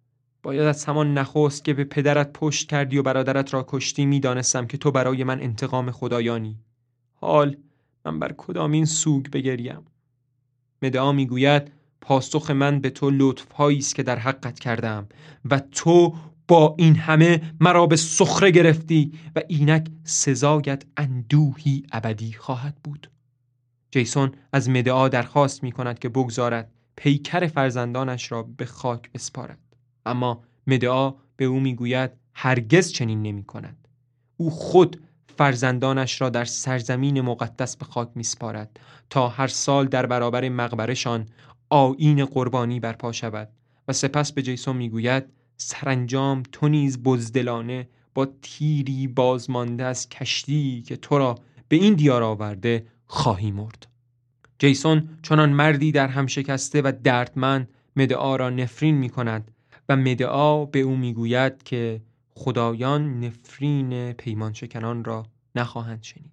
باید 0.43 0.61
از 0.61 0.85
همان 0.85 1.17
نخست 1.17 1.65
که 1.65 1.73
به 1.73 1.83
پدرت 1.83 2.33
پشت 2.33 2.69
کردی 2.69 2.97
و 2.97 3.03
برادرت 3.03 3.53
را 3.53 3.65
کشتی 3.67 4.05
می‌دانستم 4.05 4.67
که 4.67 4.77
تو 4.77 4.91
برای 4.91 5.23
من 5.23 5.41
انتقام 5.41 5.91
خدایانی. 5.91 6.59
حال 7.13 7.55
من 8.05 8.19
بر 8.19 8.33
کدامین 8.37 8.85
سوگ 8.85 9.29
بگریم؟ 9.29 9.81
مدعا 10.81 11.11
می‌گوید 11.11 11.71
پاسخ 12.01 12.51
من 12.51 12.79
به 12.79 12.89
تو 12.89 13.09
لطف 13.13 13.61
است 13.61 13.95
که 13.95 14.03
در 14.03 14.19
حقت 14.19 14.59
کردم 14.59 15.07
و 15.49 15.59
تو 15.59 16.15
با 16.47 16.75
این 16.77 16.95
همه 16.95 17.53
مرا 17.59 17.85
به 17.85 17.95
سخره 17.95 18.51
گرفتی 18.51 19.11
و 19.35 19.41
اینک 19.47 19.87
سزایت 20.03 20.83
اندوهی 20.97 21.83
ابدی 21.91 22.33
خواهد 22.33 22.75
بود. 22.83 23.11
جیسون 23.91 24.31
از 24.53 24.69
مدعا 24.69 25.07
درخواست 25.09 25.63
می 25.63 25.71
کند 25.71 25.99
که 25.99 26.09
بگذارد 26.09 26.71
پیکر 26.95 27.47
فرزندانش 27.47 28.31
را 28.31 28.43
به 28.43 28.65
خاک 28.65 29.11
بسپارد. 29.11 29.59
اما 30.05 30.43
مدعا 30.67 31.13
به 31.37 31.45
او 31.45 31.59
می‌گوید 31.59 32.11
هرگز 32.33 32.91
چنین 32.91 33.21
نمی 33.21 33.43
کند 33.43 33.87
او 34.37 34.49
خود 34.49 35.01
فرزندانش 35.37 36.21
را 36.21 36.29
در 36.29 36.45
سرزمین 36.45 37.21
مقدس 37.21 37.77
به 37.77 37.85
خاک 37.85 38.09
میسپارد 38.15 38.79
تا 39.09 39.27
هر 39.27 39.47
سال 39.47 39.85
در 39.85 40.05
برابر 40.05 40.49
مقبرشان 40.49 41.25
آیین 41.69 42.25
قربانی 42.25 42.79
برپا 42.79 43.11
شود 43.11 43.49
و 43.87 43.93
سپس 43.93 44.31
به 44.31 44.41
جیسون 44.41 44.77
می‌گوید 44.77 45.36
سرانجام 45.57 46.43
تو 46.51 46.67
نیز 46.67 47.03
بزدلانه 47.03 47.89
با 48.13 48.27
تیری 48.41 49.07
بازمانده 49.07 49.83
از 49.83 50.09
کشتی 50.09 50.81
که 50.81 50.95
تو 50.95 51.17
را 51.17 51.35
به 51.67 51.75
این 51.75 51.93
دیار 51.93 52.23
آورده 52.23 52.87
خواهی 53.05 53.51
مرد. 53.51 53.87
جیسون 54.59 55.09
چنان 55.21 55.49
مردی 55.49 55.91
در 55.91 56.07
هم 56.07 56.27
شکسته 56.27 56.81
و 56.81 56.91
دردمند 57.03 57.69
مدعا 57.95 58.35
را 58.35 58.49
نفرین 58.49 58.95
می 58.95 59.09
کند 59.09 59.51
و 59.89 59.95
مدعا 59.95 60.65
به 60.65 60.79
او 60.79 60.95
می‌گوید 60.95 61.63
که 61.63 62.01
خدایان 62.29 63.19
نفرین 63.19 64.13
پیمان 64.13 64.53
شکنان 64.53 65.03
را 65.03 65.25
نخواهند 65.55 66.03
شنید. 66.03 66.31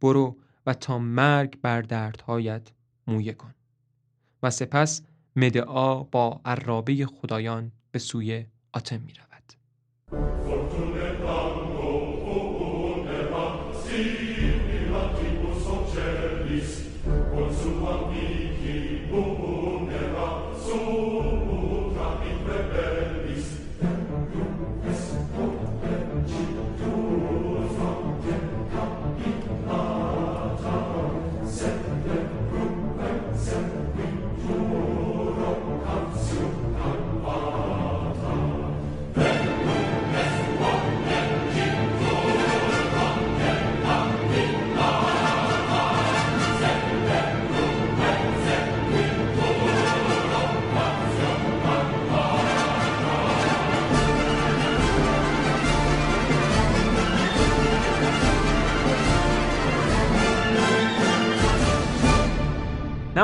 برو 0.00 0.36
و 0.66 0.74
تا 0.74 0.98
مرگ 0.98 1.60
بر 1.62 1.82
دردهایت 1.82 2.68
مویه 3.06 3.32
کن. 3.32 3.54
و 4.42 4.50
سپس 4.50 5.02
مدعا 5.36 6.02
با 6.02 6.40
عرابه 6.44 7.06
خدایان 7.06 7.72
به 7.94 8.00
سوی 8.00 8.46
آتم 8.72 9.00
می 9.00 9.14
رود. 9.14 9.33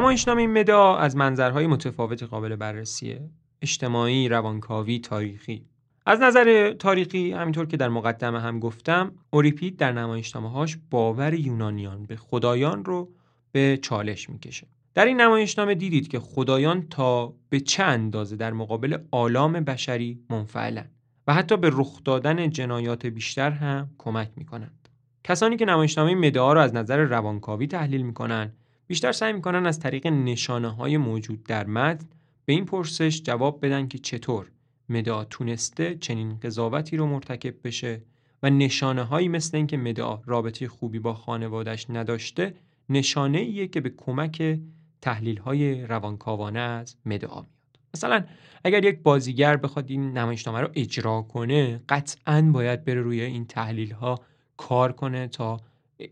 نمایشنامه 0.01 0.47
مدا 0.47 0.97
از 0.97 1.17
منظرهای 1.17 1.67
متفاوت 1.67 2.23
قابل 2.23 2.57
بررسیه. 2.57 3.31
اجتماعی، 3.63 4.29
روانکاوی، 4.29 4.99
تاریخی. 4.99 5.65
از 6.07 6.21
نظر 6.21 6.73
تاریخی 6.73 7.33
همینطور 7.33 7.67
که 7.67 7.77
در 7.77 7.89
مقدمه 7.89 8.41
هم 8.41 8.61
گفتم 8.61 9.13
اوریپید 9.31 9.77
در 9.77 9.93
نمایشنامه 9.93 10.67
باور 10.91 11.35
یونانیان 11.35 12.07
به 12.07 12.17
خدایان 12.17 12.85
رو 12.85 13.09
به 13.53 13.79
چالش 13.83 14.31
می‌کشه. 14.31 14.67
در 14.95 15.05
این 15.05 15.21
نمایشنامه 15.21 15.75
دیدید 15.75 16.09
که 16.09 16.21
خدایان 16.21 16.87
تا 16.91 17.35
به 17.49 17.61
چه 17.61 17.83
اندازه 17.83 18.37
در 18.37 18.53
مقابل 18.53 18.99
آلام 19.11 19.53
بشری 19.53 20.21
منفعلن 20.31 20.89
و 21.27 21.35
حتی 21.35 21.57
به 21.57 21.71
رخ 21.73 22.05
دادن 22.05 22.51
جنایات 22.51 23.07
بیشتر 23.07 23.51
هم 23.51 23.91
کمک 23.99 24.31
می‌کنند. 24.37 24.89
کسانی 25.25 25.57
که 25.57 25.65
نمایشنامه 25.65 26.15
مدعا 26.15 26.53
رو 26.53 26.61
از 26.61 26.75
نظر 26.75 26.97
روانکاوی 26.97 27.67
تحلیل 27.67 28.03
می‌کنن 28.03 28.53
بیشتر 28.91 29.13
سعی 29.13 29.33
می‌کنن 29.33 29.67
از 29.67 29.81
طریق 29.81 30.07
نشانه 30.07 30.69
های 30.69 30.97
موجود 30.97 31.45
در 31.45 31.67
متن 31.67 32.07
به 32.45 32.53
این 32.53 32.65
پرسش 32.65 33.23
جواب 33.23 33.67
بدن 33.67 33.89
که 33.89 33.99
چطور 33.99 34.51
مدعا 34.89 35.25
تونسته 35.25 35.95
چنین 35.95 36.39
قضاوتی 36.43 36.97
رو 36.97 37.07
مرتکب 37.07 37.55
بشه 37.65 38.03
و 38.43 38.51
نشانه 38.51 39.03
هایی 39.03 39.29
مثل 39.29 39.57
اینکه 39.57 39.77
مدعا 39.77 40.21
رابطه 40.27 40.69
خوبی 40.69 40.99
با 40.99 41.15
خانوادش 41.15 41.87
نداشته 41.91 42.55
نشانه 42.89 43.39
ایه 43.39 43.69
که 43.69 43.81
به 43.81 43.91
کمک 43.97 44.59
تحلیل 45.01 45.39
های 45.39 45.87
روانکاوانه 45.87 46.61
از 46.61 46.97
مدعا 47.07 47.41
میاد. 47.41 47.79
مثلا 47.95 48.25
اگر 48.65 48.85
یک 48.85 48.99
بازیگر 49.03 49.57
بخواد 49.57 49.91
این 49.91 50.19
نمایشنامه 50.19 50.61
رو 50.61 50.69
اجرا 50.75 51.23
کنه 51.23 51.81
قطعا 51.89 52.51
باید 52.53 52.85
بره 52.85 53.01
روی 53.01 53.21
این 53.21 53.47
تحلیل 53.47 53.93
ها 53.93 54.21
کار 54.57 54.93
کنه 54.93 55.29
تا 55.29 55.61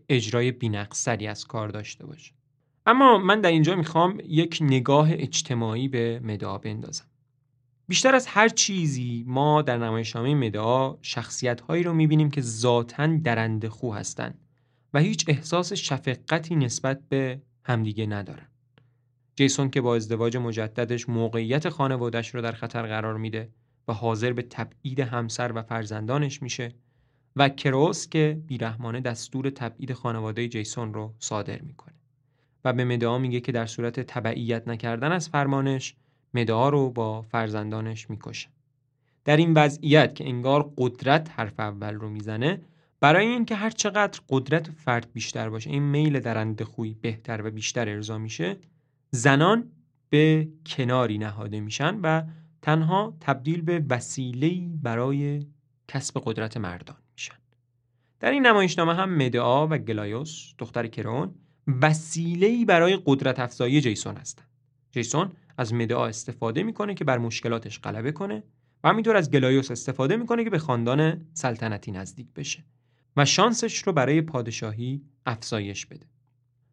اجرای 0.09 0.51
بینقصری 0.51 1.27
از 1.27 1.45
کار 1.45 1.67
داشته 1.67 2.05
باشه. 2.05 2.38
اما 2.85 3.17
من 3.17 3.41
در 3.41 3.49
اینجا 3.49 3.75
می‌خوام 3.75 4.21
یک 4.27 4.57
نگاه 4.61 5.07
اجتماعی 5.11 5.87
به 5.87 6.19
مدعا 6.23 6.57
بندازم 6.57 7.05
بیشتر 7.87 8.15
از 8.15 8.27
هر 8.27 8.49
چیزی 8.49 9.23
ما 9.27 9.61
در 9.61 9.77
نمایشنامه 9.77 10.35
مدعا 10.35 10.97
شخصیت 11.01 11.61
هایی 11.61 11.83
رو 11.83 11.93
می‌بینیم 11.93 12.31
که 12.31 12.41
ذاتا 12.41 13.07
درنده 13.07 13.69
خو 13.69 13.93
هستند 13.93 14.37
و 14.93 14.99
هیچ 14.99 15.25
احساس 15.27 15.73
شفقتی 15.73 16.55
نسبت 16.55 17.01
به 17.09 17.41
همدیگه 17.63 18.05
ندارن. 18.05 18.47
جیسون 19.35 19.69
که 19.69 19.81
با 19.81 19.95
ازدواج 19.95 20.37
مجددش 20.37 21.09
موقعیت 21.09 21.69
خانوادش 21.69 22.35
رو 22.35 22.41
در 22.41 22.51
خطر 22.51 22.87
قرار 22.87 23.17
میده 23.17 23.49
و 23.87 23.93
حاضر 23.93 24.33
به 24.33 24.41
تبعید 24.41 24.99
همسر 24.99 25.51
و 25.55 25.61
فرزندانش 25.61 26.41
میشه 26.41 26.71
و 27.35 27.49
کروس 27.49 28.09
که 28.09 28.41
بیرحمانه 28.47 29.01
دستور 29.01 29.49
تبعید 29.49 29.93
خانواده 29.93 30.47
جیسون 30.47 30.93
رو 30.93 31.13
صادر 31.19 31.61
می‌کنه. 31.61 31.98
و 32.65 32.73
به 32.73 32.83
مدعا 32.83 33.17
میگه 33.17 33.39
که 33.39 33.51
در 33.51 33.65
صورت 33.65 33.99
تبعیت 33.99 34.67
نکردن 34.67 35.11
از 35.11 35.29
فرمانش 35.29 35.95
مدعا 36.33 36.69
رو 36.69 36.89
با 36.89 37.21
فرزندانش 37.21 38.09
می‌کشه. 38.09 38.49
در 39.25 39.37
این 39.37 39.53
وضعیت 39.53 40.15
که 40.15 40.27
انگار 40.27 40.73
قدرت 40.77 41.31
حرف 41.35 41.59
اول 41.59 41.93
رو 41.93 42.09
می‌زنه 42.09 42.61
برای 42.99 43.27
اینکه 43.27 43.55
هر 43.55 43.69
چقدر 43.69 44.19
قدرت 44.29 44.71
فرد 44.71 45.13
بیشتر 45.13 45.49
باشه 45.49 45.69
این 45.69 45.83
میل 45.83 46.19
درنده 46.19 46.65
خوی 46.65 46.93
بهتر 46.93 47.41
و 47.47 47.51
بیشتر 47.51 47.89
ارضا 47.89 48.17
میشه 48.17 48.57
زنان 49.11 49.71
به 50.09 50.47
کناری 50.65 51.17
نهاده 51.17 51.59
میشن 51.59 51.99
و 52.03 52.23
تنها 52.61 53.17
تبدیل 53.19 53.61
به 53.61 53.85
وسیله 53.89 54.69
برای 54.83 55.45
کسب 55.87 56.21
قدرت 56.25 56.57
مردان 56.57 56.97
میشن. 57.13 57.35
در 58.19 58.31
این 58.31 58.47
نمایشنامه 58.47 58.95
هم 58.95 59.15
مدئا 59.15 59.67
و 59.67 59.77
گلایوس 59.77 60.53
دختر 60.57 60.87
کرئون 60.87 61.35
وسیله‌ای 61.81 62.65
برای 62.65 62.99
قدرت 63.05 63.39
افزایی 63.39 63.81
جیسون 63.81 64.15
هستن 64.15 64.43
جیسون 64.91 65.31
از 65.57 65.73
مدئا 65.73 66.07
استفاده 66.07 66.63
می‌کنه 66.63 66.93
که 66.93 67.03
بر 67.03 67.17
مشکلاتش 67.17 67.79
غلبه 67.79 68.11
کنه 68.11 68.43
و 68.83 68.89
همینطور 68.89 69.15
از 69.15 69.31
گلایوس 69.31 69.71
استفاده 69.71 70.17
می‌کنه 70.17 70.43
که 70.43 70.49
به 70.49 70.59
خاندان 70.59 71.21
سلطنتی 71.33 71.91
نزدیک 71.91 72.27
بشه 72.35 72.63
و 73.17 73.25
شانسش 73.25 73.77
رو 73.77 73.93
برای 73.93 74.21
پادشاهی 74.21 75.01
افزایش 75.25 75.85
بده. 75.85 76.05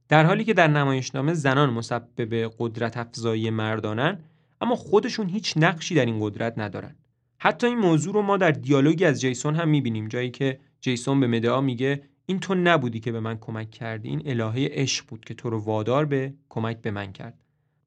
در 0.09 0.24
حالی 0.24 0.44
که 0.44 0.55
در 0.55 0.68
نمایشنامه 0.68 1.34
زنان 1.34 1.70
مسبب 1.70 2.53
قدرت 2.59 2.97
افزایی 2.97 3.51
مردانن 3.51 4.18
اما 4.61 4.76
خودشون 4.76 5.28
هیچ 5.28 5.55
نقشی 5.57 5.94
در 5.94 6.07
این 6.07 6.18
قدرت 6.20 6.59
ندارن. 6.59 6.97
حتی 7.38 7.66
این 7.66 7.78
موضوع 7.78 8.14
رو 8.14 8.22
ما 8.22 8.36
در 8.36 8.51
دیالوگی 8.51 9.05
از 9.05 9.20
جیسون 9.20 9.55
هم 9.55 9.68
می‌بینیم 9.68 10.09
جایی 10.09 10.30
که 10.30 10.61
جیسون 10.80 11.20
به 11.20 11.26
مدعا 11.26 11.61
میگه 11.61 12.03
این 12.27 12.41
تو 12.41 12.55
نبودی 12.55 13.01
که 13.01 13.12
به 13.12 13.20
من 13.20 13.39
کمک 13.39 13.70
کردی. 13.70 14.09
این 14.09 14.22
الهه 14.27 14.68
عشق 14.70 15.07
بود 15.09 15.24
که 15.24 15.35
تو 15.35 15.51
رو 15.51 15.59
وادار 15.59 16.05
به 16.05 16.35
کمک 16.49 16.83
به 16.83 16.91
من 16.91 17.12
کرد. 17.12 17.39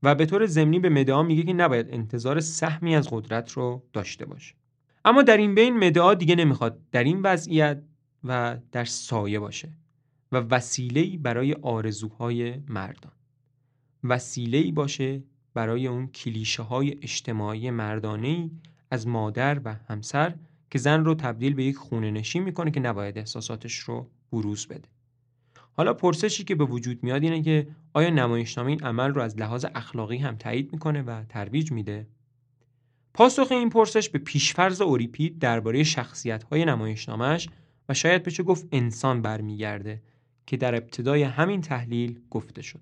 و 0.03 0.15
به 0.15 0.25
طور 0.25 0.45
ضمنی 0.45 0.79
به 0.79 0.89
مدعا 0.89 1.23
میگه 1.23 1.43
که 1.43 1.53
نباید 1.53 1.89
انتظار 1.89 2.39
سهمی 2.39 2.95
از 2.95 3.07
قدرت 3.11 3.51
رو 3.51 3.83
داشته 3.93 4.25
باشه. 4.25 4.55
اما 5.05 5.21
در 5.21 5.37
این 5.37 5.55
بین 5.55 5.77
مدعا 5.77 6.13
دیگه 6.13 6.35
نمی‌خواد 6.35 6.79
در 6.91 7.03
این 7.03 7.21
وضعیت 7.21 7.81
و 8.23 8.57
در 8.71 8.85
سایه 8.85 9.39
باشه 9.39 9.69
و 10.31 10.37
وسیله‌ای 10.37 11.17
برای 11.17 11.53
آرزوهای 11.53 12.53
مردان. 12.67 13.11
وسیله‌ای 14.03 14.71
باشه 14.71 15.23
برای 15.53 15.87
اون 15.87 16.07
کلیشه 16.07 16.63
های 16.63 16.91
اجتماعی 17.01 17.71
مردانه 17.71 18.51
از 18.91 19.07
مادر 19.07 19.61
و 19.65 19.75
همسر 19.87 20.35
که 20.71 20.79
زن 20.79 21.05
رو 21.05 21.15
تبدیل 21.15 21.53
به 21.53 21.63
یک 21.63 21.75
خونه 21.75 22.11
نشین 22.11 22.43
می‌کنه 22.43 22.71
که 22.71 22.79
نباید 22.79 23.17
احساساتش 23.17 23.75
رو 23.77 24.09
بروز 24.31 24.67
بده 24.67 24.89
حالا 25.73 25.93
پرسشی 25.93 26.43
که 26.43 26.55
به 26.55 26.65
وجود 26.65 27.03
میاد 27.03 27.23
اینه 27.23 27.41
که 27.41 27.67
آیا 27.93 28.09
نمایشنامه 28.09 28.69
این 28.69 28.83
عمل 28.83 29.13
رو 29.13 29.21
از 29.21 29.37
لحاظ 29.37 29.65
اخلاقی 29.75 30.17
هم 30.17 30.35
تایید 30.35 30.73
می‌کنه 30.73 31.01
و 31.01 31.23
ترویج 31.23 31.71
میده 31.71 32.07
پاسخ 33.13 33.47
این 33.51 33.69
پرسش 33.69 34.09
به 34.09 34.19
پیشفرض 34.19 34.81
اوریپید 34.81 35.39
درباره 35.39 35.83
شخصیت‌های 35.83 36.65
نمایشنامهش 36.65 37.49
و 37.89 37.93
شاید 37.93 38.23
بشه 38.23 38.43
گفت 38.43 38.67
انسان 38.71 39.21
برمیگرده 39.21 40.01
که 40.45 40.57
در 40.57 40.75
ابتدای 40.75 41.23
همین 41.23 41.61
تحلیل 41.61 42.19
گفته 42.29 42.61
شد. 42.61 42.81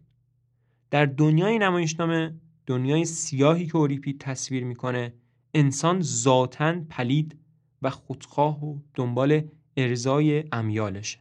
در 0.91 1.06
دنیای 1.06 1.58
نمایشنامه 1.58 2.36
دنیای 2.66 3.06
سیاهی 3.06 3.66
که 3.66 3.78
اوریپید 3.78 4.20
تصویر 4.20 4.64
می‌کنه 4.64 5.14
انسان 5.54 6.02
ذاتن 6.02 6.88
پلید 6.89 7.39
و 7.82 7.89
خودخواه 7.89 8.66
و 8.66 8.80
دنبال 8.93 9.41
ارزای 9.78 10.43
امیالشه. 10.52 11.20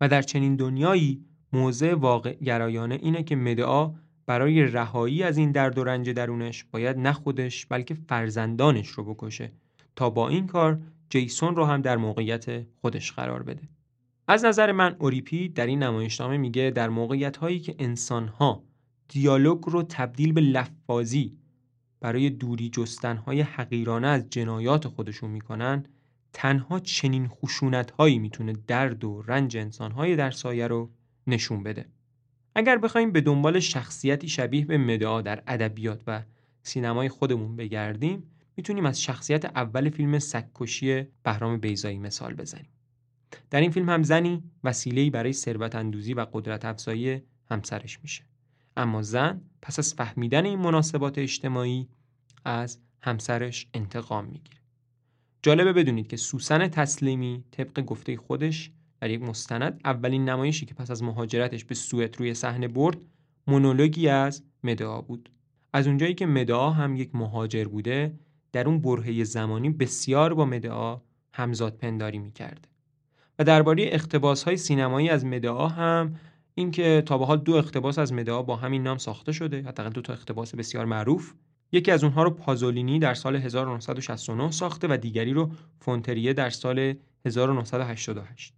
و 0.00 0.08
در 0.08 0.22
چنین 0.22 0.56
دنیایی 0.56 1.24
موضع 1.52 1.94
واقع 1.94 2.34
گرایانه 2.34 2.98
اینه 3.02 3.22
که 3.22 3.36
مدعا 3.36 3.94
برای 4.26 4.62
رهایی 4.62 5.22
از 5.22 5.38
این 5.38 5.52
درد 5.52 5.78
و 5.78 5.84
رنج 5.84 6.10
درونش 6.10 6.64
باید 6.64 6.98
نه 6.98 7.12
خودش 7.12 7.66
بلکه 7.66 7.94
فرزندانش 7.94 8.88
رو 8.88 9.14
بکشه 9.14 9.52
تا 9.96 10.10
با 10.10 10.28
این 10.28 10.46
کار 10.46 10.80
جیسون 11.10 11.56
رو 11.56 11.64
هم 11.64 11.82
در 11.82 11.96
موقعیت 11.96 12.66
خودش 12.80 13.12
قرار 13.12 13.42
بده. 13.42 13.62
از 14.28 14.44
نظر 14.44 14.72
من 14.72 14.96
اوریپی 14.98 15.48
در 15.48 15.66
این 15.66 15.82
نمایشنامه 15.82 16.36
میگه 16.36 16.72
در 16.74 16.88
موقعیت 16.88 17.36
هایی 17.36 17.60
که 17.60 17.74
انسان 17.78 18.28
ها 18.28 18.64
دیالوگ 19.08 19.64
رو 19.64 19.82
تبدیل 19.82 20.32
به 20.32 20.40
لفاظی 20.40 21.38
برای 22.00 22.30
دوری 22.30 22.70
جستن 22.70 23.16
های 23.16 23.40
حقیرانه 23.40 24.08
از 24.08 24.30
جنایات 24.30 24.88
خودشون 24.88 25.30
می‌کنن 25.30 25.84
تنها 26.32 26.80
چنین 26.80 27.28
خشونت 27.28 27.90
هایی 27.90 28.18
می‌تونه 28.18 28.52
درد 28.66 29.04
و 29.04 29.22
رنج 29.22 29.56
انسان 29.56 30.16
در 30.16 30.30
سایه 30.30 30.66
رو 30.66 30.90
نشون 31.26 31.62
بده. 31.62 31.88
اگر 32.54 32.78
بخوایم 32.78 33.12
به 33.12 33.20
دنبال 33.20 33.60
شخصیتی 33.60 34.28
شبیه 34.28 34.64
به 34.64 34.78
مدعا 34.78 35.22
در 35.22 35.42
ادبیات 35.46 36.02
و 36.06 36.22
سینمای 36.62 37.08
خودمون 37.08 37.56
بگردیم 37.56 38.22
می‌تونیم 38.56 38.86
از 38.86 39.02
شخصیت 39.02 39.44
اول 39.44 39.90
فیلم 39.90 40.18
سگکشی 40.18 41.06
بهرام 41.22 41.58
بیزایی 41.58 41.98
مثال 41.98 42.34
بزنیم. 42.34 42.70
در 43.50 43.60
این 43.60 43.70
فیلم 43.70 43.88
هم 43.88 44.02
زنی 44.02 44.42
وسیله‌ای 44.64 45.10
برای 45.10 45.32
ثروت 45.32 45.74
اندوزی 45.74 46.14
و 46.14 46.26
قدرت 46.32 46.64
افزایی 46.64 47.22
همسرش 47.50 47.98
میشه. 48.02 48.24
اما 48.76 49.02
زن 49.02 49.40
پس 49.62 49.78
از 49.78 49.94
فهمیدن 49.94 50.44
این 50.44 50.58
مناسبات 50.58 51.18
اجتماعی 51.18 51.88
از 52.44 52.78
همسرش 53.00 53.66
انتقام 53.74 54.24
می‌گیره. 54.24 54.57
جالبه 55.42 55.72
بدونید 55.72 56.08
که 56.08 56.16
سوسن 56.16 56.68
تسلیمی 56.68 57.44
طبق 57.50 57.80
گفته 57.80 58.16
خودش 58.16 58.70
در 59.00 59.10
یک 59.10 59.22
مستند 59.22 59.80
اولین 59.84 60.28
نمایشی 60.28 60.66
که 60.66 60.74
پس 60.74 60.90
از 60.90 61.02
مهاجرتش 61.02 61.64
به 61.64 61.74
سوئد 61.74 62.16
روی 62.16 62.34
صحنه 62.34 62.68
برد 62.68 62.96
مونولوگی 63.46 64.08
از 64.08 64.42
مدعا 64.64 65.00
بود. 65.00 65.30
از 65.72 65.86
اونجایی 65.86 66.14
که 66.14 66.26
مدعا 66.26 66.70
هم 66.70 66.96
یک 66.96 67.14
مهاجر 67.14 67.64
بوده 67.64 68.14
در 68.52 68.68
اون 68.68 68.80
برهه 68.80 69.24
زمانی 69.24 69.70
بسیار 69.70 70.34
با 70.34 70.44
مدعا 70.44 71.00
همزاد 71.32 71.76
پنداری 71.76 72.18
می‌کرده 72.18 72.68
و 73.38 73.44
درباره 73.44 73.84
اقتباس 73.86 74.42
های 74.42 74.56
سینمایی 74.56 75.08
از 75.08 75.24
مدعا 75.24 75.68
هم 75.68 76.14
اینکه 76.54 77.02
تا 77.06 77.18
به 77.18 77.26
حال 77.26 77.38
دو 77.38 77.54
اقتباس 77.54 77.98
از 77.98 78.12
مدعا 78.12 78.42
با 78.42 78.56
همین 78.56 78.82
نام 78.82 78.98
ساخته 78.98 79.32
شده 79.32 79.62
حداقل 79.62 79.90
دو 79.90 80.00
تا 80.00 80.12
اقتباس 80.12 80.54
بسیار 80.54 80.84
معروف 80.84 81.32
یکی 81.72 81.90
از 81.90 82.04
اونها 82.04 82.22
رو 82.22 82.30
پازولینی 82.30 82.98
در 82.98 83.14
سال 83.14 83.36
1969 83.36 84.50
ساخته 84.50 84.88
و 84.90 84.96
دیگری 84.96 85.32
رو 85.32 85.50
فونتریه 85.80 86.32
در 86.32 86.50
سال 86.50 86.94
1988 87.26 88.54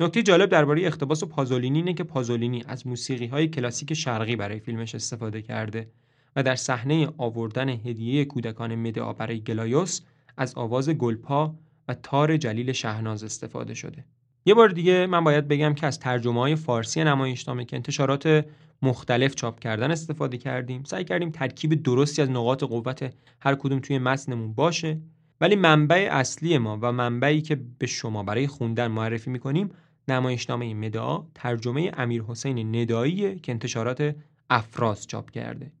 نکته 0.00 0.22
جالب 0.22 0.48
درباره 0.48 0.86
اقتباس 0.86 1.24
پازولینی 1.24 1.78
اینه 1.78 1.94
که 1.94 2.04
پازولینی 2.04 2.64
از 2.66 2.86
موسیقی 2.86 3.26
های 3.26 3.48
کلاسیک 3.48 3.94
شرقی 3.94 4.36
برای 4.36 4.60
فیلمش 4.60 4.94
استفاده 4.94 5.42
کرده 5.42 5.88
و 6.36 6.42
در 6.42 6.56
صحنه 6.56 7.08
آوردن 7.18 7.68
هدیه 7.68 8.24
کودکان 8.24 8.74
مدعا 8.74 9.12
برای 9.12 9.40
گلایوس 9.40 10.00
از 10.36 10.54
آواز 10.54 10.90
گلپا 10.90 11.54
و 11.88 11.94
تار 11.94 12.36
جلیل 12.36 12.72
شهناز 12.72 13.24
استفاده 13.24 13.74
شده. 13.74 14.04
یه 14.44 14.54
بار 14.54 14.68
دیگه 14.68 15.06
من 15.06 15.24
باید 15.24 15.48
بگم 15.48 15.74
که 15.74 15.86
از 15.86 16.00
ترجمه 16.00 16.40
های 16.40 16.56
فارسی 16.56 17.04
نمایشنامه 17.04 17.64
که 17.64 17.76
انتشارات 17.76 18.46
مختلف 18.82 19.34
چاپ 19.34 19.60
کردن 19.60 19.90
استفاده 19.90 20.38
کردیم. 20.38 20.84
سعی 20.84 21.04
کردیم 21.04 21.30
ترکیب 21.30 21.82
درستی 21.82 22.22
از 22.22 22.30
نقاط 22.30 22.64
قوت 22.64 23.14
هر 23.40 23.54
کدوم 23.54 23.78
توی 23.78 23.98
متنمون 23.98 24.52
باشه. 24.52 25.00
ولی 25.40 25.56
منبع 25.56 26.08
اصلی 26.10 26.58
ما 26.58 26.78
و 26.82 26.92
منبعی 26.92 27.42
که 27.42 27.60
به 27.78 27.86
شما 27.86 28.22
برای 28.22 28.46
خوندن 28.46 28.86
معرفی 28.86 29.30
می‌کنیم 29.30 29.70
نمایشنامه 30.08 30.74
مدعا 30.74 31.26
ترجمه 31.34 31.92
امیر 31.96 32.22
حسین 32.22 32.76
ندایی 32.76 33.38
که 33.38 33.52
انتشارات 33.52 34.16
افراز 34.50 35.06
چاپ 35.06 35.30
کرده. 35.30 35.72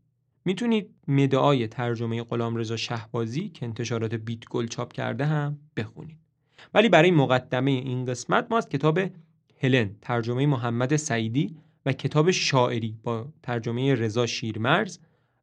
می‌تونید 0.44 0.90
مدعای 1.08 1.68
ترجمه 1.68 2.22
غلامرضا 2.22 2.76
شهبازی 2.76 3.48
که 3.48 3.66
انتشارات 3.66 4.14
بیت 4.14 4.48
گل 4.48 4.66
چاپ 4.66 4.92
کرده 4.92 5.26
هم 5.26 5.58
بخونید. 5.76 6.18
ولی 6.74 6.88
برای 6.88 7.10
مقدمه 7.10 7.70
این 7.70 8.04
قسمت 8.04 8.46
ما 8.50 8.58
از 8.58 8.68
کتاب 8.68 9.00
هلن 9.60 9.90
ترجمه 10.00 10.46
محمد 10.46 10.96
سعیدی 10.96 11.56
و 11.86 11.92
کتاب 11.92 12.30
شاعری 12.30 12.98
با 13.02 13.32
ترجمه 13.42 13.94
رضا 13.94 14.26
شیرمرز 14.26 14.98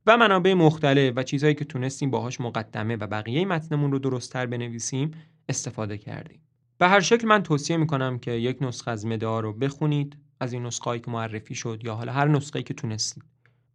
و 0.05 0.17
منابع 0.17 0.53
مختلف 0.53 1.13
و 1.15 1.23
چیزهایی 1.23 1.55
که 1.55 1.65
تونستیم 1.65 2.11
باهاش 2.11 2.41
مقدمه 2.41 2.95
و 2.95 3.07
بقیه 3.07 3.45
متنمون 3.45 3.91
رو 3.91 3.99
درستتر 3.99 4.45
بنویسیم 4.45 5.11
استفاده 5.49 5.97
کردیم. 5.97 6.41
به 6.77 6.87
هر 6.87 6.99
شکل 6.99 7.27
من 7.27 7.43
توصیه 7.43 7.77
می‌کنم 7.77 8.19
که 8.19 8.31
یک 8.31 8.57
نسخه 8.61 8.91
از 8.91 9.05
مدعا 9.05 9.39
رو 9.39 9.53
بخونید 9.53 10.17
از 10.39 10.53
این 10.53 10.65
نسخه 10.65 10.99
که 10.99 11.11
معرفی 11.11 11.55
شد 11.55 11.81
یا 11.83 11.95
حالا 11.95 12.11
هر 12.11 12.27
نسخه 12.27 12.63
که 12.63 12.73
تونستید. 12.73 13.23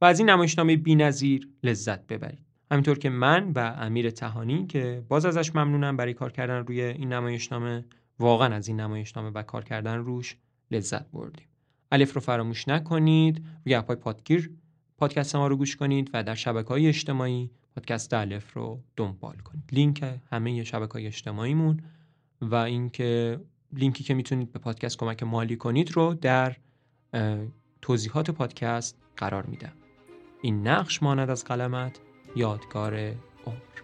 و 0.00 0.04
از 0.04 0.18
این 0.18 0.30
نمایشنامه 0.30 0.76
بی‌نظیر 0.76 1.48
لذت 1.62 2.06
ببرید. 2.06 2.44
همینطور 2.70 2.98
که 2.98 3.10
من 3.10 3.52
و 3.54 3.58
امیر 3.58 4.10
تهانی 4.10 4.66
که 4.66 5.04
باز 5.08 5.26
ازش 5.26 5.54
ممنونم 5.54 5.96
برای 5.96 6.14
کار 6.14 6.32
کردن 6.32 6.66
روی 6.66 6.82
این 6.82 7.12
نمایشنامه 7.12 7.84
واقعا 8.18 8.54
از 8.54 8.68
این 8.68 8.80
نمایشنامه 8.80 9.30
و 9.30 9.42
کار 9.42 9.64
کردن 9.64 9.98
روش 9.98 10.36
لذت 10.70 11.10
بردیم. 11.10 11.46
الف 11.94 12.12
رو 12.12 12.20
فراموش 12.20 12.68
نکنید. 12.68 13.44
روی 13.64 13.74
اپای 13.74 13.96
پادگیر 13.96 14.50
پادکست 14.98 15.36
ما 15.36 15.46
رو 15.46 15.56
گوش 15.56 15.76
کنید 15.76 16.10
و 16.12 16.22
در 16.22 16.34
شبکه 16.34 16.68
های 16.68 16.86
اجتماعی 16.86 17.50
پادکست 17.74 18.14
الف 18.14 18.52
رو 18.52 18.80
دنبال 18.96 19.36
کنید. 19.36 19.64
لینک 19.72 20.04
همه 20.30 20.64
شبکه 20.64 20.92
های 20.92 21.06
اجتماعیمون 21.06 21.80
و 22.40 22.54
اینکه 22.54 23.40
لینکی 23.72 24.04
که 24.04 24.14
می‌تونید 24.14 24.52
به 24.52 24.58
پادکست 24.58 24.98
کمک 24.98 25.22
مالی 25.22 25.56
کنید 25.56 25.92
رو 25.92 26.14
در 26.14 26.56
توضیحات 27.82 28.30
پادکست 28.30 28.98
قرار 29.16 29.46
میدم. 29.46 29.72
این 30.42 30.66
نقش 30.66 31.02
ماند 31.02 31.30
از 31.30 31.44
قلمت 31.44 32.00
یادگار 32.36 32.94
عمر. 33.46 33.83